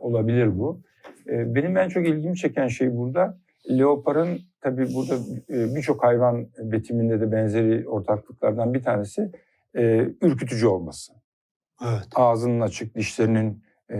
olabilir 0.00 0.58
bu. 0.58 0.80
E, 1.28 1.54
benim 1.54 1.76
en 1.76 1.88
çok 1.88 2.08
ilgimi 2.08 2.36
çeken 2.36 2.68
şey 2.68 2.96
burada 2.96 3.38
leoparın 3.70 4.38
tabii 4.60 4.94
burada 4.94 5.14
e, 5.50 5.74
birçok 5.74 6.04
hayvan 6.04 6.46
betiminde 6.58 7.20
de 7.20 7.32
benzeri 7.32 7.88
ortaklıklardan 7.88 8.74
bir 8.74 8.82
tanesi 8.82 9.32
e, 9.76 10.08
ürkütücü 10.22 10.66
olması 10.66 11.12
Evet. 11.82 12.06
ağzının 12.14 12.60
açık, 12.60 12.94
dişlerinin 12.94 13.62
e, 13.90 13.96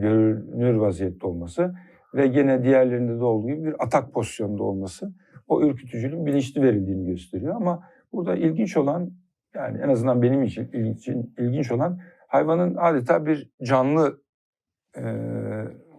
görünür 0.00 0.74
vaziyette 0.74 1.26
olması 1.26 1.74
ve 2.14 2.26
gene 2.26 2.62
diğerlerinde 2.62 3.18
de 3.18 3.24
olduğu 3.24 3.48
gibi 3.48 3.64
bir 3.64 3.84
atak 3.84 4.12
pozisyonunda 4.12 4.62
olması 4.62 5.14
o 5.46 5.62
ürkütücülüğün 5.62 6.26
bilinçli 6.26 6.62
verildiğini 6.62 7.06
gösteriyor. 7.06 7.54
Ama 7.54 7.88
burada 8.12 8.36
ilginç 8.36 8.76
olan 8.76 9.10
yani 9.54 9.78
en 9.78 9.88
azından 9.88 10.22
benim 10.22 10.42
için 10.42 10.70
ilginç, 10.72 11.08
ilginç 11.38 11.72
olan 11.72 12.00
hayvanın 12.26 12.76
adeta 12.76 13.26
bir 13.26 13.50
canlı 13.62 14.20
e, 14.96 15.02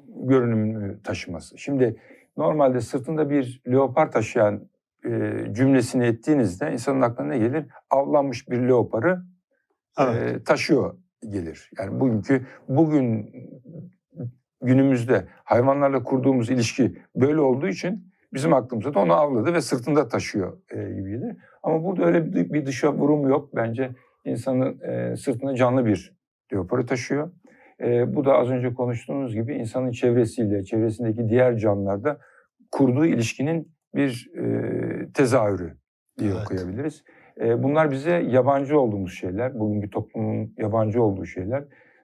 görünümünü 0.08 1.02
taşıması. 1.04 1.58
Şimdi 1.58 1.96
normalde 2.38 2.82
sırtında 2.82 3.30
bir 3.30 3.62
leopar 3.68 4.12
taşıyan 4.12 4.70
e, 5.06 5.34
cümlesini 5.52 6.06
ettiğinizde 6.06 6.72
insanın 6.74 7.02
aklına 7.02 7.28
ne 7.28 7.38
gelir? 7.38 7.66
Avlanmış 7.90 8.50
bir 8.50 8.60
leoparı 8.60 9.22
Evet. 10.00 10.36
e, 10.36 10.44
taşıyor 10.44 10.98
gelir. 11.30 11.72
Yani 11.78 12.00
bugünkü 12.00 12.46
bugün 12.70 13.34
günümüzde 14.62 15.28
hayvanlarla 15.44 16.04
kurduğumuz 16.04 16.50
ilişki 16.50 16.98
böyle 17.16 17.42
olduğu 17.42 17.68
için 17.68 18.12
bizim 18.36 18.54
aklımıza 18.54 18.94
da 18.94 19.00
onu 19.00 19.14
avladı 19.14 19.54
ve 19.54 19.62
sırtında 19.62 20.08
taşıyor 20.08 20.58
e, 20.72 20.94
gibi 20.94 21.10
gelir. 21.10 21.38
Ama 21.64 21.84
burada 21.84 22.06
öyle 22.06 22.34
bir, 22.34 22.54
bir 22.54 22.66
dışa 22.66 22.94
vurum 22.94 23.30
yok. 23.30 23.56
Bence 23.56 23.92
insanın 24.26 24.80
e, 24.82 25.16
sırtında 25.16 25.56
canlı 25.56 25.86
bir 25.86 26.16
leoparı 26.54 26.86
taşıyor. 26.86 27.32
E, 27.82 28.16
bu 28.16 28.26
da 28.26 28.34
az 28.34 28.50
önce 28.50 28.74
konuştuğumuz 28.74 29.34
gibi 29.34 29.56
insanın 29.56 29.92
çevresiyle, 29.92 30.64
çevresindeki 30.64 31.30
diğer 31.30 31.58
canlılarda 31.58 32.18
kurduğu 32.72 33.06
ilişkinin 33.06 33.76
bir 33.96 34.32
e, 34.38 35.12
tezahürü 35.14 35.78
diye 36.20 36.32
Evet. 36.32 36.42
okuyabiliriz. 36.42 37.04
E, 37.42 37.64
bunlar 37.64 37.92
bize 37.92 38.12
yabancı 38.12 38.80
olduğumuz 38.80 39.14
şeyler, 39.14 39.60
bugünkü 39.60 39.90
toplumun 39.90 40.54
yabancı 40.58 41.04
olduğu 41.04 41.26
şeyler. 41.26 41.64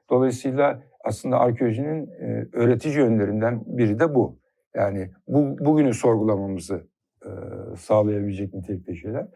Dolayısıyla 0.10 0.84
aslında 1.04 1.40
arkeolojinin 1.40 2.08
e, 2.08 2.48
öğretici 2.54 2.98
yönlerinden 2.98 3.64
biri 3.66 4.00
de 4.00 4.16
bu. 4.16 4.41
Yani 4.76 5.12
bu 5.28 5.66
bugünü 5.66 5.94
sorgulamamızı 5.94 6.88
e, 7.26 7.30
sağlayabilecek 7.78 8.54
nitelikte 8.54 8.96
şeyler. 8.96 9.28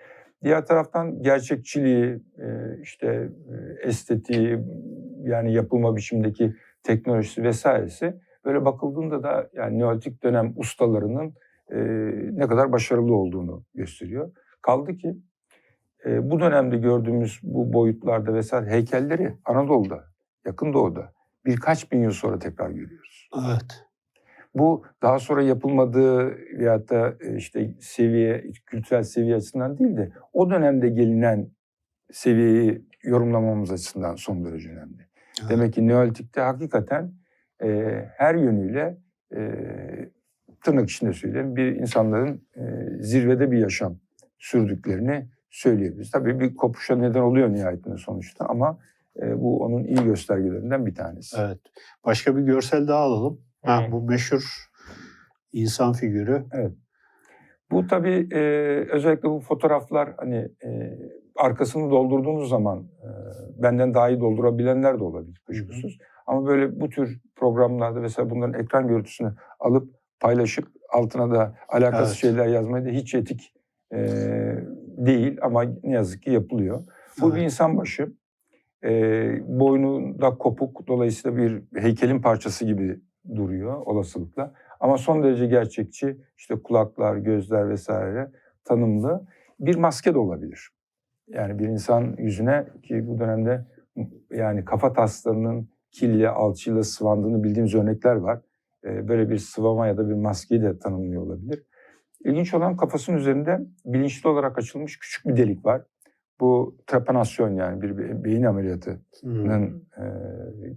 Diğer 0.43 0.65
taraftan 0.65 1.21
gerçekçiliği, 1.21 2.21
e, 2.39 2.79
işte 2.81 3.29
e, 3.51 3.87
estetiği, 3.87 4.59
yani 5.23 5.53
yapılma 5.53 5.95
biçimdeki 5.95 6.55
teknolojisi 6.83 7.43
vesairesi 7.43 8.13
böyle 8.45 8.65
bakıldığında 8.65 9.23
da 9.23 9.49
yani 9.53 9.79
Neolitik 9.79 10.23
dönem 10.23 10.53
ustalarının 10.57 11.33
e, 11.71 11.77
ne 12.37 12.47
kadar 12.47 12.71
başarılı 12.71 13.15
olduğunu 13.15 13.63
gösteriyor. 13.73 14.31
Kaldı 14.61 14.97
ki 14.97 15.17
e, 16.05 16.31
bu 16.31 16.39
dönemde 16.39 16.77
gördüğümüz 16.77 17.39
bu 17.43 17.73
boyutlarda 17.73 18.33
vesaire 18.33 18.69
heykelleri 18.69 19.37
Anadolu'da, 19.45 20.03
Yakın 20.45 20.73
Doğu'da 20.73 21.13
birkaç 21.45 21.91
bin 21.91 22.01
yıl 22.01 22.11
sonra 22.11 22.39
tekrar 22.39 22.69
görüyoruz. 22.69 23.29
Evet. 23.47 23.85
Bu 24.55 24.83
daha 25.01 25.19
sonra 25.19 25.41
yapılmadığı 25.41 26.37
veyahut 26.59 26.89
da 26.89 27.15
e, 27.21 27.35
işte 27.35 27.75
seviye, 27.79 28.51
kültürel 28.65 29.03
seviye 29.03 29.35
açısından 29.35 29.77
değil 29.77 29.97
de 29.97 30.11
o 30.33 30.49
dönemde 30.49 30.89
gelinen 30.89 31.49
seviyeyi 32.11 32.85
yorumlamamız 33.03 33.71
açısından 33.71 34.15
son 34.15 34.45
derece 34.45 34.69
önemli. 34.69 35.07
Evet. 35.41 35.49
Demek 35.49 35.73
ki 35.73 35.87
Neolitik'te 35.87 36.41
hakikaten 36.41 37.13
e, 37.63 38.01
her 38.17 38.35
yönüyle 38.35 38.97
e, 39.35 39.51
tırnak 40.63 40.89
içinde 40.89 41.13
söyleyeyim 41.13 41.55
bir 41.55 41.75
insanların 41.75 42.47
e, 42.55 42.63
zirvede 42.99 43.51
bir 43.51 43.57
yaşam 43.57 43.99
sürdüklerini 44.39 45.29
söyleyebiliriz. 45.49 46.11
Tabii 46.11 46.39
bir 46.39 46.55
kopuşa 46.55 46.95
neden 46.95 47.21
oluyor 47.21 47.53
nihayetinde 47.53 47.97
sonuçta 47.97 48.45
ama 48.45 48.79
e, 49.21 49.41
bu 49.41 49.63
onun 49.63 49.83
iyi 49.83 50.03
göstergelerinden 50.03 50.85
bir 50.85 50.95
tanesi. 50.95 51.37
Evet. 51.39 51.59
Başka 52.05 52.37
bir 52.37 52.41
görsel 52.41 52.87
daha 52.87 52.99
alalım. 52.99 53.41
Ha, 53.65 53.87
Hı. 53.87 53.91
bu 53.91 54.01
meşhur 54.01 54.69
insan 55.53 55.93
figürü. 55.93 56.45
Bu 57.71 57.87
tabii 57.87 58.27
e, 58.31 58.39
özellikle 58.91 59.29
bu 59.29 59.39
fotoğraflar 59.39 60.13
hani 60.17 60.35
e, 60.65 60.99
arkasını 61.35 61.91
doldurduğunuz 61.91 62.49
zaman 62.49 62.79
e, 62.79 63.07
benden 63.63 63.93
daha 63.93 64.09
iyi 64.09 64.19
doldurabilenler 64.19 64.99
de 64.99 65.03
olabilir 65.03 65.41
kuşkusuz. 65.47 65.97
Ama 66.27 66.45
böyle 66.47 66.79
bu 66.79 66.89
tür 66.89 67.19
programlarda 67.35 67.99
mesela 67.99 68.29
bunların 68.29 68.61
ekran 68.63 68.87
görüntüsünü 68.87 69.33
alıp 69.59 69.93
paylaşıp 70.19 70.67
altına 70.93 71.31
da 71.31 71.55
alakasız 71.69 72.07
Evet. 72.07 72.15
şeyler 72.21 72.47
yazmayı 72.47 72.85
da 72.85 72.89
hiç 72.89 73.15
etik 73.15 73.53
e, 73.93 73.97
değil 74.97 75.37
ama 75.41 75.63
ne 75.83 75.93
yazık 75.93 76.23
ki 76.23 76.31
yapılıyor. 76.31 76.83
Bu 77.21 77.31
bir 77.31 77.35
Evet. 77.35 77.45
insan 77.45 77.77
başı. 77.77 78.13
E, 78.83 78.89
boynu 79.59 80.21
da 80.21 80.29
kopuk 80.29 80.87
dolayısıyla 80.87 81.37
bir 81.37 81.63
heykelin 81.81 82.21
parçası 82.21 82.65
gibi 82.65 82.99
duruyor 83.35 83.73
olasılıkla. 83.85 84.53
Ama 84.79 84.97
son 84.97 85.23
derece 85.23 85.45
gerçekçi 85.47 86.17
işte 86.37 86.55
kulaklar, 86.63 87.15
gözler 87.17 87.69
vesaire 87.69 88.31
tanımlı 88.63 89.25
bir 89.59 89.75
maske 89.75 90.13
de 90.13 90.17
olabilir. 90.17 90.69
Yani 91.27 91.59
bir 91.59 91.67
insan 91.67 92.15
yüzüne 92.17 92.65
ki 92.83 93.07
bu 93.07 93.19
dönemde 93.19 93.65
yani 94.31 94.65
kafa 94.65 94.93
taslarının 94.93 95.69
kille, 95.91 96.29
alçıyla 96.29 96.83
sıvandığını 96.83 97.43
bildiğimiz 97.43 97.75
örnekler 97.75 98.15
var. 98.15 98.41
Ee, 98.85 99.07
Böyle 99.07 99.29
bir 99.29 99.37
sıvama 99.37 99.87
ya 99.87 99.97
da 99.97 100.09
bir 100.09 100.13
maskeyi 100.13 100.61
de 100.61 100.79
tanımlıyor 100.79 101.21
olabilir. 101.21 101.63
İlginç 102.25 102.53
olan 102.53 102.77
kafasının 102.77 103.17
üzerinde 103.17 103.59
bilinçli 103.85 104.29
olarak 104.29 104.57
açılmış 104.57 104.99
küçük 104.99 105.25
bir 105.27 105.37
delik 105.37 105.65
var. 105.65 105.81
Bu 106.39 106.75
trepanasyon 106.87 107.49
yani 107.55 107.81
bir 107.81 107.97
be- 107.97 108.23
beyin 108.23 108.43
ameliyatının 108.43 109.01
Hmm. 109.21 110.05
e, 110.05 110.05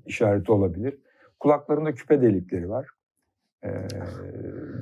işareti 0.07 0.53
olabilir. 0.53 0.99
Kulaklarında 1.41 1.95
küpe 1.95 2.23
delikleri 2.23 2.69
var. 2.69 2.89
E, 3.65 3.71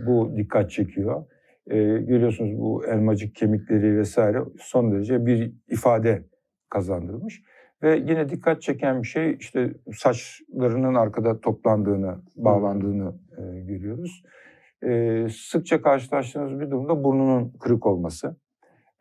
bu 0.07 0.37
dikkat 0.37 0.71
çekiyor. 0.71 1.25
E, 1.67 1.77
görüyorsunuz 1.83 2.59
bu 2.59 2.87
elmacık 2.87 3.35
kemikleri 3.35 3.99
vesaire 3.99 4.39
son 4.59 4.93
derece 4.93 5.27
bir 5.27 5.53
ifade 5.69 6.25
kazandırmış. 6.69 7.43
Ve 7.83 7.97
yine 7.97 8.29
dikkat 8.29 8.63
çeken 8.63 9.03
bir 9.03 9.07
şey 9.07 9.37
işte 9.41 9.75
saçlarının 9.93 10.95
arkada 10.95 11.41
toplandığını, 11.41 12.17
bağlandığını 12.37 13.15
e, 13.39 13.61
görüyoruz. 13.61 14.23
E, 14.83 15.27
sıkça 15.31 15.83
karşılaştığımız 15.83 16.61
bir 16.61 16.71
durumda 16.71 17.05
burnunun 17.05 17.53
kırık 17.61 17.87
olması. 17.87 18.37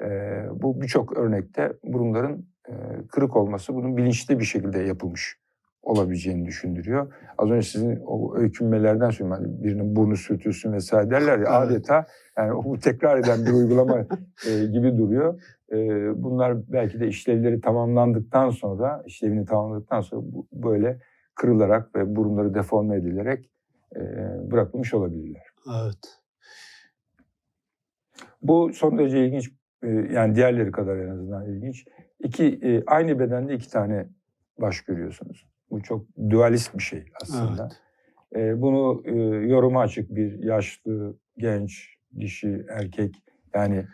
E, 0.01 0.07
bu 0.51 0.81
birçok 0.81 1.17
örnekte 1.17 1.73
burunların 1.83 2.45
e, 2.69 2.73
kırık 3.11 3.35
olması 3.35 3.75
bunun 3.75 3.97
bilinçli 3.97 4.39
bir 4.39 4.45
şekilde 4.45 4.79
yapılmış 4.79 5.44
olabileceğini 5.85 6.45
düşündürüyor. 6.45 7.13
Az 7.37 7.51
önce 7.51 7.67
sizin 7.67 7.99
o 8.05 8.37
öykünmelerden 8.37 9.09
söylüyorum. 9.09 9.45
Hani 9.45 9.63
birinin 9.63 9.95
burnu 9.95 10.15
sürtülsün 10.15 10.73
vesaire 10.73 11.09
derler 11.09 11.39
ya 11.39 11.59
Evet. 11.59 11.71
adeta 11.71 12.05
yani 12.37 12.53
o 12.53 12.79
tekrar 12.79 13.17
eden 13.17 13.45
bir 13.45 13.51
uygulama 13.51 13.99
e, 14.49 14.65
gibi 14.65 14.97
duruyor. 14.97 15.41
E, 15.71 15.77
bunlar 16.23 16.71
belki 16.71 16.99
de 16.99 17.07
işlevleri 17.07 17.61
tamamlandıktan 17.61 18.49
sonra, 18.49 19.03
işlevini 19.05 19.45
tamamladıktan 19.45 20.01
sonra 20.01 20.21
bu, 20.25 20.47
böyle 20.51 20.99
kırılarak 21.35 21.95
ve 21.95 22.15
burunları 22.15 22.53
deforme 22.53 22.97
edilerek 22.97 23.49
e, 23.95 24.01
bırakılmış 24.51 24.93
olabilirler. 24.93 25.43
Evet. 25.83 26.19
Bu 28.41 28.71
son 28.73 28.97
derece 28.97 29.25
ilginç, 29.25 29.51
e, 29.83 29.89
yani 29.89 30.35
diğerleri 30.35 30.71
kadar 30.71 30.97
en 30.97 31.09
azından 31.09 31.45
ilginç. 31.45 31.85
İki, 32.19 32.59
e, 32.63 32.83
aynı 32.87 33.19
bedende 33.19 33.55
iki 33.55 33.69
tane 33.69 34.07
baş 34.59 34.81
görüyorsunuz. 34.81 35.54
Bu 35.75 35.83
çok 35.83 36.05
dualist 36.29 36.77
bir 36.77 36.83
şey 36.83 37.05
aslında. 37.21 37.69
E, 38.35 38.61
bunu 38.61 39.03
e, 39.05 39.11
yoruma 39.47 39.81
açık 39.81 40.15
bir 40.15 40.43
yaşlı, 40.43 41.17
genç, 41.37 41.97
dişi, 42.19 42.65
erkek 42.69 43.15
yani 43.53 43.85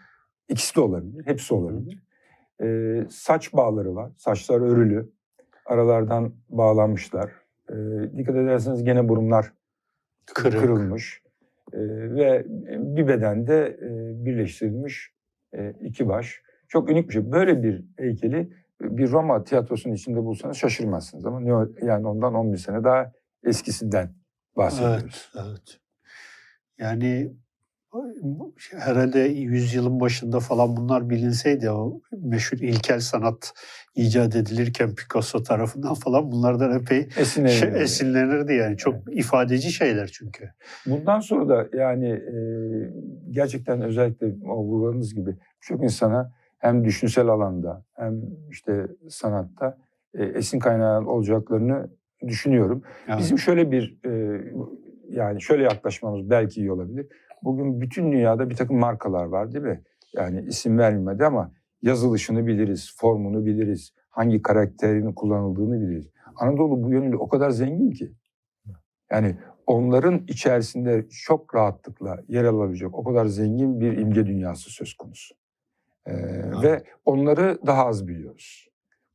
ikisi 0.50 0.76
de 0.76 0.82
olabilir, 0.82 1.26
hepsi 1.26 1.54
olabilir. 1.54 2.04
E, 2.64 2.98
saç 3.10 3.54
bağları 3.54 3.96
var, 3.96 4.12
saçlar 4.18 4.62
örülü, 4.62 5.10
aralardan 5.66 6.34
bağlanmışlar. 6.50 7.32
E, 7.70 7.76
dikkat 8.18 8.36
ederseniz 8.36 8.84
gene 8.84 9.10
burunlar 9.10 9.54
Kırık. 10.26 10.62
kırılmış 10.62 11.22
E, 11.74 11.80
ve 12.16 12.46
bir 12.96 13.08
bedende 13.08 13.78
e, 13.82 13.90
birleştirilmiş 14.26 15.14
e, 15.54 15.74
iki 15.82 16.08
baş. 16.08 16.42
Çok 16.68 16.90
unik 16.90 17.08
bir 17.08 17.14
şey. 17.14 17.32
Böyle 17.32 17.64
bir 17.64 17.84
heykeli 17.98 18.54
bir 18.82 19.12
Roma 19.12 19.44
tiyatrosunun 19.44 19.94
içinde 19.94 20.24
bulsanız 20.24 20.58
şaşırmazsınız 20.58 21.26
ama 21.26 21.68
yani 21.82 22.08
ondan 22.08 22.34
11 22.34 22.58
sene 22.58 22.84
daha 22.84 23.12
eskisinden 23.44 24.14
bahsediyoruz. 24.58 25.32
Evet, 25.36 25.46
evet. 25.48 25.80
Yani 26.80 27.32
herhalde 28.78 29.20
yüzyılın 29.20 30.00
başında 30.00 30.40
falan 30.40 30.78
bunlar 30.78 31.10
bilinseydi 31.10 31.70
o 31.70 32.02
meşhur 32.12 32.58
ilkel 32.58 33.00
sanat 33.00 33.54
icat 33.96 34.36
edilirken 34.36 34.96
Picasso 34.96 35.44
tarafından 35.44 35.94
falan 35.94 36.32
bunlardan 36.32 36.80
epey 36.80 37.08
Esinlenir. 37.18 37.54
şey, 37.54 37.82
esinlenirdi 37.84 38.54
yani. 38.54 38.78
Çok 38.78 38.96
ifadeci 39.18 39.72
şeyler 39.72 40.08
çünkü. 40.08 40.50
Bundan 40.86 41.20
sonra 41.20 41.50
da 41.50 41.78
yani 41.78 42.10
e, 42.10 42.36
gerçekten 43.30 43.82
özellikle 43.82 44.28
o 44.46 44.64
vurguladığınız 44.64 45.16
gibi 45.16 45.38
çok 45.62 45.84
insana 45.84 46.34
hem 46.62 46.86
düşünsel 46.86 47.28
alanda 47.28 47.86
hem 47.94 48.22
işte 48.50 48.88
sanatta 49.10 49.78
e, 50.14 50.24
esin 50.26 50.60
kaynağı 50.60 51.06
olacaklarını 51.06 51.90
düşünüyorum. 52.28 52.84
Yani, 53.08 53.20
Bizim 53.20 53.40
şöyle 53.40 53.72
bir 53.72 54.00
e, 54.06 54.42
yani 55.10 55.42
şöyle 55.42 55.64
yaklaşmamız 55.64 56.30
belki 56.30 56.60
iyi 56.60 56.72
olabilir. 56.72 57.08
Bugün 57.44 57.82
bütün 57.82 58.12
dünyada 58.12 58.50
bir 58.50 58.56
takım 58.56 58.80
markalar 58.80 59.26
var 59.26 59.54
değil 59.54 59.66
mi? 59.66 59.82
Yani 60.14 60.42
isim 60.42 60.78
vermedi 60.78 61.26
ama 61.26 61.52
yazılışını 61.82 62.48
biliriz, 62.48 62.96
formunu 62.98 63.46
biliriz, 63.46 63.94
hangi 64.10 64.42
karakterin 64.42 65.14
kullanıldığını 65.14 65.82
biliriz. 65.82 66.08
Anadolu 66.36 66.84
bu 66.84 66.92
yönüyle 66.92 67.16
o 67.16 67.28
kadar 67.28 67.50
zengin 67.50 67.92
ki. 67.92 68.12
Yani 69.12 69.36
onların 69.68 70.24
içerisinde 70.28 71.06
çok 71.10 71.56
rahatlıkla 71.56 72.24
yer 72.28 72.44
alabilecek 72.44 72.96
o 72.96 73.04
kadar 73.04 73.26
zengin 73.26 73.80
bir 73.80 73.98
imge 73.98 74.26
dünyası 74.26 74.70
söz 74.70 74.94
konusu. 74.94 75.36
Ee, 76.08 76.14
Ve 76.64 76.84
onları 77.06 77.58
daha 77.68 77.86
az 77.86 78.08
biliyoruz. 78.08 78.70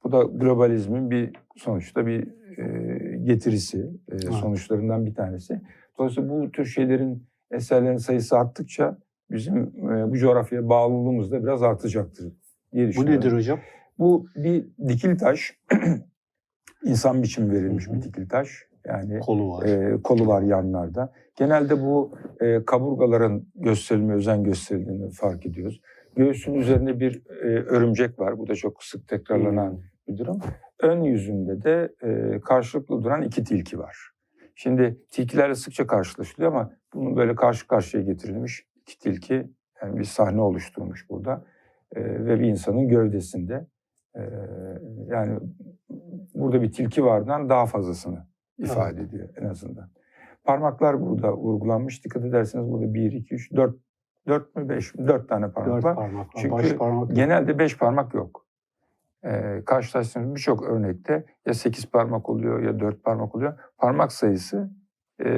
Bu 0.04 0.12
da 0.12 0.22
globalizmin 0.22 1.10
bir 1.10 1.32
sonuçta 1.56 2.06
bir 2.06 2.28
e, 2.58 3.16
getirisi, 3.24 3.90
e, 4.12 4.18
sonuçlarından 4.18 5.06
bir 5.06 5.14
tanesi. 5.14 5.60
Dolayısıyla 5.98 6.30
bu 6.30 6.52
tür 6.52 6.64
şeylerin 6.64 7.26
eserlerin 7.50 7.96
sayısı 7.96 8.38
arttıkça 8.38 8.98
bizim 9.30 9.56
e, 9.92 10.10
bu 10.10 10.16
coğrafyaya 10.16 10.68
bağlılığımız 10.68 11.32
da 11.32 11.42
biraz 11.42 11.62
artacaktır 11.62 12.32
diye 12.72 12.84
bu 12.84 12.88
düşünüyorum. 12.88 13.20
nedir 13.20 13.32
hocam? 13.32 13.58
Bu 13.98 14.26
bir 14.36 14.66
dikil 14.88 15.18
taş. 15.18 15.58
insan 16.84 17.22
biçimi 17.22 17.52
verilmiş 17.52 17.86
Hı 17.86 17.90
hı. 17.90 17.96
bir 17.96 18.02
dikil 18.02 18.28
taş. 18.28 18.66
Yani 18.86 19.20
Kolu 19.20 19.50
var. 19.52 19.66
e, 19.66 20.02
kolu 20.02 20.26
var 20.26 20.42
yanlarda. 20.42 21.12
Genelde 21.36 21.80
bu 21.82 22.18
e, 22.40 22.64
kaburgaların 22.64 23.46
gösterilme, 23.54 24.14
özen 24.14 24.44
gösterildiğini 24.44 25.10
fark 25.10 25.46
ediyoruz. 25.46 25.80
Göğsün 26.16 26.54
üzerinde 26.54 27.00
bir 27.00 27.22
e, 27.26 27.62
örümcek 27.62 28.18
var. 28.18 28.38
Bu 28.38 28.48
da 28.48 28.54
çok 28.54 28.84
sık 28.84 29.08
tekrarlanan 29.08 29.70
Hmm. 29.70 29.78
bir 30.08 30.18
durum. 30.18 30.40
Ön 30.80 31.02
yüzünde 31.02 31.62
de 31.62 31.94
e, 32.02 32.40
karşılıklı 32.40 33.04
duran 33.04 33.22
iki 33.22 33.44
tilki 33.44 33.78
var. 33.78 34.10
Şimdi 34.54 35.00
tilkilerle 35.10 35.54
sıkça 35.54 35.86
karşılaşılıyor 35.86 36.52
ama 36.52 36.72
bunun 36.94 37.16
böyle 37.16 37.34
karşı 37.34 37.66
karşıya 37.66 38.02
getirilmiş 38.02 38.66
iki 38.82 38.98
tilki 38.98 39.50
yani 39.82 39.98
bir 39.98 40.04
sahne 40.04 40.40
oluşturmuş 40.40 41.10
burada. 41.10 41.44
E, 41.94 42.04
ve 42.04 42.40
bir 42.40 42.46
insanın 42.46 42.88
gövdesinde. 42.88 43.66
E, 44.16 44.20
yani 45.08 45.38
burada 46.34 46.62
bir 46.62 46.72
tilki 46.72 47.04
vardan 47.04 47.48
daha 47.48 47.66
fazlasını 47.66 48.26
ifade 48.58 49.02
ediyor 49.02 49.28
en 49.36 49.44
azından. 49.44 49.90
Parmaklar 50.44 51.00
burada 51.00 51.36
vurgulanmış. 51.36 52.04
Dikkat 52.04 52.24
ederseniz 52.24 52.70
burada 52.72 52.94
1, 52.94 53.12
2, 53.12 53.34
3, 53.34 53.52
4, 53.52 53.76
4 54.26 54.56
mü 54.56 54.68
5 54.68 54.94
mi? 54.94 55.08
4 55.08 55.28
tane 55.28 55.50
parmak 55.50 55.76
Dört 55.76 55.84
var. 55.84 55.94
parmak 55.94 56.26
var. 56.26 56.34
Çünkü 56.36 56.52
Baş 56.52 56.72
parmak 56.72 57.08
yok. 57.08 57.16
Genelde 57.16 57.58
5 57.58 57.78
parmak 57.78 58.14
yok. 58.14 58.46
Ee, 59.24 59.62
karşılaştığımız 59.66 60.34
birçok 60.34 60.62
örnekte 60.64 61.26
ya 61.46 61.54
8 61.54 61.90
parmak 61.90 62.28
oluyor 62.28 62.62
ya 62.62 62.80
4 62.80 63.04
parmak 63.04 63.34
oluyor. 63.34 63.58
Parmak 63.78 64.12
sayısı 64.12 64.70
e, 65.24 65.28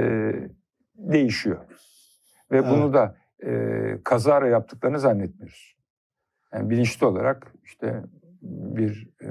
değişiyor. 0.95 1.59
Ve 2.51 2.57
Evet. 2.57 2.67
bunu 2.71 2.95
da 2.95 3.17
e, 3.47 3.53
kazara 4.05 4.49
yaptıklarını 4.49 4.99
zannetmiyoruz. 4.99 5.77
Yani 6.53 6.71
bilinçli 6.71 7.07
olarak 7.07 7.53
işte 7.65 8.03
bir 8.43 9.09
e, 9.23 9.29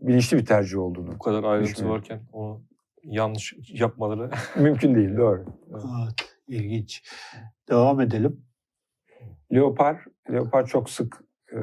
bilinçli 0.00 0.36
bir 0.36 0.46
tercih 0.46 0.78
olduğunu 0.78 1.12
Bu 1.12 1.18
kadar 1.18 1.44
ayrıntı 1.44 1.88
varken 1.88 2.20
onu 2.32 2.62
yanlış 3.02 3.54
yapmaları 3.68 4.30
mümkün 4.56 4.94
değil 4.94 5.16
doğru. 5.16 5.44
Evet, 5.70 6.36
ilginç. 6.46 7.02
Devam 7.68 8.00
edelim. 8.00 8.44
Leopar, 9.52 10.04
leopar 10.32 10.66
çok 10.66 10.90
sık 10.90 11.24
e, 11.52 11.58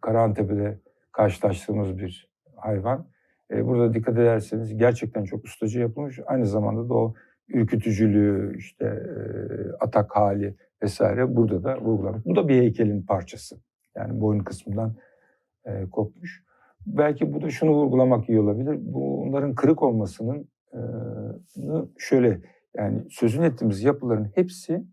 Karahantepe'de 0.00 0.78
karşılaştığımız 1.12 1.98
bir 1.98 2.30
hayvan. 2.56 3.06
E, 3.50 3.66
burada 3.66 3.94
dikkat 3.94 4.18
ederseniz 4.18 4.76
gerçekten 4.76 5.24
çok 5.24 5.44
ustacı 5.44 5.80
yapılmış. 5.80 6.20
Aynı 6.26 6.46
zamanda 6.46 6.88
da 6.88 6.94
o 6.94 7.14
ürkütücülüğü, 7.48 8.58
işte 8.58 8.84
e, 8.84 9.12
atak 9.80 10.16
hali 10.16 10.54
vesaire 10.82 11.36
burada 11.36 11.64
da 11.64 11.80
vurgulanmış. 11.80 12.26
Bu 12.26 12.36
da 12.36 12.48
bir 12.48 12.54
heykelin 12.54 13.02
parçası. 13.02 13.60
Yani 13.96 14.20
boyun 14.20 14.40
kısmından 14.40 14.94
e, 15.64 15.90
kopmuş. 15.90 16.44
Belki 16.86 17.32
bu 17.32 17.42
da 17.42 17.50
şunu 17.50 17.70
vurgulamak 17.70 18.28
iyi 18.28 18.40
olabilir. 18.40 18.78
Bunların 18.80 19.54
kırık 19.54 19.82
olmasının 19.82 20.48
e, 20.72 20.80
şöyle 21.98 22.40
yani 22.76 23.02
sözünü 23.10 23.46
ettiğimiz 23.46 23.82
yapıların 23.82 24.30
hepsi 24.34 24.84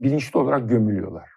bilinçli 0.00 0.38
olarak 0.38 0.68
gömülüyorlar. 0.68 1.31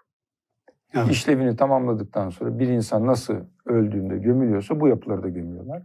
Evet. 0.93 1.11
İşlevini 1.11 1.55
tamamladıktan 1.55 2.29
sonra 2.29 2.59
bir 2.59 2.67
insan 2.67 3.07
nasıl 3.07 3.35
öldüğünde 3.65 4.17
gömülüyorsa 4.17 4.79
bu 4.79 4.87
yapıları 4.87 5.23
da 5.23 5.29
gömüyorlar. 5.29 5.83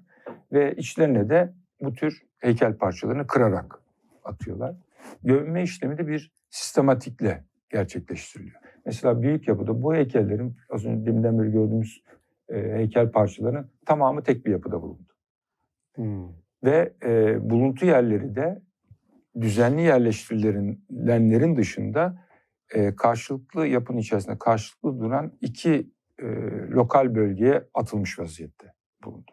ve 0.53 0.75
içlerine 0.75 1.29
de 1.29 1.53
bu 1.81 1.93
tür 1.93 2.23
heykel 2.39 2.77
parçalarını 2.77 3.27
kırarak 3.27 3.81
atıyorlar. 4.25 4.77
Gömme 5.23 5.63
işlemi 5.63 5.99
de 5.99 6.07
bir 6.07 6.33
sistematikle 6.51 7.45
gerçekleştiriliyor. 7.71 8.61
Mesela 8.87 9.23
büyük 9.23 9.49
yapıda 9.49 9.83
bu 9.83 9.95
heykellerin 9.95 10.57
az 10.71 10.87
önce 10.87 11.07
deminden 11.07 11.39
beri 11.39 11.53
gördüğümüz 11.53 12.03
e, 12.49 12.55
heykel 12.57 13.11
parçalarının 13.11 13.71
tamamı 13.87 14.23
tek 14.23 14.47
bir 14.47 14.51
yapıda 14.51 14.83
bulundu. 14.83 15.13
Hmm. 15.95 16.29
Ve 16.65 16.93
e, 17.05 17.39
buluntu 17.51 17.87
yerleri 17.87 18.35
de 18.37 18.63
düzenli 19.41 19.83
yerleştirilenlerin 19.83 21.57
dışında 21.57 22.25
e, 22.75 22.97
karşılıklı 22.97 23.67
yapının 23.67 23.99
içerisinde 23.99 24.39
karşılıklı 24.39 25.01
duran 25.01 25.33
iki 25.41 25.91
e, 26.19 26.27
lokal 26.71 27.15
bölgeye 27.15 27.69
atılmış 27.75 28.19
vaziyette 28.19 28.73
bulundu. 29.05 29.33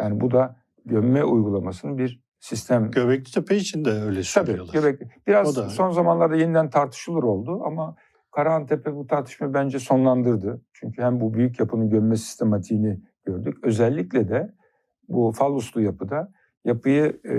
Yani 0.00 0.20
bu 0.20 0.30
da 0.30 0.56
gömme 0.84 1.24
uygulamasının 1.24 1.98
bir 1.98 2.22
sistem. 2.40 2.90
Göbekli 2.90 3.32
Tepe 3.32 3.56
için 3.56 3.84
de 3.84 3.90
öyle 3.90 4.22
Tabii 4.34 4.46
söylüyorlar. 4.46 4.72
Göbekli. 4.72 5.08
Biraz 5.26 5.58
O 5.58 5.62
da- 5.62 5.68
son 5.68 5.90
zamanlarda 5.90 6.36
yeniden 6.36 6.70
tartışılır 6.70 7.22
oldu 7.22 7.62
ama 7.64 7.96
Karahantepe 8.30 8.94
bu 8.94 9.06
tartışmayı 9.06 9.54
bence 9.54 9.78
sonlandırdı. 9.78 10.62
Çünkü 10.72 11.02
hem 11.02 11.20
bu 11.20 11.34
büyük 11.34 11.60
yapının 11.60 11.90
gömme 11.90 12.16
sistematiğini 12.16 13.00
gördük. 13.24 13.58
Özellikle 13.62 14.28
de 14.28 14.54
bu 15.08 15.32
falluslu 15.32 15.80
yapıda 15.80 16.32
yapıyı 16.64 17.20
e, 17.24 17.34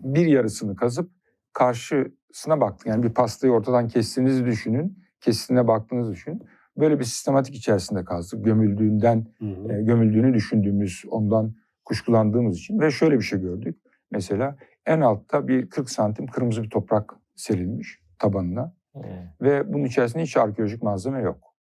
bir 0.00 0.26
yarısını 0.26 0.76
kazıp 0.76 1.10
karşısına 1.54 2.60
baktık. 2.60 2.86
Yani 2.86 3.02
bir 3.02 3.14
pastayı 3.14 3.52
ortadan 3.52 3.88
kestiğinizi 3.88 4.44
düşünün. 4.46 4.98
Kesitine 5.20 5.68
baktığınızı 5.68 6.12
düşünün. 6.12 6.42
Böyle 6.76 6.98
bir 6.98 7.04
sistematik 7.04 7.54
içerisinde 7.54 8.04
kazdık. 8.04 8.44
Gömüldüğünden 8.44 9.26
Hı 9.38 9.44
hı. 9.44 9.72
e, 9.72 9.82
gömüldüğünü 9.82 10.34
düşündüğümüz, 10.34 11.04
ondan 11.10 11.54
kuşkulandığımız 11.84 12.56
için 12.56 12.80
ve 12.80 12.90
şöyle 12.90 13.14
bir 13.18 13.24
şey 13.24 13.40
gördük. 13.40 13.78
Mesela 14.10 14.56
en 14.86 15.00
altta 15.00 15.48
bir 15.48 15.70
40 15.70 15.90
santim 15.90 16.26
kırmızı 16.26 16.62
bir 16.62 16.70
toprak 16.70 17.14
serilmiş 17.34 18.00
tabanına 18.18 18.74
Hmm. 18.94 19.02
ve 19.40 19.72
bunun 19.72 19.84
içerisinde 19.84 20.22
hiç 20.22 20.36
arkeolojik 20.36 20.82
malzeme 20.82 21.20
yok. 21.20 21.54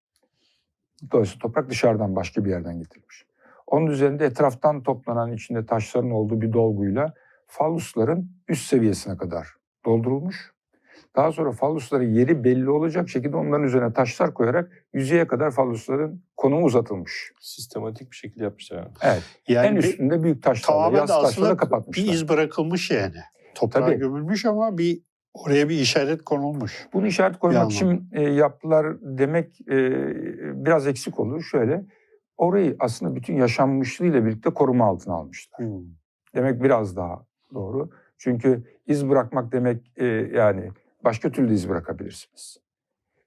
Dolayısıyla 1.11 1.39
toprak 1.39 1.69
dışarıdan 1.69 2.15
başka 2.15 2.45
bir 2.45 2.49
yerden 2.49 2.79
getirilmiş. 2.79 3.25
Onun 3.67 3.87
üzerinde 3.87 4.25
etraftan 4.25 4.83
toplanan 4.83 5.31
içinde 5.31 5.65
taşların 5.65 6.11
olduğu 6.11 6.41
bir 6.41 6.53
dolguyla 6.53 7.13
fallusların 7.47 8.29
üst 8.47 8.65
seviyesine 8.67 9.17
kadar 9.17 9.47
doldurulmuş. 9.85 10.51
Daha 11.15 11.31
sonra 11.31 11.51
fallusların 11.51 12.09
yeri 12.13 12.43
belli 12.43 12.69
olacak 12.69 13.09
şekilde 13.09 13.37
onların 13.37 13.65
üzerine 13.65 13.93
taşlar 13.93 14.33
koyarak 14.33 14.85
yüzeye 14.93 15.27
kadar 15.27 15.51
fallusların 15.51 16.21
konumu 16.37 16.65
uzatılmış. 16.65 17.31
Sistematik 17.39 18.11
bir 18.11 18.15
şekilde 18.15 18.43
yapmışlar. 18.43 18.77
Yani. 18.77 18.89
Evet. 19.01 19.23
Yani 19.47 19.67
en 19.67 19.75
bir- 19.75 19.83
üstünde 19.83 20.23
büyük 20.23 20.43
taşlarla, 20.43 20.79
tamamen 20.79 20.97
yaz 20.97 21.09
taşlarla 21.09 21.57
kapatmışlar. 21.57 22.05
bir 22.05 22.13
iz 22.13 22.29
bırakılmış 22.29 22.91
yani. 22.91 23.15
Toprağa 23.55 23.85
Tabii. 23.85 23.95
gömülmüş 23.95 24.45
ama 24.45 24.77
bir 24.77 25.01
oraya 25.33 25.69
bir 25.69 25.79
işaret 25.79 26.23
konulmuş. 26.23 26.87
Bunu 26.93 27.07
işaret 27.07 27.39
koymak 27.39 27.71
için 27.71 28.09
e, 28.11 28.21
yaptılar 28.21 28.87
demek 29.01 29.61
e, 29.61 29.75
biraz 30.65 30.87
eksik 30.87 31.19
olur. 31.19 31.41
Şöyle, 31.41 31.85
orayı 32.37 32.75
aslında 32.79 33.15
bütün 33.15 33.35
yaşanmışlığıyla 33.35 34.25
birlikte 34.25 34.49
koruma 34.49 34.85
altına 34.85 35.13
almışlar. 35.13 35.59
Hmm. 35.59 35.83
Demek 36.35 36.63
biraz 36.63 36.95
daha 36.95 37.25
doğru. 37.53 37.89
Çünkü 38.25 38.63
iz 38.87 39.09
bırakmak 39.09 39.51
demek 39.51 39.91
e, 39.97 40.05
yani 40.33 40.71
başka 41.03 41.31
türlü 41.31 41.53
iz 41.53 41.69
bırakabilirsiniz. 41.69 42.57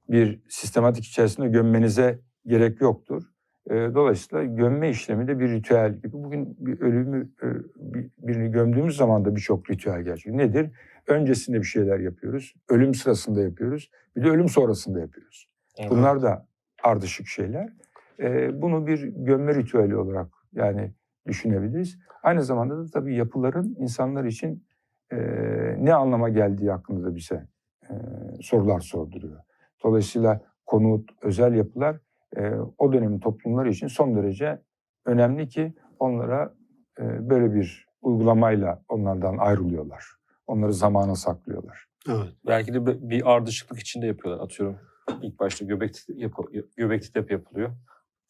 Bir 0.08 0.40
sistematik 0.48 1.04
içerisinde 1.04 1.48
gömmenize 1.48 2.18
gerek 2.46 2.80
yoktur. 2.80 3.22
E, 3.70 3.74
dolayısıyla 3.74 4.44
gömme 4.44 4.90
işlemi 4.90 5.28
de 5.28 5.38
bir 5.38 5.48
ritüel 5.50 5.94
gibi. 5.96 6.12
Bugün 6.12 6.56
bir 6.58 6.80
ölümü 6.80 7.28
e, 7.42 7.46
bir- 7.76 8.10
birini 8.18 8.50
gömdüğümüz 8.52 8.96
zaman 8.96 9.24
da 9.24 9.36
birçok 9.36 9.70
ritüel 9.70 10.02
gerçekleşiyor. 10.02 10.38
Nedir? 10.38 10.70
Öncesinde 11.06 11.58
bir 11.58 11.64
şeyler 11.66 11.98
yapıyoruz. 12.00 12.54
Ölüm 12.68 12.94
sırasında 12.94 13.42
yapıyoruz. 13.42 13.90
Bir 14.16 14.24
de 14.24 14.30
ölüm 14.30 14.48
sonrasında 14.48 15.00
yapıyoruz. 15.00 15.48
Bunlar 15.90 16.22
da 16.22 16.46
ardışık 16.82 17.26
şeyler. 17.26 17.72
Ee, 18.20 18.62
bunu 18.62 18.86
bir 18.86 19.02
gömme 19.02 19.54
ritüeli 19.54 19.96
olarak 19.96 20.28
yani 20.52 20.92
düşünebiliriz. 21.26 21.98
Aynı 22.22 22.42
zamanda 22.42 22.78
da 22.78 22.86
tabii 22.90 23.14
yapıların 23.14 23.76
insanlar 23.78 24.24
için 24.24 24.64
e, 25.12 25.16
ne 25.78 25.94
anlama 25.94 26.28
geldiği 26.28 26.70
hakkında 26.70 27.06
da 27.06 27.14
bize 27.14 27.46
e, 27.90 27.92
sorular 28.42 28.80
sorduruyor. 28.80 29.40
Dolayısıyla 29.84 30.40
konut, 30.66 31.10
özel 31.22 31.54
yapılar 31.54 32.00
e, 32.36 32.50
o 32.78 32.92
dönemin 32.92 33.20
toplumları 33.20 33.70
için 33.70 33.86
son 33.86 34.16
derece 34.16 34.62
önemli 35.06 35.48
ki 35.48 35.74
onlara 35.98 36.54
e, 37.00 37.30
böyle 37.30 37.54
bir 37.54 37.86
uygulamayla 38.02 38.82
onlardan 38.88 39.38
ayrılıyorlar. 39.38 40.04
Onları 40.46 40.72
zamana 40.72 41.14
saklıyorlar. 41.14 41.86
Evet. 42.08 42.28
Belki 42.46 42.74
de 42.74 43.10
bir- 43.10 43.32
ardışıklık 43.34 43.78
içinde 43.78 44.06
yapıyorlar. 44.06 44.44
Atıyorum 44.44 44.78
ilk 45.22 45.38
başta 45.40 45.64
Göbekli, 45.64 46.20
yapı, 46.20 46.42
Göbekli 46.76 47.12
Tepe 47.12 47.34
yapılıyor. 47.34 47.70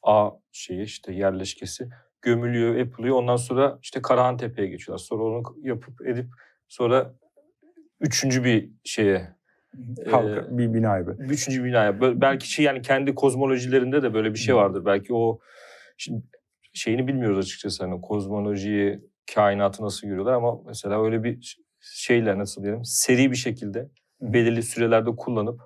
A 0.03 0.31
şeyi 0.53 0.83
işte 0.83 1.12
yerleşkesi 1.12 1.89
gömülüyor, 2.22 2.75
yapılıyor. 2.75 3.16
Ondan 3.16 3.37
sonra 3.37 3.79
işte 3.83 4.03
Karahan 4.03 4.37
Tepe'ye 4.37 4.68
geçiyorlar. 4.68 5.05
Sonra 5.05 5.22
onu 5.22 5.43
yapıp 5.62 6.07
edip 6.07 6.27
sonra 6.75 7.14
üçüncü 8.01 8.45
bir 8.45 8.70
şeye 8.85 9.35
Halka 10.11 10.41
Ee, 10.41 10.59
bir 10.59 10.75
bina 10.75 11.01
gibi. 11.01 11.11
Üçüncü 11.11 11.64
binaya. 11.64 12.01
Belki 12.01 12.51
şey 12.51 12.64
yani 12.64 12.83
kendi 12.83 13.14
kozmolojilerinde 13.14 14.03
de 14.03 14.14
böyle 14.14 14.33
bir 14.33 14.39
şey 14.39 14.57
vardır. 14.57 14.85
Belki 14.85 15.14
o 15.14 15.39
şimdi 15.97 16.22
şeyini 16.72 17.07
bilmiyoruz 17.07 17.39
açıkçası. 17.39 17.85
Hani 17.85 18.01
kozmolojiyi, 18.01 19.01
kainatı 19.35 19.85
nasıl 19.85 20.09
görüyorlar 20.09 20.33
ama 20.33 20.59
mesela 20.66 21.05
öyle 21.05 21.25
bir 21.25 21.59
şeyler 21.81 22.39
nasıl 22.39 22.62
diyelim 22.62 22.85
seri 22.85 23.31
bir 23.31 23.37
şekilde 23.37 23.89
belirli 24.20 24.62
sürelerde 24.62 25.16
kullanıp 25.16 25.61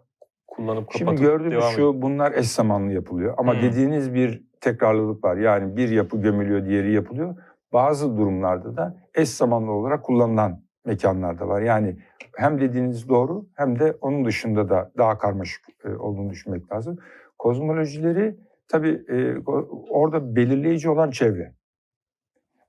kullanıp 0.46 0.92
Şimdi 0.92 1.04
kapatıp 1.04 1.26
gördüğümüz 1.26 1.52
devam 1.52 1.72
şu 1.72 2.02
bunlar 2.02 2.32
eş 2.32 2.46
zamanlı 2.46 2.92
yapılıyor. 2.92 3.34
Ama 3.38 3.54
Hmm. 3.54 3.62
dediğiniz 3.62 4.14
bir 4.14 4.42
tekrarlılık 4.60 5.24
var. 5.24 5.36
Yani 5.36 5.76
bir 5.76 5.88
yapı 5.88 6.20
gömülüyor, 6.20 6.66
diğeri 6.66 6.92
yapılıyor. 6.92 7.36
Bazı 7.72 8.16
durumlarda 8.16 8.76
da 8.76 8.96
eş 9.14 9.28
zamanlı 9.28 9.72
olarak 9.72 10.04
kullanılan 10.04 10.67
mekanlar 10.88 11.38
da 11.38 11.48
var. 11.48 11.62
Yani 11.62 11.96
hem 12.36 12.60
dediğiniz 12.60 13.08
doğru 13.08 13.46
hem 13.54 13.78
de 13.78 13.96
onun 14.00 14.24
dışında 14.24 14.68
da 14.68 14.92
daha 14.98 15.18
karmaşık 15.18 15.64
e, 15.84 15.88
olduğunu 15.88 16.30
düşünmek 16.30 16.72
lazım. 16.72 16.98
Kozmolojileri 17.38 18.36
tabii 18.68 19.04
e, 19.08 19.38
orada 19.90 20.36
belirleyici 20.36 20.90
olan 20.90 21.10
çevre. 21.10 21.54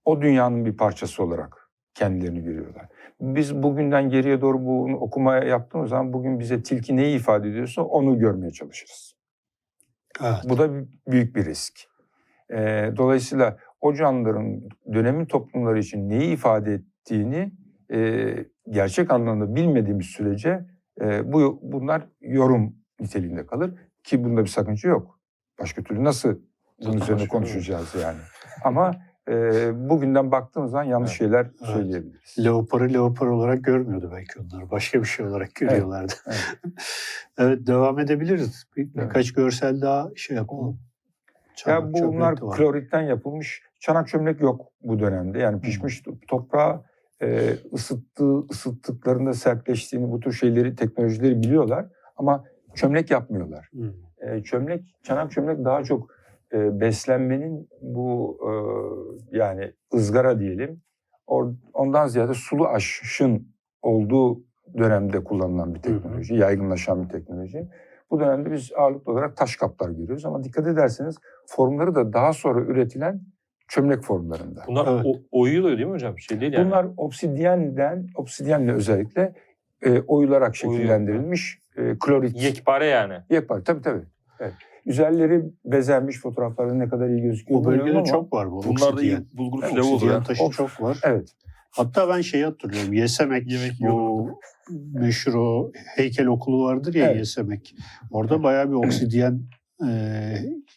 O 0.06 0.22
dünyanın 0.22 0.66
bir 0.66 0.78
parçası 0.78 1.24
olarak 1.24 1.70
kendilerini 1.94 2.44
görüyorlar. 2.44 2.86
Biz 3.22 3.64
bugünden 3.64 4.10
geriye 4.10 4.42
doğru 4.42 4.66
bunu 4.66 4.98
okumaya 4.98 5.44
yaptığımız 5.44 5.90
zaman 5.90 6.14
bugün 6.14 6.40
bize 6.40 6.64
tilki 6.64 6.96
neyi 6.96 7.16
ifade 7.16 7.50
ediyorsa 7.50 7.82
onu 7.82 8.20
görmeye 8.20 8.52
çalışırız. 8.52 9.14
Evet. 10.22 10.38
Bu 10.50 10.58
da 10.58 10.70
büyük 11.08 11.36
bir 11.36 11.46
risk. 11.46 11.74
Ee, 12.52 12.92
dolayısıyla 12.98 13.58
o 13.82 13.94
canlıların 13.94 14.62
dönemin 14.94 15.26
toplumları 15.26 15.80
için 15.80 16.10
neyi 16.10 16.34
ifade 16.34 16.74
ettiğini 16.74 17.52
e, 17.94 18.36
gerçek 18.70 19.12
anlamda 19.12 19.56
bilmediğimiz 19.56 20.06
sürece 20.06 20.66
e, 21.02 21.34
bu 21.34 21.60
bunlar 21.62 22.08
yorum 22.22 22.76
niteliğinde 23.00 23.46
kalır 23.46 23.74
ki 24.04 24.24
bunda 24.24 24.42
bir 24.42 24.50
sakınca 24.50 24.90
yok. 24.90 25.20
Başka 25.60 25.84
türlü 25.84 26.04
nasıl 26.04 26.30
bunun 26.82 26.92
Zaten 26.92 27.02
üzerine 27.02 27.28
konuşacağız 27.28 27.96
yani. 28.02 28.18
Ama 28.64 28.96
e, 29.30 29.90
bugünden 29.90 30.32
baktığımız 30.32 30.72
zaman 30.72 30.84
yanlış 30.84 31.12
Evet. 31.12 31.18
şeyler 31.18 31.46
Evet. 31.46 31.74
söyleyebiliriz. 31.74 32.46
Leoparı 32.46 32.94
leopar 32.94 33.28
olarak 33.28 33.64
görmüyordu 33.64 34.12
belki 34.16 34.40
onlar. 34.40 34.72
Başka 34.72 35.00
bir 35.00 35.08
şey 35.08 35.26
olarak 35.26 35.56
görüyorlardı. 35.56 36.14
Evet, 36.28 36.38
evet. 37.38 37.68
devam 37.68 38.00
edebiliriz. 38.00 38.64
Bir, 38.78 38.94
birkaç 38.94 39.34
görsel 39.34 39.82
daha 39.82 40.10
şey 40.16 40.38
yapalım. 40.38 40.68
Ya 40.68 40.80
Çanak 41.56 41.96
çömlek 41.96 42.14
bunlar 42.14 42.36
kloritten 42.36 43.02
yapılmış 43.02 43.62
çanak 43.80 44.08
çömlek 44.08 44.42
yok 44.42 44.68
bu 44.82 45.00
dönemde. 45.00 45.40
Yani 45.40 45.62
pişmiş 45.62 46.04
toprağı 46.28 46.84
e, 47.22 47.54
ısıttığı, 47.74 48.40
ısıttıklarında 48.52 49.34
sertleştiğini 49.34 50.12
bu 50.12 50.20
tür 50.20 50.32
şeyleri, 50.32 50.76
teknolojileri 50.76 51.44
biliyorlar. 51.44 51.86
Ama 52.18 52.44
çömlek 52.76 53.12
yapmıyorlar. 53.12 53.70
E, 54.22 54.44
çömlek, 54.44 54.96
çanak 55.04 55.32
çömlek 55.32 55.66
daha 55.66 55.84
çok 55.84 56.10
e, 56.54 56.80
beslenmenin 56.80 57.70
bu 57.82 58.38
e, 58.44 58.52
yani 59.38 59.74
ızgara 59.94 60.40
diyelim. 60.40 60.82
Or, 61.28 61.54
ondan 61.74 62.08
ziyade 62.08 62.34
sulu 62.34 62.68
aşın 62.68 63.48
olduğu 63.82 64.44
dönemde 64.78 65.24
kullanılan 65.24 65.76
bir 65.76 65.82
teknoloji, 65.82 66.36
yaygınlaşan 66.36 67.04
bir 67.04 67.10
teknoloji. 67.10 67.68
Bu 68.12 68.20
dönemde 68.20 68.52
biz 68.52 68.72
ağırlıklı 68.78 69.12
olarak 69.12 69.38
taş 69.38 69.56
kaplar 69.56 69.90
görüyoruz 69.90 70.26
ama 70.26 70.44
dikkat 70.44 70.68
ederseniz 70.68 71.18
formları 71.48 71.96
da 71.96 72.14
daha 72.14 72.34
sonra 72.34 72.62
üretilen 72.62 73.22
çömlek 73.70 74.04
formlarında. 74.04 74.64
Bunlar 74.68 74.94
Evet. 74.94 75.06
o, 75.06 75.40
oyuluyor 75.40 75.78
değil 75.78 75.88
mi 75.88 75.94
hocam? 75.94 76.20
Şey 76.20 76.42
değil 76.42 76.54
yani. 76.54 76.66
Bunlar 76.66 76.88
obsidiyenden, 76.98 78.08
obsidyenle 78.16 78.72
özellikle 78.74 79.34
e, 79.82 80.00
oyularak 80.02 80.56
şekillendirilmiş 80.56 81.60
e, 81.78 81.96
klorit. 82.00 82.44
yekpare 82.44 82.86
yani. 82.86 83.14
Yekpare 83.30 83.64
tabii 83.64 83.82
tabii. 83.82 84.04
Evet. 84.40 84.54
Üzerleri 84.86 85.44
bezenmiş 85.66 86.20
fotoğraflarda 86.20 86.74
ne 86.74 86.90
kadar 86.90 87.10
iyi 87.10 87.22
gözüküyor 87.22 87.62
O 87.62 87.66
bölgede 87.66 87.92
ama 87.92 88.04
çok 88.04 88.34
var 88.34 88.52
bu. 88.52 88.64
Bunlar 88.64 88.98
da 88.98 89.02
iyi 89.02 89.18
bulgur 89.34 89.62
pilavı 89.70 89.88
oluyor. 89.88 90.24
Taşı 90.26 90.44
Of. 90.44 90.58
çok 90.58 90.82
var. 90.82 91.00
Evet. 91.04 91.30
Hatta 91.72 92.10
ben 92.10 92.22
şeyi 92.22 92.46
hatırlıyorum. 92.46 92.94
Yesemek, 92.94 93.52
Yemek 93.52 93.72
bu 93.82 94.30
meşhur 94.94 95.34
o 95.34 95.72
heykel 95.96 96.28
okulu 96.28 96.64
vardır 96.64 96.94
ya 96.94 97.06
Evet. 97.06 97.18
Yesemek. 97.18 97.76
Orada 98.12 98.44
bayağı 98.44 98.70
bir 98.70 98.76
obsidiyen 98.76 99.42
e, 99.88 99.90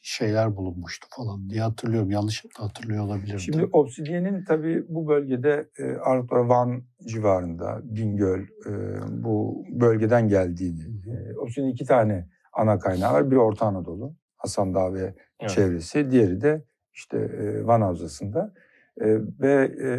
şeyler 0.02 0.56
bulunmuştu 0.56 1.06
falan 1.10 1.50
diye 1.50 1.60
hatırlıyorum. 1.60 2.10
Yanlış 2.10 2.44
da 2.44 2.64
hatırlıyor 2.64 3.04
olabilirim. 3.04 3.38
Şimdi 3.38 3.64
obsidiyenin 3.72 4.44
tabii 4.44 4.84
bu 4.88 5.08
bölgede 5.08 5.68
e, 5.78 5.96
Van 6.30 6.82
civarında, 7.06 7.80
Bingöl 7.84 8.40
e, 8.40 8.72
bu 9.08 9.64
bölgeden 9.70 10.28
geldiğini. 10.28 10.82
E, 10.82 11.36
obsidiyenin 11.38 11.72
iki 11.72 11.84
tane 11.84 12.28
ana 12.52 12.78
kaynağı 12.78 13.12
var. 13.12 13.30
Biri 13.30 13.38
Orta 13.38 13.66
Anadolu, 13.66 14.14
Hasan 14.36 14.74
Dağı 14.74 14.94
ve 14.94 15.14
Evet. 15.40 15.50
çevresi. 15.50 16.10
Diğeri 16.10 16.40
de 16.40 16.64
işte 16.92 17.18
e, 17.18 17.66
Van 17.66 17.80
Havzası'nda. 17.80 18.54
E, 19.00 19.06
ve 19.40 19.72
e, 19.84 19.90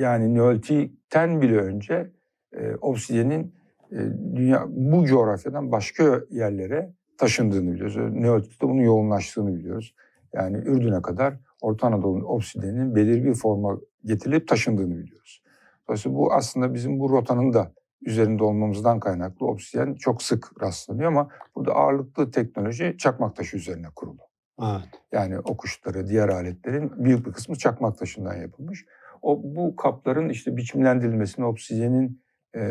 yani 0.00 0.34
Neolitik'ten 0.34 1.42
bile 1.42 1.56
önce 1.56 2.10
e, 2.52 2.74
obsidiyenin 2.80 3.54
e, 3.92 3.96
dünya 4.36 4.64
bu 4.68 5.06
coğrafyadan 5.06 5.72
başka 5.72 6.20
yerlere 6.30 6.92
taşındığını 7.18 7.72
biliyoruz. 7.72 7.96
Neolitik'te 7.96 8.68
bunun 8.68 8.80
yoğunlaştığını 8.80 9.56
biliyoruz. 9.56 9.94
Yani 10.32 10.56
Ürdün'e 10.56 11.02
kadar 11.02 11.34
Orta 11.60 11.86
Anadolu'nun 11.86 12.24
obsidiyenin 12.24 12.94
belirli 12.94 13.24
bir 13.24 13.34
forma 13.34 13.78
getirilip 14.04 14.48
taşındığını 14.48 14.98
biliyoruz. 14.98 15.42
Dolayısıyla 15.88 16.18
bu 16.18 16.32
aslında 16.32 16.74
bizim 16.74 17.00
bu 17.00 17.10
rotanın 17.10 17.52
da 17.52 17.72
üzerinde 18.02 18.44
olmamızdan 18.44 19.00
kaynaklı 19.00 19.46
obsidiyen 19.46 19.94
çok 19.94 20.22
sık 20.22 20.62
rastlanıyor 20.62 21.08
ama 21.08 21.28
burada 21.54 21.72
ağırlıklı 21.72 22.30
teknoloji 22.30 22.94
çakmak 22.98 23.36
taşı 23.36 23.56
üzerine 23.56 23.86
kurulu. 23.96 24.20
Evet. 24.62 24.88
Yani 25.12 25.38
o 25.38 25.56
kuşları, 25.56 26.08
diğer 26.08 26.28
aletlerin 26.28 27.04
büyük 27.04 27.26
bir 27.26 27.32
kısmı 27.32 27.56
çakmak 27.56 27.98
taşından 27.98 28.34
yapılmış. 28.34 28.84
O 29.22 29.40
bu 29.44 29.76
kapların 29.76 30.28
işte 30.28 30.56
biçimlendirilmesine 30.56 31.44
obsidyenin 31.44 32.22
e, 32.56 32.62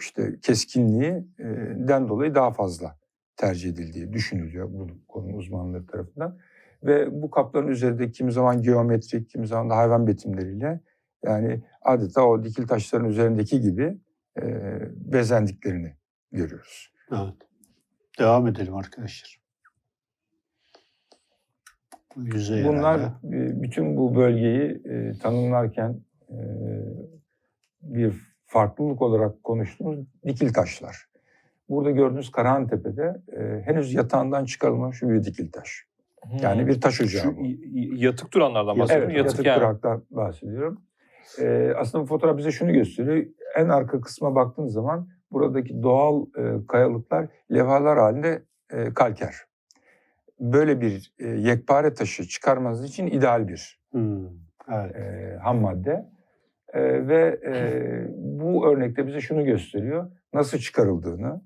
işte 0.00 0.38
keskinliğinden 0.42 2.08
dolayı 2.08 2.34
daha 2.34 2.50
fazla 2.50 2.96
tercih 3.42 3.70
edildiği 3.70 4.12
düşünülüyor 4.12 4.68
bu 4.72 4.86
konu 5.08 5.36
uzmanları 5.36 5.86
tarafından. 5.86 6.38
Ve 6.82 7.22
bu 7.22 7.30
kapların 7.30 7.68
üzerinde 7.68 8.10
kimi 8.10 8.32
zaman 8.32 8.62
geometrik, 8.62 9.30
kimi 9.30 9.46
zaman 9.46 9.70
da 9.70 9.76
hayvan 9.76 10.06
betimleriyle 10.06 10.80
yani 11.24 11.62
adeta 11.82 12.26
o 12.26 12.44
dikil 12.44 12.66
taşların 12.66 13.08
üzerindeki 13.08 13.60
gibi 13.60 13.98
e, 14.42 14.44
bezendiklerini 15.12 15.94
görüyoruz. 16.32 16.92
Evet. 17.12 17.34
Devam 18.18 18.46
edelim 18.46 18.76
arkadaşlar. 18.76 19.42
Yüzey 22.16 22.64
Bunlar 22.64 23.00
herhalde. 23.00 23.36
e, 23.36 23.62
bütün 23.62 23.96
bu 23.96 24.14
bölgeyi 24.14 24.82
e, 24.84 25.12
tanımlarken 25.18 26.00
e, 26.30 26.38
bir 27.82 28.14
farklılık 28.46 29.02
olarak 29.02 29.44
konuştuğumuz 29.44 29.98
dikil 30.24 30.52
taşlar. 30.52 31.11
Burada 31.72 31.90
gördüğünüz 31.90 32.30
Karahantepe'de 32.30 33.16
e, 33.36 33.62
henüz 33.64 33.94
yatağından 33.94 34.44
çıkarılmamış 34.44 35.02
bir 35.02 35.24
dikil 35.24 35.52
taş. 35.52 35.84
Yani 36.42 36.60
Hmm. 36.60 36.68
bir 36.68 36.80
taş 36.80 36.94
Şu 36.94 37.04
ocağı 37.04 37.36
bu. 37.36 37.44
y- 37.44 37.58
yatık 38.06 38.32
duranlardan 38.32 38.78
bahsediyorum. 38.78 39.10
Evet, 39.10 39.18
yatık, 39.18 39.32
yatık 39.32 39.46
yani. 39.46 39.56
duraktan 39.60 40.04
bahsediyorum. 40.10 40.82
E, 41.40 41.72
aslında 41.76 42.04
bu 42.04 42.08
fotoğraf 42.08 42.38
bize 42.38 42.50
şunu 42.50 42.72
gösteriyor. 42.72 43.26
En 43.56 43.68
arka 43.68 44.00
kısma 44.00 44.34
baktığınız 44.34 44.72
zaman 44.72 45.08
buradaki 45.32 45.82
doğal 45.82 46.26
e, 46.38 46.66
kayalıklar 46.68 47.28
levhalar 47.52 47.98
halinde 47.98 48.42
e, 48.72 48.94
kalker. 48.94 49.34
Böyle 50.40 50.80
bir 50.80 51.12
e, 51.18 51.26
yekpare 51.28 51.94
taşı 51.94 52.24
çıkarmanız 52.28 52.84
için 52.84 53.06
ideal 53.06 53.48
bir 53.48 53.80
Hmm, 53.92 54.26
Evet. 54.72 54.96
e, 54.96 55.36
ham 55.42 55.60
madde. 55.60 56.06
E, 56.72 57.08
ve 57.08 57.40
e, 57.46 57.52
bu 58.16 58.66
örnekte 58.66 59.06
bize 59.06 59.20
şunu 59.20 59.44
gösteriyor. 59.44 60.10
Nasıl 60.34 60.58
çıkarıldığını, 60.58 61.42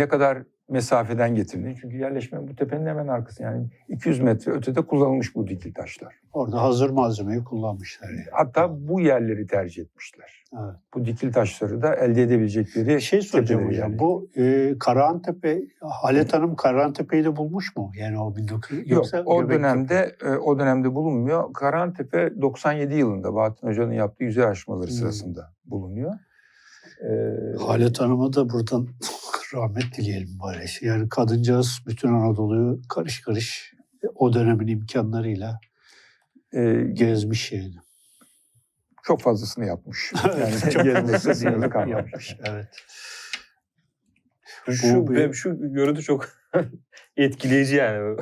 ne 0.00 0.08
kadar 0.08 0.42
mesafeden 0.68 1.34
getirildiğini. 1.34 1.78
Çünkü 1.80 1.96
yerleşme 1.96 2.48
bu 2.48 2.56
tepenin 2.56 2.86
hemen 2.86 3.08
arkası. 3.08 3.42
Yani 3.42 3.66
200 3.88 4.20
metre 4.20 4.52
ötede 4.52 4.82
kullanılmış 4.86 5.34
bu 5.34 5.46
dikil 5.48 5.74
taşlar. 5.74 6.14
Orada 6.32 6.62
hazır 6.62 6.90
malzemeyi 6.90 7.44
kullanmışlar. 7.44 8.08
Yani. 8.10 8.24
Hatta 8.32 8.88
bu 8.88 9.00
yerleri 9.00 9.46
tercih 9.46 9.82
etmişler. 9.82 10.44
Evet. 10.52 10.74
Bu 10.94 11.04
dikil 11.04 11.32
taşları 11.32 11.82
da 11.82 11.94
elde 11.94 12.22
edebilecekleri 12.22 13.02
şey 13.02 13.22
soracağım 13.22 13.66
hocam. 13.68 13.90
yani. 13.90 13.98
Bu 13.98 14.28
e, 14.36 14.74
Karahantepe, 14.80 15.62
Halet 15.80 16.32
Hanım 16.34 16.56
Karahantepe'yi 16.56 17.24
de 17.24 17.36
bulmuş 17.36 17.76
mu? 17.76 17.92
Yani 17.98 18.20
o 18.20 18.36
1900 18.36 18.80
Yok, 18.80 18.90
yoksa 18.90 19.22
o 19.26 19.36
Göbektepe. 19.40 19.62
dönemde 19.62 20.16
e, 20.24 20.28
o 20.28 20.58
dönemde 20.58 20.94
bulunmuyor. 20.94 21.52
Karahantepe 21.52 22.40
97 22.40 22.94
yılında 22.94 23.34
Bahattin 23.34 23.66
Hoca'nın 23.68 23.92
yaptığı 23.92 24.24
yüzey 24.24 24.44
araştırmaları 24.44 24.86
Hmm. 24.90 24.96
sırasında 24.96 25.52
bulunuyor. 25.64 26.14
Ee, 27.02 27.56
Halet 27.66 28.00
Hanım'a 28.00 28.32
da 28.32 28.50
buradan 28.50 28.88
rahmet 29.54 29.96
dileyelim 29.96 30.38
bari. 30.42 30.66
Yani 30.80 31.08
kadıncağız 31.08 31.78
bütün 31.86 32.08
Anadolu'yu 32.08 32.82
karış 32.88 33.20
karış 33.20 33.74
o 34.14 34.32
dönemin 34.32 34.66
imkanlarıyla 34.66 35.60
e, 36.52 36.72
gezmiş 36.92 37.52
yani. 37.52 37.74
çok 39.02 39.20
fazlasını 39.22 39.66
yapmış. 39.66 40.12
Yani 40.84 41.12
Çok 41.22 41.36
sınırlı 41.36 41.70
kalmamış. 41.70 41.90
yapmış. 41.92 42.36
Evet. 42.44 42.68
Şu, 44.70 44.94
Bu 44.96 45.10
bir- 45.10 45.16
benim 45.16 45.34
şu 45.34 45.72
görüntü 45.72 46.02
çok 46.02 46.28
etkileyici 47.16 47.74
yani. 47.76 48.16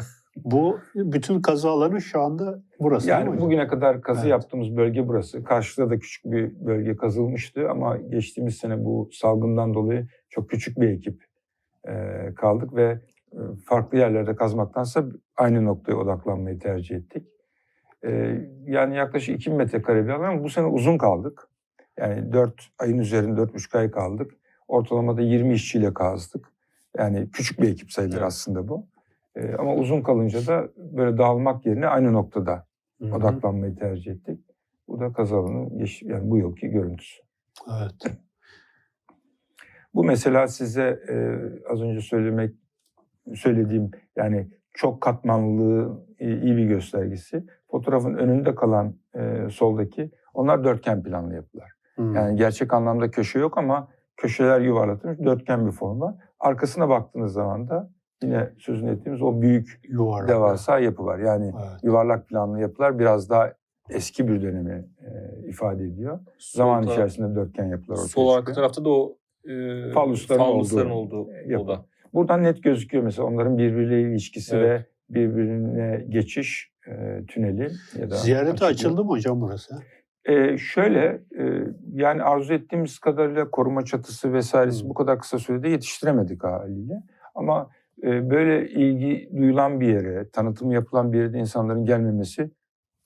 Bu 0.44 0.80
bütün 0.94 1.42
kazı 1.42 1.68
alanı 1.68 2.00
şu 2.00 2.20
anda 2.20 2.62
burası 2.80 3.08
değil 3.08 3.18
mi 3.18 3.24
Yani 3.24 3.40
bugüne 3.40 3.66
kadar 3.66 4.02
kazı 4.02 4.20
Evet. 4.20 4.30
yaptığımız 4.30 4.76
bölge 4.76 5.08
burası. 5.08 5.44
Karşıda 5.44 5.90
da 5.90 5.98
küçük 5.98 6.24
bir 6.24 6.66
bölge 6.66 6.96
kazılmıştı 6.96 7.70
ama 7.70 7.96
geçtiğimiz 7.96 8.56
sene 8.56 8.84
bu 8.84 9.10
salgından 9.12 9.74
dolayı 9.74 10.08
çok 10.30 10.50
küçük 10.50 10.80
bir 10.80 10.88
ekip 10.88 11.24
e, 11.88 11.94
kaldık 12.36 12.74
ve 12.74 13.00
e, 13.32 13.38
farklı 13.64 13.98
yerlerde 13.98 14.36
kazmaktansa 14.36 15.04
aynı 15.36 15.64
noktaya 15.64 15.94
odaklanmayı 15.94 16.58
tercih 16.58 16.96
ettik. 16.96 17.26
E, 18.04 18.38
yani 18.66 18.96
yaklaşık 18.96 19.36
2 19.36 19.50
metrekare 19.50 20.04
bir 20.04 20.10
alan 20.10 20.28
ama 20.28 20.44
bu 20.44 20.48
sene 20.48 20.66
uzun 20.66 20.98
kaldık. 20.98 21.48
Yani 21.98 22.32
4 22.32 22.68
ayın 22.78 22.98
üzerinde 22.98 23.40
4,5 23.40 23.78
ay 23.78 23.90
kaldık. 23.90 24.30
Ortalamada 24.68 25.20
20 25.22 25.54
işçiyle 25.54 25.94
kazdık. 25.94 26.48
Yani 26.98 27.30
küçük 27.30 27.60
bir 27.62 27.68
ekip 27.68 27.92
sayılır 27.92 28.14
Evet. 28.16 28.26
aslında 28.26 28.68
bu. 28.68 28.86
E, 29.38 29.54
ama 29.54 29.74
uzun 29.74 30.02
kalınca 30.02 30.46
da 30.46 30.68
böyle 30.76 31.18
dağılmak 31.18 31.66
yerine 31.66 31.86
aynı 31.86 32.12
noktada 32.12 32.66
Hı 33.00 33.04
hı. 33.04 33.14
odaklanmayı 33.14 33.76
tercih 33.76 34.12
ettik. 34.12 34.40
Bu 34.88 35.00
da 35.00 35.12
kazalının 35.12 35.86
yani 36.02 36.30
bu 36.30 36.38
yılki 36.38 36.68
görüntüsü. 36.68 37.22
Evet. 37.80 38.18
Bu 39.94 40.04
mesela 40.04 40.48
size 40.48 41.00
e, 41.08 41.14
az 41.72 41.82
önce 41.82 42.00
söylemek 42.00 42.54
söylediğim 43.34 43.90
yani 44.16 44.48
çok 44.74 45.00
katmanlılığı 45.00 46.06
e, 46.18 46.40
iyi 46.40 46.56
bir 46.56 46.64
göstergesi. 46.64 47.46
Fotoğrafın 47.70 48.14
önünde 48.14 48.54
kalan 48.54 48.94
e, 49.14 49.48
soldaki 49.50 50.10
onlar 50.34 50.64
dörtgen 50.64 51.02
planlı 51.02 51.34
yapılar. 51.34 51.70
Hmm. 51.94 52.14
Yani 52.14 52.36
gerçek 52.36 52.74
anlamda 52.74 53.10
köşe 53.10 53.38
yok 53.38 53.58
ama 53.58 53.88
köşeler 54.16 54.60
yuvarlatılmış 54.60 55.18
dörtgen 55.18 55.66
bir 55.66 55.72
form 55.72 56.00
var. 56.00 56.14
Arkasına 56.40 56.88
baktığınız 56.88 57.32
zaman 57.32 57.68
da 57.68 57.90
yine 58.22 58.50
sözünü 58.58 58.90
ettiğimiz 58.90 59.22
o 59.22 59.42
büyük 59.42 59.80
yuvarlak. 59.88 60.28
devasa 60.28 60.78
yapı 60.78 61.04
var. 61.04 61.18
Yani 61.18 61.44
Evet. 61.58 61.82
yuvarlak 61.82 62.28
planlı 62.28 62.60
yapılar 62.60 62.98
biraz 62.98 63.30
daha 63.30 63.52
eski 63.90 64.28
bir 64.28 64.42
dönemi 64.42 64.88
e, 65.00 65.48
ifade 65.48 65.84
ediyor. 65.84 66.18
Zaman 66.38 66.82
Sol 66.82 66.92
içerisinde 66.92 67.34
dörtgen 67.34 67.64
yapılar 67.66 67.96
ortaya 67.96 68.08
Sol 68.08 68.28
arka 68.28 68.40
çıkıyor. 68.40 68.54
tarafta 68.56 68.84
da 68.84 68.88
o 68.90 69.16
e, 69.44 69.90
Fallusların 69.92 70.42
fallusların 70.44 70.90
olduğu 70.90 71.16
olduğu 71.16 71.30
yapı. 71.46 71.64
oda. 71.64 71.84
Buradan 72.14 72.42
net 72.42 72.62
gözüküyor 72.62 73.04
mesela 73.04 73.28
onların 73.28 73.58
birbiriyle 73.58 74.02
ilişkisi 74.10 74.56
Evet. 74.56 74.80
ve 75.10 75.14
birbirine 75.14 76.04
geçiş 76.08 76.72
e, 76.88 77.24
tüneli 77.28 77.70
ya 77.98 78.10
da 78.10 78.14
Ziyarete 78.16 78.50
açılıyor. 78.52 78.72
açıldı 78.72 79.04
mı 79.04 79.10
hocam 79.10 79.40
burası? 79.40 79.74
E, 80.24 80.58
şöyle 80.58 81.04
e, 81.38 81.64
yani 81.94 82.22
arzu 82.22 82.54
ettiğimiz 82.54 82.98
kadarıyla 82.98 83.50
koruma 83.50 83.84
çatısı 83.84 84.32
vesairesi 84.32 84.82
Hmm. 84.82 84.90
bu 84.90 84.94
kadar 84.94 85.18
kısa 85.18 85.38
sürede 85.38 85.68
yetiştiremedik 85.68 86.44
haliyle. 86.44 87.02
Ama 87.34 87.62
e, 87.62 87.77
böyle 88.02 88.68
ilgi 88.68 89.30
duyulan 89.36 89.80
bir 89.80 89.88
yere, 89.88 90.28
tanıtımı 90.28 90.74
yapılan 90.74 91.12
bir 91.12 91.18
yere 91.18 91.38
insanların 91.38 91.84
gelmemesi 91.84 92.50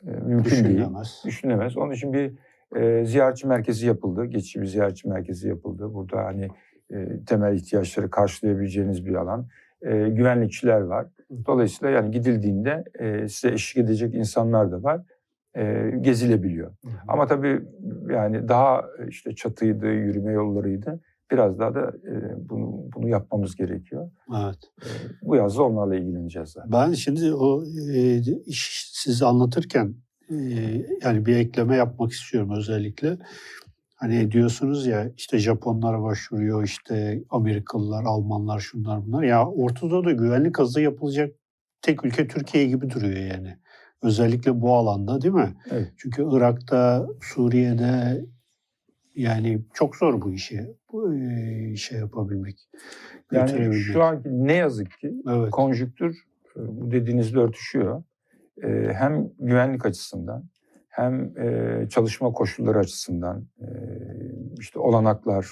e, 0.06 0.10
mümkün 0.10 0.50
değil. 0.50 0.64
Düşünülemez. 0.64 1.22
düşünülemez. 1.26 1.76
Onun 1.76 1.92
için 1.92 2.12
bir 2.12 2.32
e, 2.76 3.04
ziyaretçi 3.04 3.46
merkezi 3.46 3.86
yapıldı. 3.86 4.24
Geçici 4.24 4.60
bir 4.60 4.66
ziyaretçi 4.66 5.08
merkezi 5.08 5.48
yapıldı. 5.48 5.94
Burada 5.94 6.24
hani 6.24 6.48
e, 6.90 7.24
temel 7.26 7.54
ihtiyaçları 7.54 8.10
karşılayabileceğiniz 8.10 9.06
bir 9.06 9.14
alan. 9.14 9.46
E, 9.82 10.08
güvenlikçiler 10.08 10.80
var. 10.80 11.06
Dolayısıyla 11.46 11.94
yani 11.94 12.10
gidildiğinde 12.10 12.84
e, 12.98 13.28
size 13.28 13.54
eşlik 13.54 13.84
edecek 13.84 14.14
insanlar 14.14 14.72
da 14.72 14.82
var. 14.82 15.00
E, 15.56 15.92
gezilebiliyor. 16.00 16.70
Hı 16.84 16.88
hı. 16.88 16.92
Ama 17.08 17.26
tabii 17.26 17.62
yani 18.10 18.48
daha 18.48 18.84
işte 19.08 19.34
çatıydı, 19.34 19.86
yürüme 19.86 20.32
yollarıydı. 20.32 21.00
Biraz 21.32 21.58
daha 21.58 21.74
da 21.74 21.92
e, 22.08 22.12
bunu, 22.50 22.90
bunu 22.94 23.08
yapmamız 23.08 23.56
gerekiyor. 23.56 24.10
Evet. 24.30 24.58
E, 24.82 24.88
bu 25.22 25.36
yaz 25.36 25.58
da 25.58 25.62
onlarla 25.62 25.96
ilgileneceğiz 25.96 26.48
zaten. 26.48 26.72
Ben 26.72 26.92
şimdi 26.92 27.34
o 27.34 27.64
e, 27.94 28.20
iş 28.46 28.90
siz 28.92 29.22
anlatırken 29.22 29.94
e, 30.30 30.34
yani 31.02 31.26
bir 31.26 31.36
ekleme 31.36 31.76
yapmak 31.76 32.12
istiyorum 32.12 32.50
özellikle. 32.56 33.18
Hani 33.94 34.32
diyorsunuz 34.32 34.86
ya 34.86 35.10
işte 35.16 35.38
Japonlar 35.38 36.02
başvuruyor, 36.02 36.64
işte 36.64 37.24
Amerikalılar, 37.30 38.04
Almanlar, 38.04 38.60
şunlar 38.60 39.06
bunlar. 39.06 39.22
Ya 39.22 39.48
Orta 39.48 39.90
Doğu'da 39.90 40.12
güvenlik 40.12 40.60
azı 40.60 40.80
yapılacak 40.80 41.34
tek 41.82 42.04
ülke 42.04 42.28
Türkiye 42.28 42.66
gibi 42.66 42.90
duruyor 42.90 43.16
yani. 43.16 43.56
Özellikle 44.02 44.60
bu 44.60 44.74
alanda 44.74 45.22
değil 45.22 45.34
mi? 45.34 45.54
Evet. 45.70 45.92
Çünkü 45.96 46.26
Irak'ta, 46.30 47.06
Suriye'de 47.20 48.24
yani 49.14 49.60
çok 49.74 49.96
zor 49.96 50.20
bu 50.20 50.32
işi 50.32 50.76
bu 50.92 51.14
e, 51.14 51.76
şey 51.76 51.98
yapabilmek. 51.98 52.68
Yani 53.32 53.74
şu 53.74 54.02
anki 54.02 54.28
ne 54.46 54.54
yazık 54.54 54.90
ki 54.90 55.14
evet. 55.28 55.50
konjüktür 55.50 56.16
e, 56.56 56.60
bu 56.60 56.90
dediğinizle 56.90 57.38
örtüşüyor. 57.38 58.02
E, 58.62 58.92
Hem 58.92 59.30
güvenlik 59.38 59.86
açısından 59.86 60.44
hem 60.92 61.38
e, 61.38 61.88
çalışma 61.88 62.32
koşulları 62.32 62.78
açısından 62.78 63.46
e, 63.60 63.66
işte 64.60 64.78
olanaklar, 64.78 65.46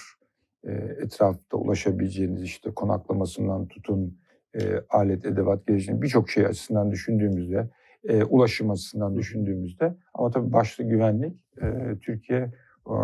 e, 0.64 0.72
etrafta 0.72 1.56
ulaşabileceğiniz 1.56 2.42
işte 2.42 2.70
konaklamasından 2.70 3.66
tutun 3.68 4.18
e, 4.54 4.61
alet, 4.88 5.24
edevat 5.24 5.66
gelişimi 5.66 6.02
birçok 6.02 6.30
şey 6.30 6.46
açısından 6.46 6.90
düşündüğümüzde, 6.90 7.70
e, 8.08 8.24
ulaşım 8.24 8.70
açısından 8.70 9.16
düşündüğümüzde 9.16 9.94
ama 10.14 10.30
tabii 10.30 10.52
başta 10.52 10.82
güvenlik 10.82 11.36
e, 11.62 11.98
Türkiye 12.02 12.52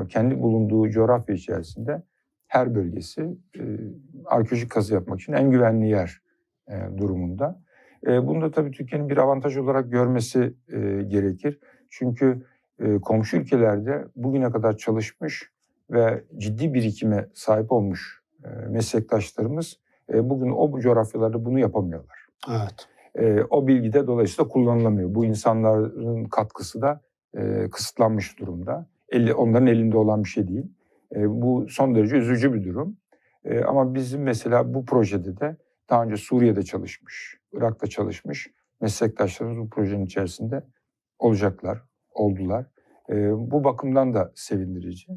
kendi 0.08 0.42
bulunduğu 0.42 0.90
coğrafya 0.90 1.34
içerisinde 1.34 2.02
her 2.46 2.74
bölgesi 2.74 3.36
e, 3.56 3.62
arkeolojik 4.24 4.70
kazı 4.70 4.94
yapmak 4.94 5.20
için 5.20 5.32
en 5.32 5.50
güvenli 5.50 5.88
yer 5.88 6.20
e, 6.68 6.98
durumunda. 6.98 7.60
E, 8.06 8.26
bunu 8.26 8.42
da 8.42 8.50
tabii 8.50 8.70
Türkiye'nin 8.70 9.08
bir 9.08 9.16
avantaj 9.16 9.56
olarak 9.56 9.92
görmesi 9.92 10.54
e, 10.68 11.02
gerekir. 11.02 11.58
Çünkü 11.90 12.46
e, 12.78 12.98
komşu 12.98 13.36
ülkelerde 13.36 14.04
bugüne 14.16 14.50
kadar 14.50 14.76
çalışmış 14.76 15.52
ve 15.90 16.24
ciddi 16.36 16.74
birikime 16.74 17.28
sahip 17.34 17.72
olmuş 17.72 18.22
e, 18.44 18.48
meslektaşlarımız 18.48 19.76
e, 20.12 20.30
bugün 20.30 20.50
o 20.50 20.80
coğrafyalarda 20.80 21.44
bunu 21.44 21.58
yapamıyorlar. 21.58 22.26
Evet. 22.50 22.88
E, 23.14 23.42
o 23.50 23.66
bilgi 23.66 23.92
de 23.92 24.06
dolayısıyla 24.06 24.48
kullanılamıyor. 24.48 25.14
Bu 25.14 25.24
insanların 25.24 26.24
katkısı 26.24 26.82
da 26.82 27.00
e, 27.36 27.70
kısıtlanmış 27.70 28.38
durumda. 28.38 28.86
Eli, 29.08 29.34
onların 29.34 29.66
elinde 29.66 29.96
olan 29.96 30.24
bir 30.24 30.28
şey 30.28 30.48
değil. 30.48 30.72
E, 31.14 31.30
bu 31.30 31.66
son 31.68 31.94
derece 31.94 32.16
üzücü 32.16 32.54
bir 32.54 32.64
durum. 32.64 32.96
E, 33.44 33.60
ama 33.60 33.94
bizim 33.94 34.22
mesela 34.22 34.74
bu 34.74 34.84
projede 34.84 35.40
de 35.40 35.56
daha 35.90 36.04
önce 36.04 36.16
Suriye'de 36.16 36.62
çalışmış, 36.62 37.38
Irak'ta 37.52 37.86
çalışmış 37.86 38.50
meslektaşlarımız 38.80 39.58
bu 39.58 39.70
projenin 39.70 40.06
içerisinde 40.06 40.64
olacaklar, 41.18 41.82
oldular. 42.14 42.66
E, 43.10 43.30
bu 43.32 43.64
bakımdan 43.64 44.14
da 44.14 44.32
sevindirici. 44.34 45.12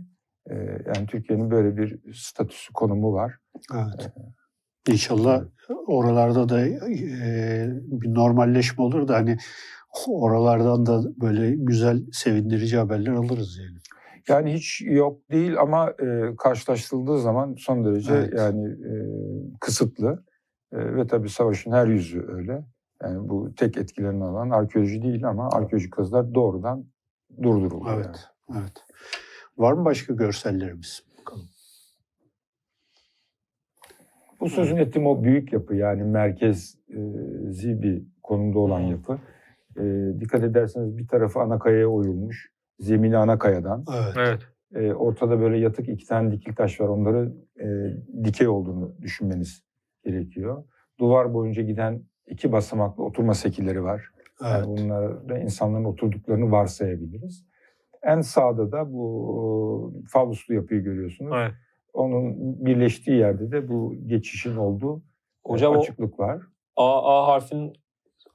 E, 0.50 0.56
yani 0.86 1.06
Türkiye'nin 1.08 1.52
böyle 1.52 1.78
bir 1.78 2.14
statüsü, 2.14 2.74
konumu 2.74 3.14
var. 3.14 3.38
Evet. 3.74 4.14
İnşallah 4.88 5.44
oralarda 5.88 6.50
da 6.50 6.68
e, 6.68 7.70
bir 7.74 8.14
normalleşme 8.14 8.84
olur 8.84 9.08
da 9.08 9.16
hani 9.16 9.38
oralardan 10.08 10.86
da 10.86 11.02
böyle 11.22 11.56
güzel 11.56 12.02
sevindirici 12.12 12.78
haberler 12.78 13.12
alırız 13.12 13.58
yani. 13.58 13.78
Yani 14.28 14.54
hiç 14.54 14.82
yok 14.82 15.32
değil 15.32 15.60
ama 15.60 15.90
e, 15.90 16.36
karşılaştırıldığı 16.38 17.20
zaman 17.20 17.56
son 17.60 17.86
derece 17.86 18.14
Evet. 18.14 18.34
yani 18.38 18.68
e, 18.68 18.92
kısıtlı 19.60 20.24
E, 20.72 20.96
ve 20.96 21.08
tabii 21.08 21.30
savaşın 21.30 21.72
her 21.72 21.88
yüzü 21.88 22.26
öyle. 22.28 22.66
Yani 23.04 23.30
bu 23.30 23.56
tek 23.56 23.78
etkilenen 23.78 24.22
alan 24.22 24.50
arkeoloji 24.50 25.02
değil 25.02 25.28
ama 25.28 25.50
arkeolojik 25.50 25.94
kazılar 25.94 26.34
doğrudan 26.34 26.86
durduruldu. 27.44 27.90
yani. 27.90 28.06
Evet. 28.06 28.28
Evet. 28.52 28.74
Var 29.58 29.74
mı 29.74 29.86
başka 29.86 30.14
görsellerimiz? 30.14 31.04
Bakalım. 31.20 31.46
Bu 34.40 34.50
sözün 34.50 34.78
ettiğim 34.78 35.08
o 35.08 35.24
büyük 35.24 35.54
yapı 35.54 35.76
yani 35.76 36.04
merkezi 36.04 36.78
bir 37.82 38.04
konumda 38.24 38.60
olan 38.60 38.80
yapı. 38.80 39.20
E, 39.78 40.14
dikkat 40.20 40.44
ederseniz 40.44 40.98
bir 40.98 41.08
tarafı 41.08 41.40
ana 41.40 41.60
kayaya 41.60 41.88
oyulmuş. 41.88 42.52
Zemini 42.80 43.18
ana 43.18 43.40
kayadan. 43.40 43.86
Evet. 43.96 44.14
Evet. 44.18 44.42
E, 44.76 44.94
ortada 44.94 45.40
böyle 45.42 45.58
yatık 45.58 45.90
iki 45.90 46.06
tane 46.06 46.32
dikil 46.32 46.56
taş 46.56 46.82
var. 46.82 46.88
Onları 46.88 47.34
e, 47.62 47.68
dikey 48.24 48.48
olduğunu 48.48 48.96
düşünmeniz 49.02 49.64
gerekiyor. 50.04 50.64
Duvar 51.00 51.34
boyunca 51.34 51.64
giden 51.64 52.02
iki 52.28 52.52
basamaklı 52.52 53.04
oturma 53.04 53.34
sekilleri 53.34 53.84
var. 53.84 54.10
Yani 54.42 54.56
Evet. 54.58 54.68
bunlarda 54.68 55.38
insanların 55.40 55.84
oturduklarını 55.86 56.52
varsayabiliriz. 56.52 57.46
En 58.04 58.22
sağda 58.22 58.72
da 58.72 58.94
bu 58.94 59.94
faluslu 60.08 60.54
yapıyı 60.54 60.82
görüyorsunuz. 60.84 61.32
Evet. 61.36 61.52
Onun 61.94 62.36
birleştiği 62.66 63.18
yerde 63.18 63.52
de 63.52 63.68
bu 63.68 63.94
geçişin 64.06 64.56
olduğu 64.56 65.04
Hocam 65.46 65.76
o 65.76 65.80
açıklık 65.80 66.20
var. 66.20 66.42
A, 66.76 67.20
A 67.20 67.28
harfinin 67.28 67.74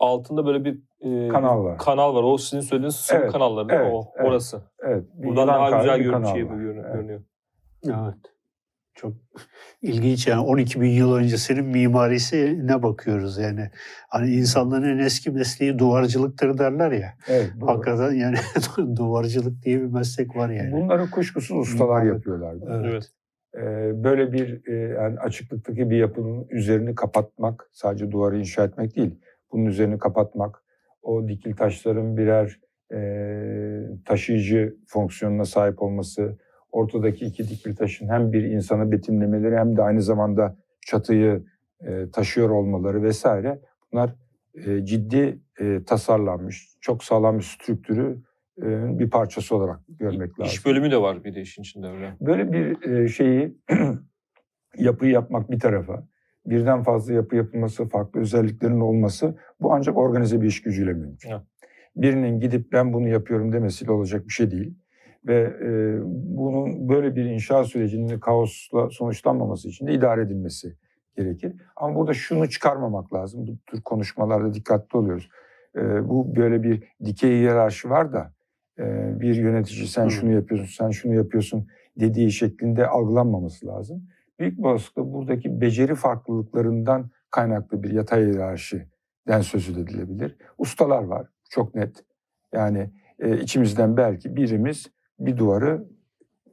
altında 0.05 0.47
böyle 0.47 0.65
bir 0.65 0.79
e, 1.01 1.29
Kanal 1.29 1.65
var. 1.65 1.79
kanal 1.79 2.15
var. 2.15 2.23
O 2.23 2.39
sizin 2.39 2.61
söylediğiniz 2.61 2.95
sıvı 2.97 3.19
Evet, 3.19 3.33
kanalları 3.33 3.69
değil 3.69 3.81
mi? 3.81 3.85
evet, 3.87 3.95
O, 3.97 4.13
evet. 4.17 4.29
Orası. 4.29 4.63
Evet. 4.87 5.05
bir 5.15 5.27
Buradan 5.29 5.49
daha 5.49 5.81
güzel 5.81 5.99
bir 5.99 6.05
görün, 6.05 6.13
kanal 6.15 6.33
şey 6.35 6.43
görünüyor. 6.43 6.75
Evet. 6.85 6.95
görünüyor. 6.95 7.21
Evet. 7.87 8.15
Çok 8.97 9.13
ilginç 9.83 10.27
yani 10.27 10.41
12 10.41 10.81
bin 10.81 10.91
yıl 10.91 11.15
öncesinin 11.15 11.65
mimarisine 11.65 12.83
bakıyoruz 12.83 13.39
yani. 13.39 13.71
Hani 14.09 14.31
insanların 14.31 14.99
en 14.99 15.05
eski 15.05 15.31
mesleği 15.31 15.79
duvarcılıktır 15.79 16.59
derler 16.59 16.93
ya. 16.93 17.15
Evet, 17.29 17.51
doğru. 17.61 17.71
Hakikaten 17.71 18.13
yani 18.13 18.37
duvarcılık 18.97 19.63
diye 19.63 19.81
bir 19.81 19.87
meslek 19.87 20.37
var 20.37 20.51
yani. 20.51 20.73
Bunları 20.73 21.11
kuşkusuz 21.11 21.57
ustalar 21.59 22.03
Evet. 22.03 22.15
yapıyorlardı. 22.15 22.67
Evet. 22.71 22.87
Evet. 22.93 23.11
Ee, 23.57 24.05
böyle 24.05 24.33
bir 24.33 24.69
e, 24.69 24.75
yani 24.95 25.19
açıklıktaki 25.19 25.91
bir 25.91 25.97
yapının 25.97 26.47
üzerini 26.51 26.95
kapatmak, 26.95 27.71
sadece 27.73 28.11
duvarı 28.11 28.39
inşa 28.39 28.65
etmek 28.65 28.97
değil, 28.97 29.19
bunun 29.55 29.67
üzerini 29.67 29.99
kapatmak, 29.99 30.65
o 31.03 31.29
dikil 31.29 31.57
taşların 31.57 32.17
birer 32.17 32.61
e, 32.93 32.99
taşıyıcı 34.05 34.77
fonksiyonuna 34.87 35.45
sahip 35.45 35.83
olması, 35.83 36.39
ortadaki 36.73 37.25
iki 37.25 37.49
dikil 37.49 37.77
taşın 37.77 38.09
hem 38.09 38.33
bir 38.33 38.43
insanı 38.43 38.93
betimlemeleri 38.93 39.57
hem 39.57 39.77
de 39.77 39.83
aynı 39.83 40.03
zamanda 40.03 40.57
çatıyı 40.87 41.45
e, 41.81 42.11
taşıyor 42.11 42.51
olmaları 42.51 43.03
vesaire 43.03 43.61
bunlar 43.93 44.15
e, 44.55 44.85
ciddi 44.85 45.39
e, 45.61 45.85
tasarlanmış, 45.85 46.69
çok 46.81 47.05
sağlam 47.05 47.39
bir 47.39 47.43
strüktürü 47.43 48.23
e, 48.63 48.99
bir 48.99 49.11
parçası 49.11 49.57
olarak 49.57 49.81
görmek 49.89 50.41
lazım. 50.41 50.45
İş 50.45 50.67
bölümü 50.67 50.91
de 50.91 51.03
var 51.03 51.25
bir 51.25 51.35
de 51.35 51.41
işin 51.41 51.63
içinde 51.63 51.87
öyle. 51.87 52.17
Böyle 52.21 52.53
bir 52.53 52.91
e, 52.91 53.09
şeyi 53.09 53.59
yapıyı 54.79 55.13
yapmak 55.13 55.51
bir 55.51 55.61
tarafa, 55.61 56.07
birden 56.47 56.83
fazla 56.83 57.13
yapı 57.13 57.37
yapılması, 57.37 57.89
farklı 57.89 58.21
özelliklerin 58.21 58.81
olması 58.81 59.37
bu 59.61 59.73
ancak 59.73 59.97
organize 59.97 60.41
bir 60.41 60.47
iş 60.47 60.63
gücüyle 60.63 60.93
mümkün. 60.93 61.31
Evet. 61.31 61.43
Birinin 61.97 62.41
gidip 62.41 62.73
ben 62.73 62.93
bunu 62.93 63.09
yapıyorum 63.09 63.53
demesiyle 63.53 63.93
olacak 63.93 64.27
bir 64.27 64.33
şey 64.33 64.51
değil. 64.51 64.75
Ve 65.27 65.41
e, 65.41 66.01
bunun 66.37 66.89
böyle 66.89 67.17
bir 67.17 67.25
inşa 67.25 67.65
sürecinin 67.65 68.21
kaosla 68.21 68.91
sonuçlanmaması 68.91 69.69
için 69.69 69.87
de 69.87 69.93
idare 69.93 70.23
edilmesi 70.23 70.77
gerekir. 71.17 71.53
Ama 71.77 71.95
burada 71.95 72.15
şunu 72.15 72.49
çıkarmamak 72.49 73.15
lazım. 73.15 73.47
Bu 73.47 73.57
tür 73.67 73.83
konuşmalarda 73.83 74.55
dikkatli 74.55 74.99
oluyoruz. 74.99 75.31
E, 75.77 76.09
bu 76.09 76.37
böyle 76.37 76.63
bir 76.63 76.85
dikey 77.05 77.31
hiyerarşi 77.31 77.91
var 77.91 78.13
da 78.13 78.33
e, 78.79 78.85
bir 79.21 79.35
yönetici 79.35 79.87
sen 79.87 80.09
şunu 80.09 80.33
yapıyorsun, 80.33 80.85
sen 80.85 80.91
şunu 80.91 81.15
yapıyorsun 81.15 81.67
dediği 82.01 82.33
şeklinde 82.33 82.87
algılanmaması 82.87 83.67
lazım. 83.67 84.07
Büyük 84.39 84.59
bir 84.59 84.65
olasılıkla 84.65 85.13
buradaki 85.13 85.61
beceri 85.61 85.95
farklılıklarından 85.95 87.11
kaynaklı 87.31 87.83
bir 87.83 87.91
yatay 87.91 88.25
hiyerarşiden 88.25 89.41
söz 89.41 89.69
edilebilir. 89.69 90.37
Ustalar 90.59 91.03
var, 91.03 91.27
çok 91.51 91.75
net. 91.75 92.05
Yani 92.53 92.91
e, 93.19 93.39
içimizden 93.39 93.97
belki 93.97 94.37
birimiz 94.37 94.87
bir 95.19 95.37
duvarı 95.37 95.85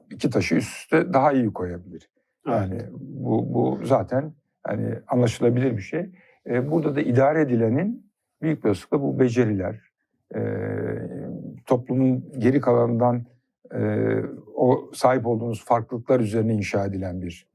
iki 0.10 0.30
taşı 0.30 0.56
üst 0.56 0.78
üste 0.78 1.14
daha 1.14 1.32
iyi 1.32 1.54
koyabilir. 1.54 2.10
Yani 2.48 2.82
bu, 3.00 3.54
bu 3.54 3.86
zaten 3.86 4.34
hani 4.64 4.96
anlaşılabilir 5.08 5.78
bir 5.78 5.82
şey. 5.82 6.10
E, 6.46 6.72
burada 6.72 6.96
da 6.96 7.02
idare 7.02 7.42
edilenin 7.42 8.12
büyük 8.42 8.64
bir 8.64 8.70
olasılıkla 8.70 9.02
bu 9.02 9.20
beceriler, 9.20 9.92
e, 10.36 10.40
toplumun 11.66 12.32
geri 12.38 12.62
kalanından 12.62 13.26
e, 13.76 13.80
o 14.56 14.92
sahip 14.94 15.28
olduğunuz 15.28 15.66
farklılıklar 15.66 16.20
üzerine 16.20 16.54
inşa 16.54 16.86
edilen 16.86 17.22
bir 17.22 17.51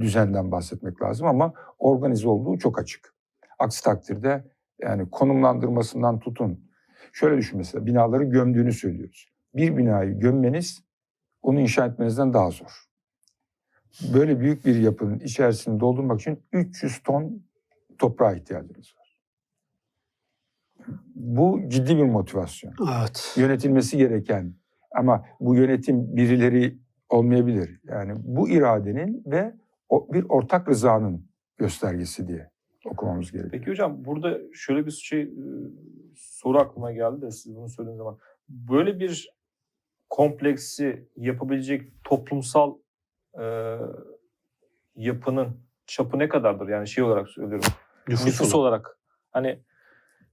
düzenden 0.00 0.52
bahsetmek 0.52 1.02
lazım 1.02 1.26
ama 1.26 1.52
organize 1.78 2.28
olduğu 2.28 2.58
çok 2.58 2.78
açık. 2.78 3.14
Aksi 3.58 3.84
takdirde 3.84 4.44
yani 4.80 5.10
konumlandırmasından 5.10 6.20
tutun. 6.20 6.70
Şöyle 7.12 7.36
düşün 7.36 7.58
mesela 7.58 7.86
binaları 7.86 8.24
gömdüğünü 8.24 8.72
söylüyoruz. 8.72 9.32
Bir 9.54 9.76
binayı 9.76 10.18
gömmeniz 10.18 10.84
onu 11.42 11.60
inşa 11.60 11.86
etmenizden 11.86 12.32
daha 12.32 12.50
zor. 12.50 12.84
böyle 14.14 14.40
büyük 14.40 14.66
bir 14.66 14.76
yapının 14.76 15.18
içerisini 15.18 15.80
doldurmak 15.80 16.20
için 16.20 16.42
300 16.52 17.02
ton 17.02 17.42
toprağa 17.98 18.34
ihtiyacınız 18.34 18.94
var. 18.98 19.20
Bu 21.14 21.60
ciddi 21.68 21.96
bir 21.96 22.02
motivasyon. 22.02 22.74
Evet. 23.00 23.34
Yönetilmesi 23.36 23.98
gereken 23.98 24.54
ama 24.94 25.24
bu 25.40 25.54
yönetim 25.54 26.16
birileri 26.16 26.78
olmayabilir. 27.08 27.80
Yani 27.84 28.12
bu 28.18 28.48
iradenin 28.48 29.22
ve 29.26 29.54
bir 29.90 30.24
ortak 30.28 30.68
rızanın 30.68 31.28
göstergesi 31.56 32.28
diye 32.28 32.50
okumamız 32.84 33.32
gerekiyor. 33.32 33.52
Peki 33.52 33.70
hocam 33.70 34.04
burada 34.04 34.38
şöyle 34.52 34.86
bir 34.86 34.90
şey 34.90 35.22
e, 35.22 35.28
soru 36.16 36.58
aklıma 36.58 36.92
geldi 36.92 37.22
de 37.22 37.30
siz 37.30 37.56
bunu 37.56 37.68
söylediğiniz 37.68 37.98
zaman. 37.98 38.18
Böyle 38.48 38.98
bir 38.98 39.30
kompleksi 40.10 41.08
yapabilecek 41.16 42.04
toplumsal 42.04 42.76
e, 43.40 43.76
yapının 44.96 45.60
çapı 45.86 46.18
ne 46.18 46.28
kadardır? 46.28 46.68
Yani 46.68 46.88
şey 46.88 47.04
olarak 47.04 47.28
söylüyorum. 47.28 47.72
Nüfus, 48.08 48.26
Nüfus 48.26 48.54
olarak. 48.54 48.86
olarak 48.86 48.98
hani 49.30 49.60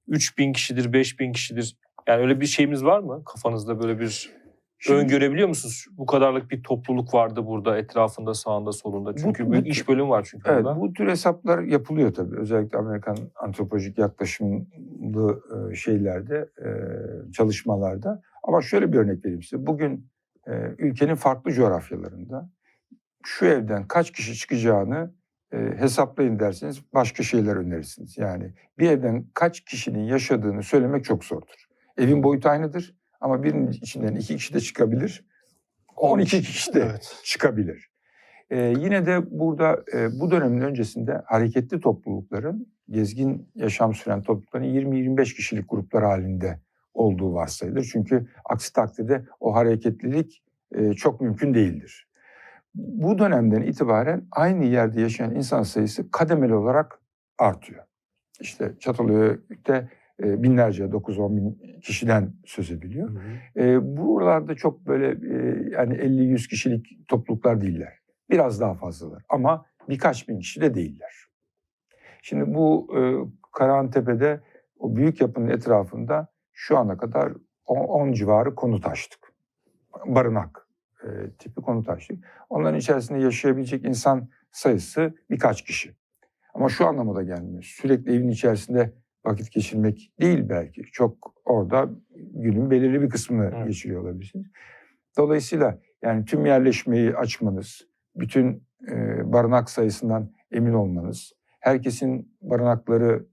3000 0.08 0.54
kişidir, 0.54 0.94
5000 0.94 1.32
kişidir. 1.32 1.78
Yani 2.08 2.22
öyle 2.22 2.40
bir 2.42 2.46
şeyimiz 2.46 2.84
var 2.86 3.00
mı 3.00 3.24
kafanızda 3.26 3.80
böyle 3.80 4.00
bir 4.00 4.41
Şimdi- 4.84 5.00
öngörebiliyor 5.00 5.48
musunuz? 5.48 5.86
Bu 5.98 6.06
kadarlık 6.06 6.52
bir 6.52 6.64
topluluk 6.64 7.14
vardı 7.14 7.46
burada 7.46 7.78
etrafında, 7.78 8.34
sağında, 8.34 8.72
solunda. 8.72 9.16
Çünkü 9.16 9.48
bu- 9.48 9.52
büyük 9.52 9.68
iş 9.68 9.88
bölümü 9.88 10.10
var 10.10 10.28
çünkü 10.32 10.50
Evet, 10.52 10.64
burada. 10.66 10.80
bu 10.82 10.94
tür 10.94 11.08
hesaplar 11.08 11.60
yapılıyor 11.60 12.14
tabii. 12.14 12.38
Özellikle 12.40 12.78
Amerikan 12.78 13.18
antropolojik 13.36 13.98
yaklaşımlı 13.98 15.42
e, 15.72 15.76
şeylerde, 15.76 16.50
e, 16.66 16.70
çalışmalarda. 17.32 18.22
Ama 18.44 18.62
şöyle 18.62 18.94
bir 18.94 18.98
örnek 18.98 19.26
vereyim 19.26 19.44
size. 19.44 19.68
Bugün 19.68 20.08
e, 20.48 20.52
ülkenin 20.78 21.16
farklı 21.16 21.52
coğrafyalarında 21.52 22.50
şu 23.26 23.46
evden 23.46 23.88
kaç 23.88 24.12
kişi 24.12 24.36
çıkacağını 24.36 25.14
hesaplayın 25.78 26.40
derseniz 26.40 26.82
başka 26.94 27.24
şeyler 27.24 27.56
önerirsiniz. 27.56 28.18
Yani 28.18 28.54
bir 28.80 28.90
evden 28.92 29.26
kaç 29.34 29.62
kişinin 29.62 30.04
yaşadığını 30.04 30.64
söylemek 30.64 31.06
çok 31.06 31.24
zordur. 31.24 31.66
Evin 31.98 32.24
boyutu 32.24 32.50
aynıdır 32.50 32.96
ama 33.22 33.44
birinin 33.44 33.72
içinden 33.72 34.16
iki 34.16 34.36
kişi 34.36 34.54
de 34.54 34.60
çıkabilir. 34.60 35.26
12 35.96 36.42
kişi 36.42 36.74
de 36.74 36.80
Evet. 36.80 37.22
çıkabilir. 37.24 37.92
Ee, 38.50 38.74
yine 38.78 39.06
de 39.06 39.40
burada 39.40 39.84
e, 39.94 40.20
bu 40.20 40.32
dönemin 40.32 40.62
öncesinde 40.62 41.22
hareketli 41.26 41.80
toplulukların, 41.80 42.68
gezgin 42.90 43.50
yaşam 43.56 43.94
süren 43.94 44.22
toplulukların 44.22 44.66
20-25 44.66 45.36
kişilik 45.36 45.70
gruplar 45.70 46.04
halinde 46.04 46.60
olduğu 46.94 47.34
varsayılır. 47.34 47.90
Çünkü 47.94 48.28
aksi 48.46 48.74
takdirde 48.74 49.26
o 49.40 49.56
hareketlilik 49.56 50.44
e, 50.76 50.94
çok 50.94 51.22
mümkün 51.22 51.54
değildir. 51.54 52.08
Bu 52.76 53.20
dönemden 53.20 53.62
itibaren 53.62 54.28
aynı 54.32 54.66
yerde 54.66 55.02
yaşayan 55.02 55.36
insan 55.36 55.64
sayısı 55.64 56.12
kademeli 56.12 56.54
olarak 56.54 57.00
artıyor. 57.38 57.84
İşte 58.40 58.72
Çatalhöyük'te 58.80 59.90
e, 60.24 60.44
binlerce, 60.44 60.84
9-10 60.84 61.38
bin 61.38 61.80
kişiden 61.82 62.34
söz 62.46 62.72
ediliyor. 62.72 63.10
Hı 63.10 63.20
hı. 63.60 63.64
E, 63.64 63.98
buralarda 63.98 64.56
çok 64.56 64.88
böyle 64.88 65.08
e, 65.08 65.70
yani 65.72 65.94
50-100 65.94 66.50
kişilik 66.50 67.08
topluluklar 67.08 67.62
değiller. 67.62 67.94
Biraz 68.30 68.62
daha 68.62 68.74
fazlalar 68.74 69.24
ama 69.30 69.66
birkaç 69.90 70.30
bin 70.30 70.40
kişi 70.40 70.62
de 70.62 70.76
değiller. 70.76 71.14
Şimdi 72.22 72.54
bu 72.54 72.88
e, 72.98 73.00
Karahantepe'de 73.52 74.42
o 74.80 74.96
büyük 74.96 75.22
yapının 75.22 75.50
etrafında 75.50 76.28
şu 76.54 76.78
ana 76.78 76.98
kadar 76.98 77.34
10 77.66 78.12
civarı 78.12 78.56
konut 78.56 78.88
açtık. 78.88 79.34
Barınak 80.06 80.68
e, 81.04 81.08
tipi 81.40 81.62
konut 81.62 81.90
açtık. 81.90 82.26
Onların 82.50 82.80
içerisinde 82.80 83.20
yaşayabilecek 83.20 83.86
insan 83.86 84.30
sayısı 84.52 85.16
birkaç 85.30 85.62
kişi. 85.62 85.96
Ama 86.54 86.70
şu 86.70 86.88
anlamda 86.88 87.24
gelmiyor. 87.24 87.64
Sürekli 87.64 88.16
evin 88.16 88.30
içerisinde 88.30 88.94
vakit 89.26 89.52
geçirmek 89.52 90.12
değil 90.22 90.50
belki. 90.50 90.84
Çok 90.84 91.34
orada 91.46 91.90
günün 92.16 92.72
belirli 92.72 93.02
bir 93.02 93.10
kısmını 93.10 93.52
Evet. 93.56 93.68
geçiriyor 93.68 94.02
olabilirsiniz. 94.02 94.48
Dolayısıyla 95.18 95.78
yani 96.02 96.26
tüm 96.26 96.46
yerleşmeyi 96.46 97.16
açmanız, 97.16 97.88
bütün 98.16 98.64
e, 98.88 99.22
barınak 99.34 99.70
sayısından 99.70 100.32
emin 100.52 100.74
olmanız, 100.74 101.34
herkesin 101.60 102.36
barınakları 102.42 103.26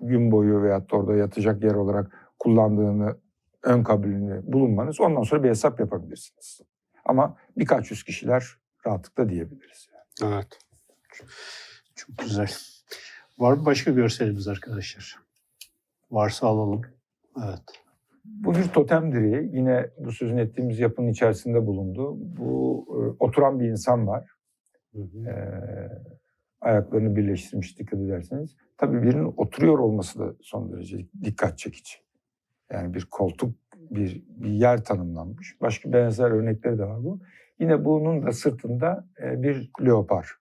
gün 0.00 0.30
boyu 0.30 0.62
veyahut 0.62 0.92
da 0.92 0.96
orada 0.96 1.16
yatacak 1.16 1.64
yer 1.64 1.74
olarak 1.74 2.28
kullandığını 2.38 3.16
ön 3.62 3.82
kabulünü 3.82 4.42
bulunmanız 4.44 5.00
ondan 5.00 5.22
sonra 5.22 5.42
bir 5.42 5.48
hesap 5.48 5.80
yapabilirsiniz. 5.80 6.60
Ama 7.04 7.36
birkaç 7.56 7.90
yüz 7.90 8.04
kişiler 8.04 8.56
rahatlıkla 8.86 9.28
diyebiliriz. 9.28 9.88
Evet. 10.24 10.58
Çok 11.94 12.18
güzel. 12.18 12.50
Var 13.38 13.52
mı 13.52 13.66
başka 13.66 13.90
görselimiz 13.90 14.48
arkadaşlar? 14.48 15.16
Varsa 16.10 16.46
alalım. 16.46 16.82
Evet. 17.44 17.62
Bu 18.24 18.54
bir 18.54 18.64
totem 18.64 19.12
direği. 19.12 19.50
Yine 19.56 19.90
bu 19.98 20.12
sözün 20.12 20.36
ettiğimiz 20.36 20.78
yapının 20.78 21.08
içerisinde 21.08 21.66
bulundu. 21.66 22.14
Bu 22.18 22.86
e, 22.88 23.24
oturan 23.24 23.60
bir 23.60 23.68
insan 23.68 24.06
var. 24.06 24.30
Hı 24.94 25.02
hı. 25.02 25.28
Ee, 25.28 26.02
ayaklarını 26.60 27.16
birleştirmiş 27.16 27.78
dikkat 27.78 28.00
ederseniz. 28.00 28.56
Tabii 28.76 29.02
birinin 29.02 29.34
oturuyor 29.36 29.78
olması 29.78 30.18
da 30.18 30.34
son 30.40 30.72
derece 30.72 31.06
dikkat 31.24 31.58
çekici. 31.58 31.94
Yani 32.72 32.94
bir 32.94 33.06
koltuk, 33.10 33.56
bir, 33.76 34.24
bir 34.28 34.50
yer 34.50 34.84
tanımlanmış. 34.84 35.60
Başka 35.60 35.92
benzer 35.92 36.30
örnekleri 36.30 36.78
de 36.78 36.84
var 36.84 37.04
bu. 37.04 37.20
Yine 37.58 37.84
bunun 37.84 38.26
da 38.26 38.32
sırtında 38.32 39.08
e, 39.22 39.42
bir 39.42 39.70
leopar 39.84 40.32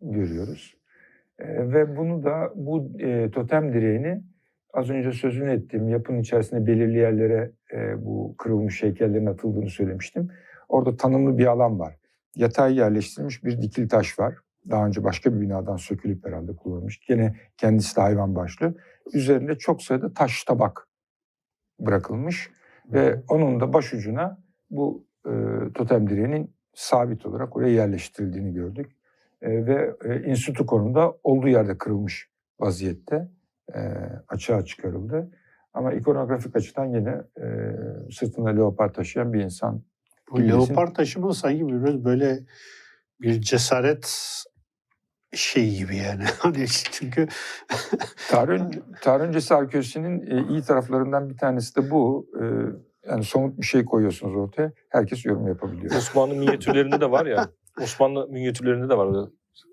görüyoruz. 0.00 0.79
E, 1.40 1.72
ve 1.72 1.96
bunu 1.96 2.24
da 2.24 2.52
bu 2.54 2.92
e, 2.98 3.30
totem 3.30 3.72
direğini 3.72 4.22
az 4.72 4.90
önce 4.90 5.12
sözünü 5.12 5.50
ettiğim 5.50 5.88
yapının 5.88 6.20
içerisinde 6.20 6.66
belirli 6.66 6.98
yerlere 6.98 7.52
e, 7.72 8.04
bu 8.04 8.34
kırılmış 8.38 8.82
heykellerin 8.82 9.26
atıldığını 9.26 9.70
söylemiştim. 9.70 10.28
Orada 10.68 10.96
tanımlı 10.96 11.38
bir 11.38 11.46
alan 11.46 11.78
var. 11.78 11.96
Yatay 12.36 12.76
yerleştirilmiş 12.76 13.44
bir 13.44 13.62
dikil 13.62 13.88
taş 13.88 14.18
var. 14.18 14.34
Daha 14.70 14.86
önce 14.86 15.04
başka 15.04 15.34
bir 15.34 15.40
binadan 15.40 15.76
sökülüp 15.76 16.26
herhalde 16.26 16.56
kullanılmış. 16.56 17.00
Gene 17.00 17.36
kendisi 17.56 17.96
de 17.96 18.00
hayvan 18.00 18.34
başlı. 18.34 18.74
Üzerinde 19.12 19.58
çok 19.58 19.82
sayıda 19.82 20.12
taş 20.12 20.44
tabak 20.44 20.88
bırakılmış. 21.80 22.50
Ve 22.92 23.22
onun 23.28 23.60
da 23.60 23.72
başucuna 23.72 24.38
bu 24.70 25.06
e, 25.26 25.32
totem 25.74 26.10
direğinin 26.10 26.54
sabit 26.74 27.26
olarak 27.26 27.56
oraya 27.56 27.74
yerleştirildiğini 27.74 28.52
gördük. 28.52 28.92
E, 29.42 29.66
ve 29.66 29.94
e, 30.04 30.12
enstitü 30.14 30.66
konumda 30.66 31.14
olduğu 31.22 31.48
yerde 31.48 31.78
kırılmış 31.78 32.28
vaziyette 32.60 33.28
e, 33.74 33.80
açığa 34.28 34.64
çıkarıldı. 34.64 35.30
Ama 35.74 35.92
ikonografik 35.92 36.56
açıdan 36.56 36.84
yine 36.84 37.22
e, 37.40 37.46
sırtında 38.12 38.50
leopar 38.50 38.92
taşıyan 38.92 39.32
bir 39.32 39.40
insan. 39.40 39.82
Bu 40.30 40.38
Bilirsin. 40.38 40.58
leopar 40.58 40.94
taşıma 40.94 41.34
sanki 41.34 41.68
biraz 41.68 42.04
böyle 42.04 42.40
bir 43.20 43.40
cesaret 43.40 44.34
şey 45.32 45.76
gibi 45.76 45.96
yani. 45.96 46.24
Hani 46.38 46.66
çünkü 46.68 47.28
Tarih, 48.30 48.52
ön- 48.52 48.84
tarih 49.00 49.24
öncesi 49.24 49.54
arkeolojisinin 49.54 50.26
e, 50.26 50.48
iyi 50.48 50.62
taraflarından 50.62 51.30
bir 51.30 51.36
tanesi 51.36 51.76
de 51.76 51.90
bu. 51.90 52.26
E, 52.40 52.44
yani 53.10 53.24
somut 53.24 53.58
bir 53.58 53.66
şey 53.66 53.84
koyuyorsunuz 53.84 54.36
ortaya. 54.36 54.72
Herkes 54.88 55.24
yorum 55.24 55.48
yapabiliyor. 55.48 55.94
Osmanlı 55.94 56.34
minyatürlerinde 56.34 57.00
de 57.00 57.10
var 57.10 57.26
ya. 57.26 57.48
Osmanlı 57.82 58.28
minyatürlerinde 58.28 58.88
de 58.88 58.96
var. 58.96 59.28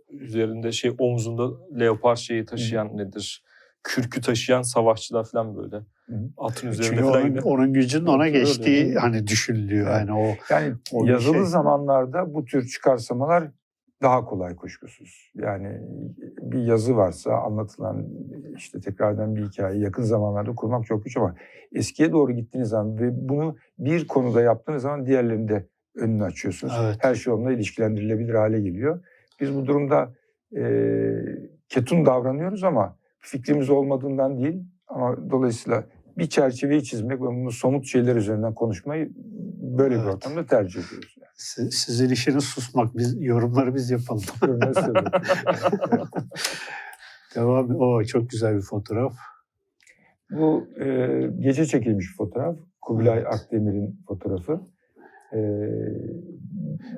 Üzerinde 0.10 0.72
şey 0.72 0.95
omzunda 0.99 1.49
leopar 1.80 2.15
şeyi 2.15 2.45
taşıyan 2.45 2.98
nedir? 2.98 3.44
Kürkü 3.84 4.22
taşıyan 4.22 4.61
savaşçılar 4.61 5.26
falan 5.32 5.57
böyle. 5.57 5.76
Hı. 5.76 6.30
Atın 6.38 6.68
üzerinde 6.68 6.90
çünkü 6.90 7.03
falan 7.03 7.22
onun, 7.22 7.30
gibi. 7.30 7.41
onun 7.41 7.74
gücünün 7.74 8.06
ona 8.06 8.28
geçtiği 8.28 8.86
öyle. 8.86 8.99
hani 8.99 9.28
düşünülüyor. 9.28 9.88
Evet. 9.88 9.99
Yani 9.99 10.14
o 10.14 10.36
Yani 10.49 10.74
O 10.91 11.06
yazılı 11.06 11.34
şey. 11.34 11.44
zamanlarda 11.44 12.34
bu 12.34 12.45
tür 12.45 12.68
çıkarsamalar 12.68 13.52
daha 14.02 14.26
kolay 14.26 14.56
kuşkusuz. 14.56 15.32
Yani 15.36 15.82
bir 16.41 16.60
yazı 16.60 16.95
varsa 16.95 17.34
anlatılan 17.34 18.06
işte 18.56 18.80
tekrardan 18.80 19.36
bir 19.36 19.45
hikaye 19.45 19.80
yakın 19.80 20.03
zamanlarda 20.03 20.56
kurmak 20.56 20.86
çok 20.86 21.03
güç 21.03 21.18
ama 21.18 21.36
eskiye 21.72 22.11
doğru 22.11 22.32
gittiğiniz 22.32 22.69
zaman 22.69 22.99
ve 22.99 23.30
bunu 23.30 23.56
bir 23.80 24.07
konuda 24.07 24.41
yaptığınız 24.41 24.82
zaman 24.82 25.06
diğerlerinde 25.06 25.68
önünü 25.98 26.24
açıyorsunuz. 26.24 26.74
Evet. 26.84 26.95
Her 26.99 27.15
şey 27.15 27.34
onunla 27.34 27.52
ilişkilendirilebilir 27.52 28.34
hale 28.34 28.60
geliyor. 28.61 28.99
Biz 29.41 29.56
bu 29.56 29.65
durumda 29.65 30.14
e, 30.57 30.64
ketum 31.69 32.06
davranıyoruz 32.06 32.64
ama 32.64 32.95
fikrimiz 33.19 33.69
olmadığından 33.69 34.38
değil 34.38 34.64
ama 34.88 35.30
dolayısıyla 35.30 35.84
bir 36.18 36.26
çerçeveyi 36.30 36.84
çizmek 36.84 37.18
ve 37.22 37.26
bunu 37.26 37.52
somut 37.52 37.86
şeyler 37.86 38.15
üzerinden 38.15 38.53
konuşmayı 38.53 39.10
böyle 39.78 39.95
bir 39.95 39.99
Evet. 40.02 40.14
ortamda 40.15 40.45
tercih 40.45 40.80
ediyoruz. 40.88 41.15
Yani. 41.22 41.32
si- 41.36 41.72
sizin 41.72 42.10
işiniz 42.10 42.44
susmak. 42.44 42.98
Biz 42.98 43.22
yorumları 43.22 43.76
biz 43.76 43.91
yapalım. 43.91 44.24
Devam. 47.36 47.76
O 47.76 48.03
çok 48.03 48.30
güzel 48.30 48.56
bir 48.56 48.61
fotoğraf. 48.61 49.14
Bu 50.32 50.68
e, 50.80 51.07
gece 51.40 51.65
çekilmiş 51.65 52.15
fotoğraf. 52.18 52.56
Kubilay 52.82 53.18
Evet. 53.18 53.28
Akdemir'in 53.34 53.99
fotoğrafı. 54.07 54.61
E, 55.33 55.39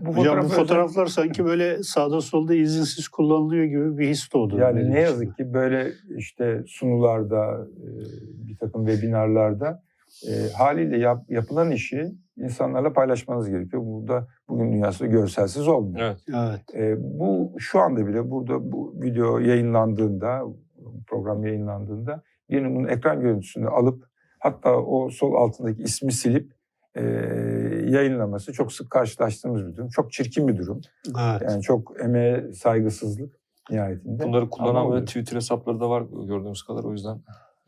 bu 0.05 0.17
Hocam 0.17 0.17
bu 0.17 0.21
fotoğrafı 0.21 0.47
fotoğraflar 0.49 1.05
sanki 1.05 1.45
böyle 1.45 1.83
sağda 1.83 2.21
solda 2.21 2.53
izinsiz 2.55 3.07
kullanılıyor 3.07 3.63
gibi 3.63 3.97
bir 3.97 4.07
his 4.07 4.33
doğdu. 4.33 4.57
Yani 4.57 4.77
ne 4.77 4.81
içimde. 4.81 4.99
yazık 4.99 5.37
ki 5.37 5.53
böyle 5.53 5.91
işte 6.17 6.63
sunularda, 6.67 7.67
e, 7.77 7.87
bir 8.47 8.57
takım 8.57 8.85
webinarlarda 8.85 9.83
e, 10.27 10.51
haliyle 10.57 10.97
yap- 10.97 11.29
yapılan 11.29 11.71
işi 11.71 12.11
insanlarla 12.37 12.93
paylaşmanız 12.93 13.49
gerekiyor. 13.49 13.83
Burada 13.85 14.27
bugün 14.49 14.71
dünyasında 14.73 15.09
görselsiz 15.09 15.67
olmuyor. 15.67 16.05
Evet. 16.07 16.17
Evet. 16.29 16.75
E, 16.75 16.97
bu 17.19 17.53
şu 17.57 17.79
anda 17.79 18.07
bile 18.07 18.31
burada 18.31 18.71
bu 18.71 18.93
video 19.01 19.39
yayınlandığında, 19.39 20.41
program 21.07 21.45
yayınlandığında 21.45 22.23
birinin 22.49 22.75
bunun 22.75 22.87
ekran 22.87 23.21
görüntüsünü 23.21 23.67
alıp 23.67 24.03
hatta 24.39 24.77
o 24.77 25.09
sol 25.09 25.33
altındaki 25.35 25.83
ismi 25.83 26.11
silip 26.11 26.58
e, 26.95 27.03
yayınlaması 27.87 28.53
çok 28.53 28.73
sık 28.73 28.91
karşılaştığımız 28.91 29.67
bir 29.67 29.75
durum. 29.75 29.89
Çok 29.89 30.11
çirkin 30.11 30.47
bir 30.47 30.57
durum. 30.57 30.81
Evet. 31.19 31.41
Yani 31.49 31.61
çok 31.61 32.01
emeğe 32.03 32.53
saygısızlık 32.53 33.35
nihayetinde. 33.69 34.23
Bunları 34.23 34.49
kullanan 34.49 34.91
böyle. 34.91 35.05
Twitter 35.05 35.35
hesapları 35.35 35.79
da 35.79 35.89
var 35.89 36.03
gördüğümüz 36.27 36.63
kadar 36.63 36.83
o 36.83 36.91
yüzden 36.91 37.21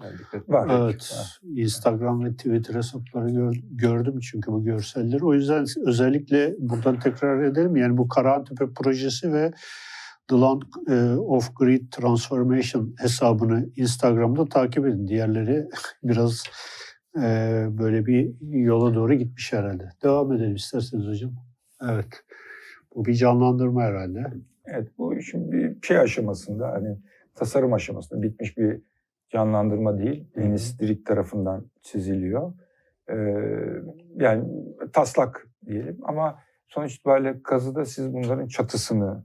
yani 0.04 0.20
dikkat 0.20 0.50
Var. 0.50 0.70
Evet. 0.82 1.16
Instagram 1.44 2.26
ve 2.26 2.32
Twitter 2.32 2.76
hesapları 2.76 3.30
gör- 3.30 3.62
gördüm 3.72 4.20
çünkü 4.20 4.52
bu 4.52 4.64
görselleri. 4.64 5.26
O 5.26 5.34
yüzden 5.34 5.66
özellikle 5.86 6.56
buradan 6.60 7.00
tekrar 7.00 7.44
edelim. 7.44 7.76
Yani 7.76 7.98
bu 7.98 8.08
Karahantepe 8.08 8.74
projesi 8.74 9.34
ve 9.34 9.52
The 10.28 10.36
Land 10.36 10.62
e, 10.88 11.20
of 11.20 11.56
Grid 11.56 11.92
Transformation 11.92 12.94
hesabını 12.98 13.70
Instagram'da 13.76 14.46
takip 14.46 14.86
edin. 14.86 15.08
Diğerleri 15.08 15.68
biraz 16.04 16.44
e, 17.18 17.22
böyle 17.78 18.06
bir 18.06 18.34
yola 18.42 18.96
doğru 18.96 19.14
gitmiş 19.14 19.54
herhalde. 19.54 19.90
Devam 20.04 20.34
edelim 20.34 20.56
isterseniz 20.56 21.08
hocam. 21.08 21.32
Evet. 21.90 22.24
Bu 22.96 23.06
bir 23.06 23.14
canlandırma 23.14 23.82
herhalde. 23.82 24.34
Evet 24.66 24.88
bu 24.98 25.12
bir 25.36 25.78
şey 25.82 26.00
aşamasında 26.00 26.72
hani 26.72 26.98
tasarım 27.36 27.74
aşamasında 27.74 28.22
bitmiş 28.22 28.58
bir 28.58 28.82
canlandırma 29.30 29.98
değil. 29.98 30.26
Deniz 30.36 30.80
Dirik 30.80 31.06
tarafından 31.06 31.66
çiziliyor. 31.82 32.54
Ee, 33.10 33.16
yani 34.16 34.44
taslak 34.94 35.48
diyelim 35.66 35.98
ama 36.04 36.40
sonuç 36.68 36.96
itibariyle 36.96 37.44
kazıda 37.44 37.86
siz 37.86 38.14
bunların 38.14 38.48
çatısını 38.48 39.24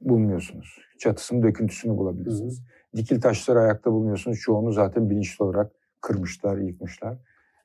bulmuyorsunuz. 0.00 0.78
Çatısının 0.98 1.42
döküntüsünü 1.42 1.96
bulabilirsiniz. 1.96 2.62
Dikil 2.96 3.20
taşları 3.20 3.60
ayakta 3.60 3.92
bulmuyorsunuz. 3.92 4.38
Çoğunu 4.40 4.72
zaten 4.72 5.10
bilinçli 5.10 5.44
olarak 5.44 5.72
kırmışlar, 6.02 6.56
yıkmışlar. 6.56 7.18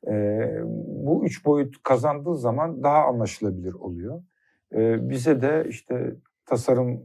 Ee, 0.08 0.62
bu 0.86 1.26
üç 1.26 1.46
boyut 1.46 1.84
kazandığı 1.84 2.36
zaman 2.36 2.84
daha 2.84 3.04
anlaşılabilir 3.06 3.74
oluyor. 3.74 4.24
Ee, 4.74 5.10
bize 5.10 5.42
de 5.42 5.66
işte 5.70 6.16
tasarımı 6.46 7.00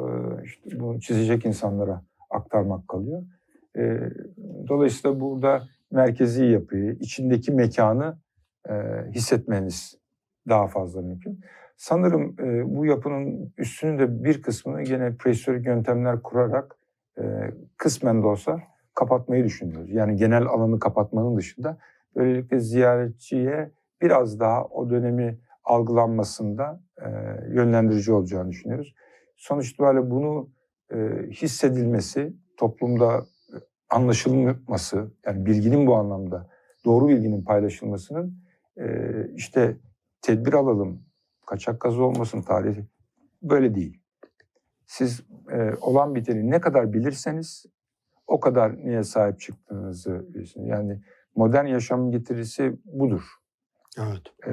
e, 0.00 0.04
işte 0.44 0.80
bunu 0.80 1.00
çizecek 1.00 1.46
insanlara 1.46 2.02
aktarmak 2.30 2.88
kalıyor. 2.88 3.22
E, 3.76 4.00
Dolayısıyla 4.68 5.20
burada 5.20 5.62
merkezi 5.90 6.44
yapıyı, 6.44 6.96
içindeki 7.00 7.52
mekanı 7.52 8.18
e, 8.68 8.74
hissetmeniz 9.10 9.98
daha 10.48 10.66
fazla 10.66 11.02
mümkün. 11.02 11.40
Sanırım 11.76 12.36
e, 12.40 12.76
bu 12.76 12.86
yapının 12.86 13.52
üstünün 13.58 13.98
de 13.98 14.24
bir 14.24 14.42
kısmını 14.42 14.82
gene 14.82 15.16
prehistorik 15.16 15.66
yöntemler 15.66 16.22
kurarak 16.22 16.76
e, 17.18 17.22
kısmen 17.76 18.22
de 18.22 18.26
olsa 18.26 18.60
kapatmayı 18.94 19.44
düşünüyoruz. 19.44 19.90
Yani 19.90 20.16
genel 20.16 20.46
alanı 20.46 20.78
kapatmanın 20.78 21.36
dışında 21.36 21.78
böylelikle 22.16 22.60
ziyaretçiye 22.60 23.70
biraz 24.02 24.40
daha 24.40 24.64
o 24.64 24.90
dönemi 24.90 25.38
algılanmasında 25.64 26.80
e, 26.98 27.08
yönlendirici 27.48 28.12
olacağını 28.12 28.50
düşünüyoruz. 28.50 28.94
Sonuç 29.36 29.70
itibariyle 29.70 30.10
bunu 30.10 30.50
e, 30.92 30.96
hissedilmesi, 31.30 32.32
toplumda 32.56 33.16
e, 33.18 33.56
anlaşılması, 33.90 35.10
yani 35.26 35.46
bilginin 35.46 35.86
bu 35.86 35.94
anlamda 35.94 36.48
doğru 36.84 37.08
bilginin 37.08 37.44
paylaşılmasının 37.44 38.34
e, 38.76 38.86
işte 39.34 39.76
tedbir 40.22 40.52
alalım, 40.52 41.02
kaçak 41.46 41.80
gazı 41.80 42.04
olmasın 42.04 42.42
tarihi 42.42 42.86
böyle 43.42 43.74
değil. 43.74 44.02
Siz 44.86 45.22
e, 45.52 45.72
olan 45.80 46.14
biteni 46.14 46.50
ne 46.50 46.60
kadar 46.60 46.92
bilirseniz 46.92 47.66
o 48.30 48.40
kadar 48.40 48.86
neye 48.86 49.02
sahip 49.02 49.40
çıktığınızı 49.40 50.26
bilirsiniz. 50.34 50.68
Yani 50.68 51.00
modern 51.36 51.66
yaşamın 51.66 52.10
getirisi 52.10 52.72
budur. 52.84 53.22
Evet. 53.98 54.22
E, 54.46 54.52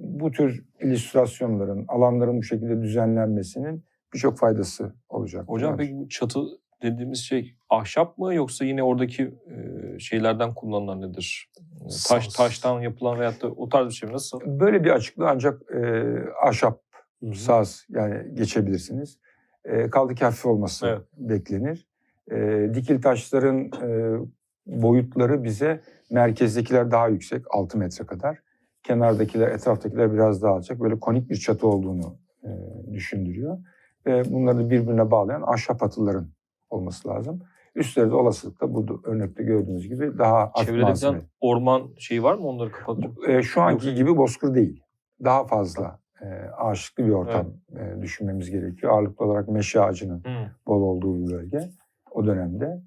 bu 0.00 0.30
tür 0.30 0.64
illüstrasyonların, 0.80 1.84
alanların 1.88 2.38
bu 2.38 2.42
şekilde 2.42 2.82
düzenlenmesinin 2.82 3.84
birçok 4.14 4.38
faydası 4.38 4.94
olacak. 5.08 5.44
Hocam 5.48 5.76
peki 5.76 5.96
bu 5.96 6.08
çatı 6.08 6.40
dediğimiz 6.82 7.18
şey 7.18 7.56
ahşap 7.70 8.18
mı 8.18 8.34
yoksa 8.34 8.64
yine 8.64 8.82
oradaki 8.82 9.22
e, 9.24 9.98
şeylerden 9.98 10.54
kullanılan 10.54 11.00
nedir? 11.00 11.50
E, 11.84 11.88
Taş 12.08 12.28
taştan 12.28 12.80
yapılan 12.80 13.18
veyahut 13.20 13.42
da 13.42 13.48
o 13.50 13.68
tarz 13.68 13.88
bir 13.88 13.92
şey 13.94 14.08
mi? 14.08 14.12
Nasıl? 14.12 14.40
Böyle 14.46 14.84
bir 14.84 14.90
açıklığı 14.90 15.28
ancak 15.28 15.62
e, 15.74 16.04
ahşap, 16.48 16.80
Hı 17.20 17.26
hı. 17.26 17.34
saz 17.34 17.86
yani 17.88 18.34
geçebilirsiniz. 18.34 19.18
E, 19.64 19.90
kaldı 19.90 20.14
ki 20.14 20.24
hafif 20.24 20.46
olması 20.46 20.86
Evet. 20.86 21.02
beklenir. 21.16 21.88
E, 22.30 22.70
dikil 22.74 23.02
taşların 23.02 23.58
e, 23.58 24.18
boyutları 24.66 25.44
bize 25.44 25.80
merkezdekiler 26.10 26.90
daha 26.90 27.08
yüksek, 27.08 27.44
6 27.50 27.78
metre 27.78 28.06
kadar. 28.06 28.38
Kenardakiler, 28.82 29.48
etraftakiler 29.48 30.12
biraz 30.12 30.42
daha 30.42 30.52
alçak. 30.52 30.80
Böyle 30.80 31.00
konik 31.00 31.30
bir 31.30 31.36
çatı 31.36 31.66
olduğunu 31.66 32.16
e, 32.44 32.50
düşündürüyor. 32.92 33.58
Ve 34.06 34.32
bunları 34.32 34.70
birbirine 34.70 35.10
bağlayan 35.10 35.42
ahşap 35.42 35.82
atıların 35.82 36.28
olması 36.70 37.08
lazım. 37.08 37.42
Üstleri 37.74 38.10
de 38.10 38.14
olasılıkla 38.14 38.74
bu 38.74 39.00
örnekte 39.04 39.42
gördüğünüz 39.42 39.88
gibi 39.88 40.18
daha 40.18 40.52
Çevrede 40.64 40.94
falan 40.94 41.22
orman 41.40 41.88
şeyi 41.98 42.22
var 42.22 42.34
mı 42.34 42.46
onları 42.48 42.72
kapatacak? 42.72 43.10
E, 43.28 43.42
şu 43.42 43.62
anki 43.62 43.94
gibi 43.94 44.16
bozkır 44.16 44.54
değil. 44.54 44.82
Daha 45.24 45.46
fazla 45.46 46.00
e, 46.22 46.26
ağaçlıklı 46.58 47.06
bir 47.06 47.12
ortam 47.12 47.46
e, 47.76 48.02
düşünmemiz 48.02 48.50
gerekiyor. 48.50 48.92
Ağırlıklı 48.92 49.26
olarak 49.26 49.48
meşe 49.48 49.80
ağacının 49.80 50.18
Hı. 50.18 50.50
bol 50.66 50.82
olduğu 50.82 51.26
bir 51.26 51.32
bölge 51.32 51.70
o 52.16 52.26
dönemde. 52.26 52.82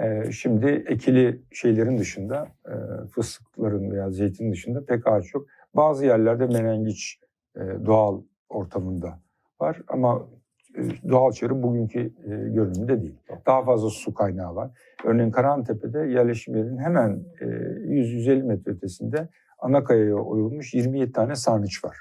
E, 0.00 0.32
şimdi 0.32 0.66
ekili 0.66 1.42
şeylerin 1.50 1.98
dışında, 1.98 2.48
e, 2.66 3.06
fıstıkların 3.06 3.90
veya 3.90 4.10
zeytin 4.10 4.52
dışında 4.52 4.84
pek 4.84 5.06
ağaç 5.06 5.34
yok. 5.34 5.46
Bazı 5.74 6.06
yerlerde 6.06 6.46
menengiç 6.46 7.20
e, 7.56 7.60
doğal 7.86 8.22
ortamında 8.48 9.18
var 9.60 9.82
ama 9.88 10.28
e, 10.76 11.08
doğal 11.08 11.32
çevre 11.32 11.62
bugünkü 11.62 12.00
e, 12.00 12.28
görünümde 12.28 13.02
değil. 13.02 13.18
Daha 13.46 13.64
fazla 13.64 13.90
su 13.90 14.14
kaynağı 14.14 14.54
var. 14.54 14.70
Örneğin 15.04 15.30
Karahantepe'de 15.30 15.98
yerleşim 15.98 16.56
yerinin 16.56 16.78
hemen 16.78 17.24
e, 17.40 17.44
100-150 17.44 18.42
metre 18.42 18.72
ötesinde 18.72 19.28
Anakaya'ya 19.58 20.16
oyulmuş 20.16 20.74
27 20.74 21.12
tane 21.12 21.36
sarnıç 21.36 21.84
var. 21.84 21.96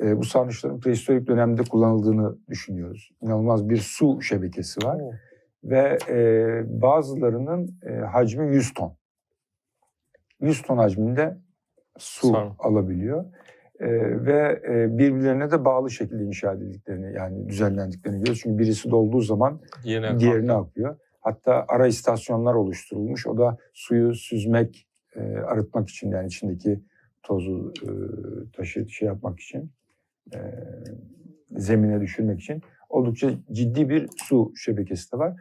E, 0.00 0.18
bu 0.18 0.24
sarnıçların 0.24 0.80
prehistorik 0.80 1.26
dönemde 1.26 1.62
kullanıldığını 1.62 2.36
düşünüyoruz. 2.48 3.12
İnanılmaz 3.22 3.68
bir 3.68 3.76
su 3.76 4.22
şebekesi 4.22 4.86
var 4.86 5.00
Oo. 5.00 5.12
Ve 5.64 5.98
e, 6.08 6.62
bazılarının 6.82 7.78
e, 7.86 7.92
hacmi 7.92 8.54
100 8.54 8.74
ton. 8.74 8.96
100 10.40 10.62
ton 10.62 10.78
hacminde 10.78 11.38
su 11.98 12.28
Sarı. 12.28 12.50
alabiliyor. 12.58 13.24
E, 13.80 13.88
ve 14.26 14.62
e, 14.68 14.98
birbirlerine 14.98 15.50
de 15.50 15.64
bağlı 15.64 15.90
şekilde 15.90 16.24
inşa 16.24 16.52
edildiklerini 16.52 17.16
yani 17.16 17.48
düzenlendiklerini 17.48 18.18
görüyoruz. 18.18 18.40
Çünkü 18.42 18.58
birisi 18.58 18.90
dolduğu 18.90 19.20
zaman 19.20 19.60
Diğerine 19.84 20.18
diğerine 20.18 20.52
akıyor. 20.52 20.96
Hatta 21.20 21.64
ara 21.68 21.86
istasyonlar 21.86 22.54
oluşturulmuş. 22.54 23.26
O 23.26 23.38
da 23.38 23.56
suyu 23.72 24.14
süzmek, 24.14 24.88
e, 25.16 25.20
arıtmak 25.36 25.88
için 25.88 26.10
yani 26.10 26.26
içindeki 26.26 26.80
tozu 27.22 27.72
e, 27.82 27.90
taşı 28.52 28.88
şey 28.88 29.08
yapmak 29.08 29.40
için, 29.40 29.70
e, 30.34 30.38
zemine 31.50 32.00
düşürmek 32.00 32.40
için 32.40 32.62
oldukça 32.88 33.30
ciddi 33.52 33.88
bir 33.88 34.08
su 34.16 34.52
şebekesi 34.56 35.12
de 35.12 35.18
var. 35.18 35.36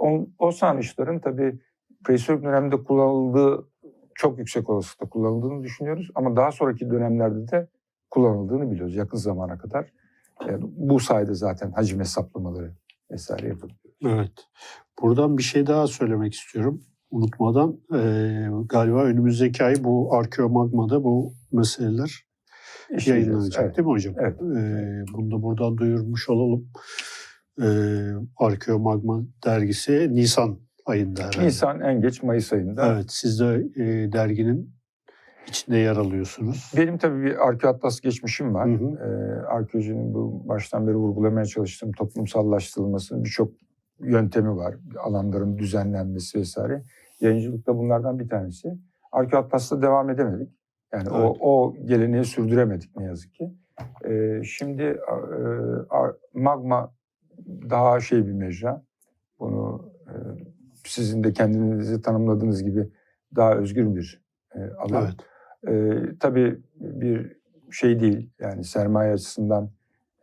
O, 0.00 0.26
o 0.38 0.52
sarnıçların 0.52 1.18
tabii 1.18 1.58
prehistorik 2.04 2.42
dönemde 2.42 2.84
kullanıldığı 2.84 3.68
çok 4.14 4.38
yüksek 4.38 4.70
olasılıkla 4.70 5.08
kullanıldığını 5.08 5.62
düşünüyoruz. 5.62 6.10
Ama 6.14 6.36
daha 6.36 6.52
sonraki 6.52 6.90
dönemlerde 6.90 7.50
de 7.50 7.68
kullanıldığını 8.10 8.70
biliyoruz 8.70 8.96
yakın 8.96 9.18
zamana 9.18 9.58
kadar. 9.58 9.92
E, 10.48 10.58
bu 10.60 11.00
sayede 11.00 11.34
zaten 11.34 11.70
hacim 11.70 12.00
hesaplamaları 12.00 12.72
vesaire 13.10 13.48
yapılıyor. 13.48 13.78
Evet. 14.04 14.32
Buradan 15.02 15.38
bir 15.38 15.42
şey 15.42 15.66
daha 15.66 15.86
söylemek 15.86 16.34
istiyorum. 16.34 16.82
Unutmadan 17.10 17.80
Ee, 17.94 18.46
galiba 18.66 19.04
önümüzdeki 19.04 19.64
ay 19.64 19.74
bu 19.84 20.14
arkeomagmada 20.14 21.04
bu 21.04 21.32
meseleler 21.52 22.26
İşleyeceğiz, 22.90 23.08
yayınlanacak 23.08 23.64
evet. 23.64 23.76
değil 23.76 23.86
mi 23.86 23.92
hocam? 23.92 24.14
Evet. 24.18 24.36
Ee, 24.42 25.04
bunu 25.12 25.30
da 25.30 25.42
buradan 25.42 25.78
duyurmuş 25.78 26.28
olalım. 26.28 26.68
Ee, 27.62 28.12
Arkeomagma 28.36 29.22
dergisi 29.46 30.14
Nisan 30.14 30.58
ayında 30.86 31.20
herhalde. 31.22 31.46
Nisan 31.46 31.80
en 31.80 32.00
geç 32.00 32.22
Mayıs 32.22 32.52
ayında. 32.52 32.92
Evet 32.94 33.04
siz 33.08 33.40
de 33.40 33.66
e, 33.76 34.12
derginin 34.12 34.74
içinde 35.48 35.76
yer 35.78 35.96
alıyorsunuz. 35.96 36.72
Benim 36.76 36.98
tabii 36.98 37.22
bir 37.22 37.48
arkeoatlas 37.48 38.00
geçmişim 38.00 38.54
var. 38.54 38.68
Hı 38.70 38.74
hı. 38.74 38.98
Ee, 38.98 39.46
arkeolojinin 39.46 40.14
bu 40.14 40.48
baştan 40.48 40.86
beri 40.86 40.96
vurgulamaya 40.96 41.44
çalıştığım 41.44 41.92
toplumsallaştırılmasının 41.92 43.24
birçok 43.24 43.52
yöntemi 44.00 44.56
var. 44.56 44.74
Alanların 44.98 45.58
düzenlenmesi 45.58 46.38
vesaire. 46.38 46.82
Yayıncılıkta 47.20 47.76
bunlardan 47.78 48.18
bir 48.18 48.28
tanesi. 48.28 48.78
Arkeoatlas'ta 49.12 49.82
devam 49.82 50.10
edemedik. 50.10 50.48
Yani 50.92 51.10
o, 51.10 51.20
Evet. 51.20 51.36
o 51.40 51.74
geleneği 51.84 52.24
sürdüremedik 52.24 52.96
ne 52.96 53.04
yazık 53.04 53.34
ki. 53.34 53.54
Ee, 54.08 54.40
şimdi 54.44 54.82
e, 54.82 54.96
magma 56.34 56.94
daha 57.70 58.00
şey 58.00 58.26
bir 58.26 58.32
mecra. 58.32 58.82
Bunu 59.38 59.92
e, 60.06 60.14
sizin 60.84 61.24
de 61.24 61.32
kendinizi 61.32 62.02
tanımladığınız 62.02 62.64
gibi 62.64 62.88
daha 63.36 63.54
özgür 63.54 63.94
bir 63.96 64.22
e, 64.54 64.58
alan. 64.78 65.04
Evet. 65.04 65.14
Ee, 65.68 66.18
tabii 66.20 66.62
bir 66.74 67.36
şey 67.70 68.00
değil 68.00 68.30
yani 68.40 68.64
sermaye 68.64 69.12
açısından 69.12 69.70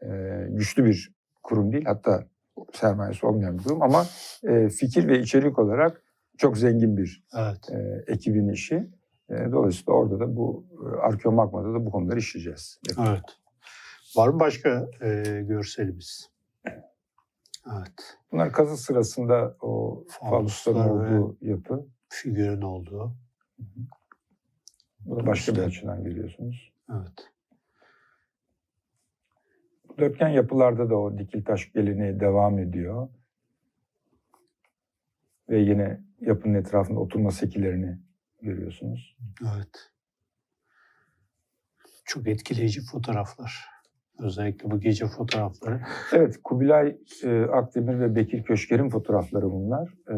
e, 0.01 0.07
güçlü 0.49 0.85
bir 0.85 1.11
kurum 1.43 1.71
değil 1.71 1.85
hatta 1.85 2.23
sermayesi 2.73 3.25
olmayan 3.25 3.57
bir 3.57 3.63
kurum 3.63 3.81
ama 3.81 4.05
e, 4.43 4.69
fikir 4.69 5.07
ve 5.07 5.19
içerik 5.19 5.59
olarak 5.59 6.01
çok 6.37 6.57
zengin 6.57 6.97
bir 6.97 7.23
Evet. 7.37 7.69
e, 7.71 8.03
ekibin 8.13 8.49
işi. 8.49 8.89
E, 9.29 9.51
dolayısıyla 9.51 9.93
orada 9.93 10.19
da 10.19 10.35
bu 10.35 10.65
e, 10.85 10.97
arkeomagmada 10.97 11.73
da 11.73 11.85
bu 11.85 11.91
konuları 11.91 12.19
işleyeceğiz. 12.19 12.79
Evet. 12.99 13.23
Var 14.15 14.27
mı 14.27 14.39
başka 14.39 14.89
e, 15.01 15.41
görselimiz? 15.47 16.29
Evet. 17.73 18.17
Bunlar 18.31 18.51
kazı 18.51 18.77
sırasında 18.77 19.57
o 19.61 20.03
ve- 20.75 20.91
olduğu 20.91 21.37
yapı. 21.41 21.87
Figürün 22.09 22.61
olduğu. 22.61 23.15
Bu 24.99 25.19
da 25.19 25.27
başka 25.27 25.55
bir 25.55 25.59
açıdan 25.61 26.03
görüyorsunuz. 26.03 26.73
Evet. 26.91 27.31
Dörtgen 29.99 30.29
yapılarda 30.29 30.89
da 30.89 30.95
o 30.95 31.17
dikil 31.17 31.45
taş 31.45 31.71
geleneği 31.73 32.19
devam 32.19 32.59
ediyor. 32.59 33.09
Ve 35.49 35.59
yine 35.59 36.01
yapının 36.21 36.53
etrafında 36.53 36.99
oturma 36.99 37.31
sekilerini 37.31 37.99
görüyorsunuz. 38.41 39.17
Evet. 39.55 39.91
Çok 42.05 42.27
etkileyici 42.27 42.81
fotoğraflar. 42.81 43.76
Özellikle 44.19 44.71
bu 44.71 44.79
gece 44.79 45.05
fotoğrafları. 45.07 45.79
Evet, 46.13 46.39
Kubilay 46.43 46.97
e, 47.23 47.41
Akdemir 47.41 47.99
ve 47.99 48.15
Bekir 48.15 48.43
Köşker'in 48.43 48.89
fotoğrafları 48.89 49.51
bunlar. 49.51 49.93
E, 50.09 50.13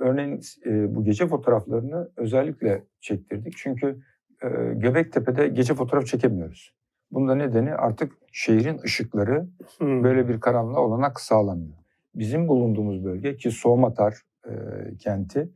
örneğin 0.00 0.40
e, 0.66 0.94
bu 0.94 1.04
gece 1.04 1.26
fotoğraflarını 1.26 2.10
özellikle 2.16 2.84
çektirdik. 3.00 3.54
Çünkü 3.56 4.00
e, 4.42 4.48
Göbektepe'de 4.74 5.48
gece 5.48 5.74
fotoğraf 5.74 6.06
çekemiyoruz. 6.06 6.74
Bunda 7.10 7.34
nedeni 7.34 7.74
artık 7.74 8.12
şehrin 8.32 8.78
ışıkları 8.84 9.48
böyle 9.80 10.28
bir 10.28 10.40
karanlığa 10.40 10.80
olanak 10.80 11.20
sağlamıyor. 11.20 11.76
Bizim 12.14 12.48
bulunduğumuz 12.48 13.04
bölge 13.04 13.36
ki 13.36 13.50
Soğumatar 13.50 14.14
e, 14.46 14.52
kenti 14.98 15.48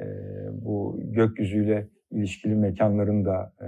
e, 0.00 0.04
bu 0.52 1.00
gökyüzüyle 1.02 1.88
ilişkili 2.10 2.54
mekanların 2.54 3.24
da 3.24 3.52
e, 3.60 3.66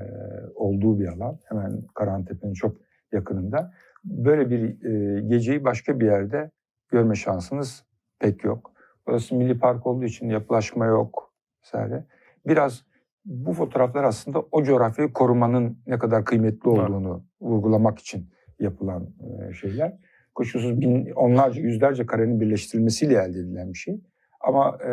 olduğu 0.55 1.01
bir 1.01 1.07
alan. 1.07 1.39
Hemen 1.45 1.83
Karahantepe'nin 1.95 2.55
çok 2.55 2.88
yakınında. 3.13 3.73
Böyle 4.05 4.51
bir 4.51 4.85
e, 4.85 5.21
geceyi 5.21 5.65
başka 5.65 6.01
bir 6.01 6.07
yerde 6.07 6.51
görme 6.89 7.15
şansınız 7.15 7.85
pek 8.19 8.45
yok. 8.45 8.73
Burası 9.07 9.35
milli 9.35 9.59
park 9.59 9.87
olduğu 9.87 10.05
için 10.05 10.29
yapılaşma 10.29 10.87
yok 10.87 11.33
vesaire. 11.63 12.05
Biraz 12.47 12.85
bu 13.25 13.53
fotoğraflar 13.53 14.05
aslında 14.05 14.43
o 14.53 14.63
coğrafyayı 14.63 15.13
korumanın 15.13 15.79
ne 15.87 15.99
kadar 15.99 16.25
kıymetli 16.25 16.57
Evet. 16.57 16.67
olduğunu 16.67 17.25
vurgulamak 17.41 17.99
için 17.99 18.31
yapılan 18.61 19.09
e, 19.49 19.53
şeyler. 19.53 19.99
Kuşkusuz 20.35 20.81
bin, 20.81 21.11
onlarca, 21.11 21.63
yüzlerce 21.63 22.07
karenin 22.07 22.41
birleştirilmesiyle 22.41 23.15
elde 23.15 23.39
edilen 23.39 23.73
bir 23.73 23.79
şey. 23.79 24.01
Ama 24.41 24.79
e, 24.85 24.93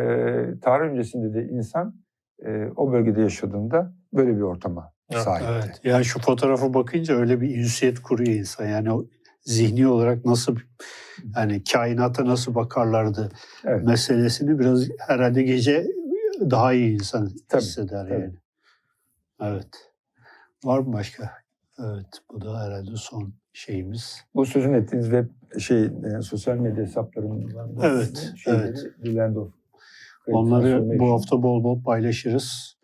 tarih 0.61 0.89
öncesinde 0.89 1.33
de 1.33 1.47
insan 1.47 1.95
e, 2.45 2.67
o 2.75 2.91
bölgede 2.91 3.21
yaşadığında 3.21 3.93
böyle 4.13 4.35
bir 4.35 4.41
ortama 4.41 4.81
Evet, 4.81 4.94
sahipti. 5.14 5.52
Evet. 5.52 5.82
Yani 5.84 6.06
şu 6.06 6.19
fotoğrafa 6.19 6.73
bakınca 6.73 7.15
öyle 7.15 7.41
bir 7.41 7.57
ünsiyet 7.57 7.99
kuruyor 8.02 8.34
insan. 8.34 8.65
Yani 8.65 8.94
o 8.94 9.06
zihni 9.41 9.88
olarak 9.88 10.26
nasıl 10.26 10.57
yani 11.36 11.64
kainata 11.64 12.26
nasıl 12.26 12.56
bakarlardı 12.56 13.32
Evet. 13.65 13.84
meselesini 13.84 14.60
biraz 14.60 14.88
herhalde 15.07 15.44
gece 15.44 15.88
daha 16.40 16.73
iyi 16.73 16.94
insan 16.94 17.32
Tabii, 17.49 17.61
hisseder 17.61 18.03
tabii. 18.07 18.14
yani. 18.14 18.34
Evet. 19.41 19.91
Var 20.64 20.80
mı 20.80 20.94
başka? 20.94 21.32
Evet. 21.80 22.07
Bu 22.32 22.41
da 22.41 22.60
herhalde 22.65 22.91
son 22.95 23.34
şeyimiz. 23.53 24.22
Bu 24.36 24.45
sözün 24.45 24.73
ettiğiniz 24.73 25.06
web 25.06 25.30
şey 25.60 25.84
e, 25.84 26.22
sosyal 26.22 26.56
medya 26.56 26.84
hesaplarından 26.84 27.69
Evet, 27.84 28.34
evet. 28.48 28.77
Dilendorf. 29.03 29.53
Onları 30.27 30.99
bu 30.99 31.11
hafta 31.11 31.44
bol 31.44 31.64
bol 31.64 31.84
paylaşırız. 31.84 32.74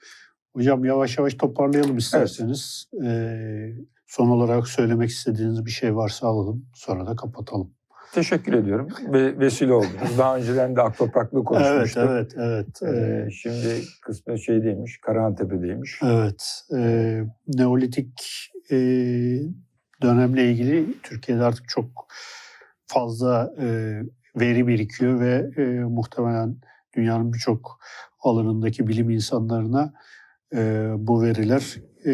Hocam 0.53 0.85
yavaş 0.85 1.17
yavaş 1.17 1.33
toparlayalım 1.33 1.97
isterseniz. 1.97 2.87
Ee, 3.05 3.73
son 4.07 4.29
olarak 4.29 4.67
söylemek 4.67 5.09
istediğiniz 5.09 5.65
bir 5.65 5.71
şey 5.71 5.95
varsa 5.95 6.27
alalım. 6.27 6.65
Sonra 6.73 7.05
da 7.07 7.15
kapatalım. 7.15 7.73
Teşekkür 8.13 8.53
ediyorum 8.53 8.87
ve 9.13 9.39
vesile 9.39 9.73
oldunuz. 9.73 10.17
Daha 10.17 10.37
önceden 10.37 10.75
de 10.75 10.81
Aktoprak'la 10.81 11.37
Evet, 11.37 11.45
konuşmuştuk. 11.47 12.03
evet, 12.09 12.33
evet. 12.37 12.81
Ee, 12.83 12.87
Ee, 12.87 13.29
şimdi 13.31 13.81
kısmet 14.01 14.39
şeydeymiş, 14.39 14.97
Karahantepe'deymiş. 15.01 15.99
evet. 16.03 16.63
Ee, 16.75 17.23
Neolitik 17.47 18.21
e, 18.71 18.75
dönemle 20.01 20.51
ilgili 20.51 21.01
Türkiye'de 21.03 21.43
artık 21.43 21.67
çok 21.67 22.07
fazla 22.87 23.53
e, 23.61 23.65
veri 24.39 24.67
birikiyor 24.67 25.19
ve 25.19 25.49
e, 25.57 25.63
muhtemelen 25.83 26.55
dünyanın 26.95 27.33
birçok 27.33 27.79
alanındaki 28.23 28.87
bilim 28.87 29.09
insanlarına 29.09 29.93
e, 30.55 30.91
bu 30.97 31.21
veriler 31.21 31.75
e, 32.05 32.11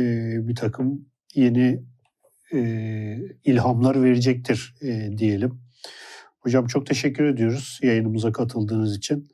bir 0.47 0.55
takım 0.55 1.05
yeni 1.35 1.84
e, 2.53 2.59
ilhamlar 3.43 4.03
verecektir 4.03 4.76
e, 4.81 5.18
diyelim. 5.18 5.61
Hocam 6.39 6.68
çok 6.68 6.85
teşekkür 6.85 7.23
ediyoruz 7.23 7.80
yayınımıza 7.84 8.31
katıldığınız 8.31 8.97
için. 8.97 9.30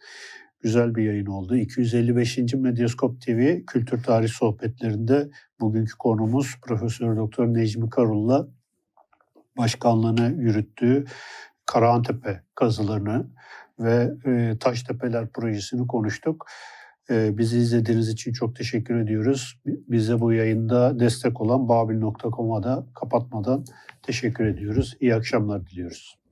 Güzel 0.62 0.96
bir 0.96 1.04
yayın 1.04 1.26
oldu. 1.26 1.58
255. 1.58 2.38
Medyaskop 2.54 3.22
TV 3.22 3.66
Kültür 3.68 4.04
Tarih 4.04 4.30
Sohbetlerinde 4.30 5.30
bugünkü 5.60 5.98
konumuz 5.98 6.56
Profesör 6.62 7.18
Doktor 7.18 7.48
Necmi 7.48 7.90
Karul'la 7.90 8.48
başkanlığını 9.58 10.42
yürüttüğü 10.42 11.06
Karahantepe 11.66 12.44
kazılarını 12.56 13.30
ve 13.80 14.10
Taştepeler 14.60 15.32
projesini 15.32 15.88
konuştuk. 15.88 16.46
E, 17.10 17.38
bizi 17.38 17.58
izlediğiniz 17.58 18.10
için 18.10 18.34
çok 18.34 18.56
teşekkür 18.56 18.96
ediyoruz. 18.96 19.60
Bize 19.66 20.20
bu 20.20 20.34
yayında 20.34 21.00
destek 21.00 21.42
olan 21.42 21.70
babil.com'a 21.70 22.64
da 22.64 22.86
kapatmadan 22.96 23.66
teşekkür 24.02 24.46
ediyoruz. 24.46 24.98
İyi 25.00 25.16
akşamlar 25.16 25.68
diliyoruz. 25.68 26.23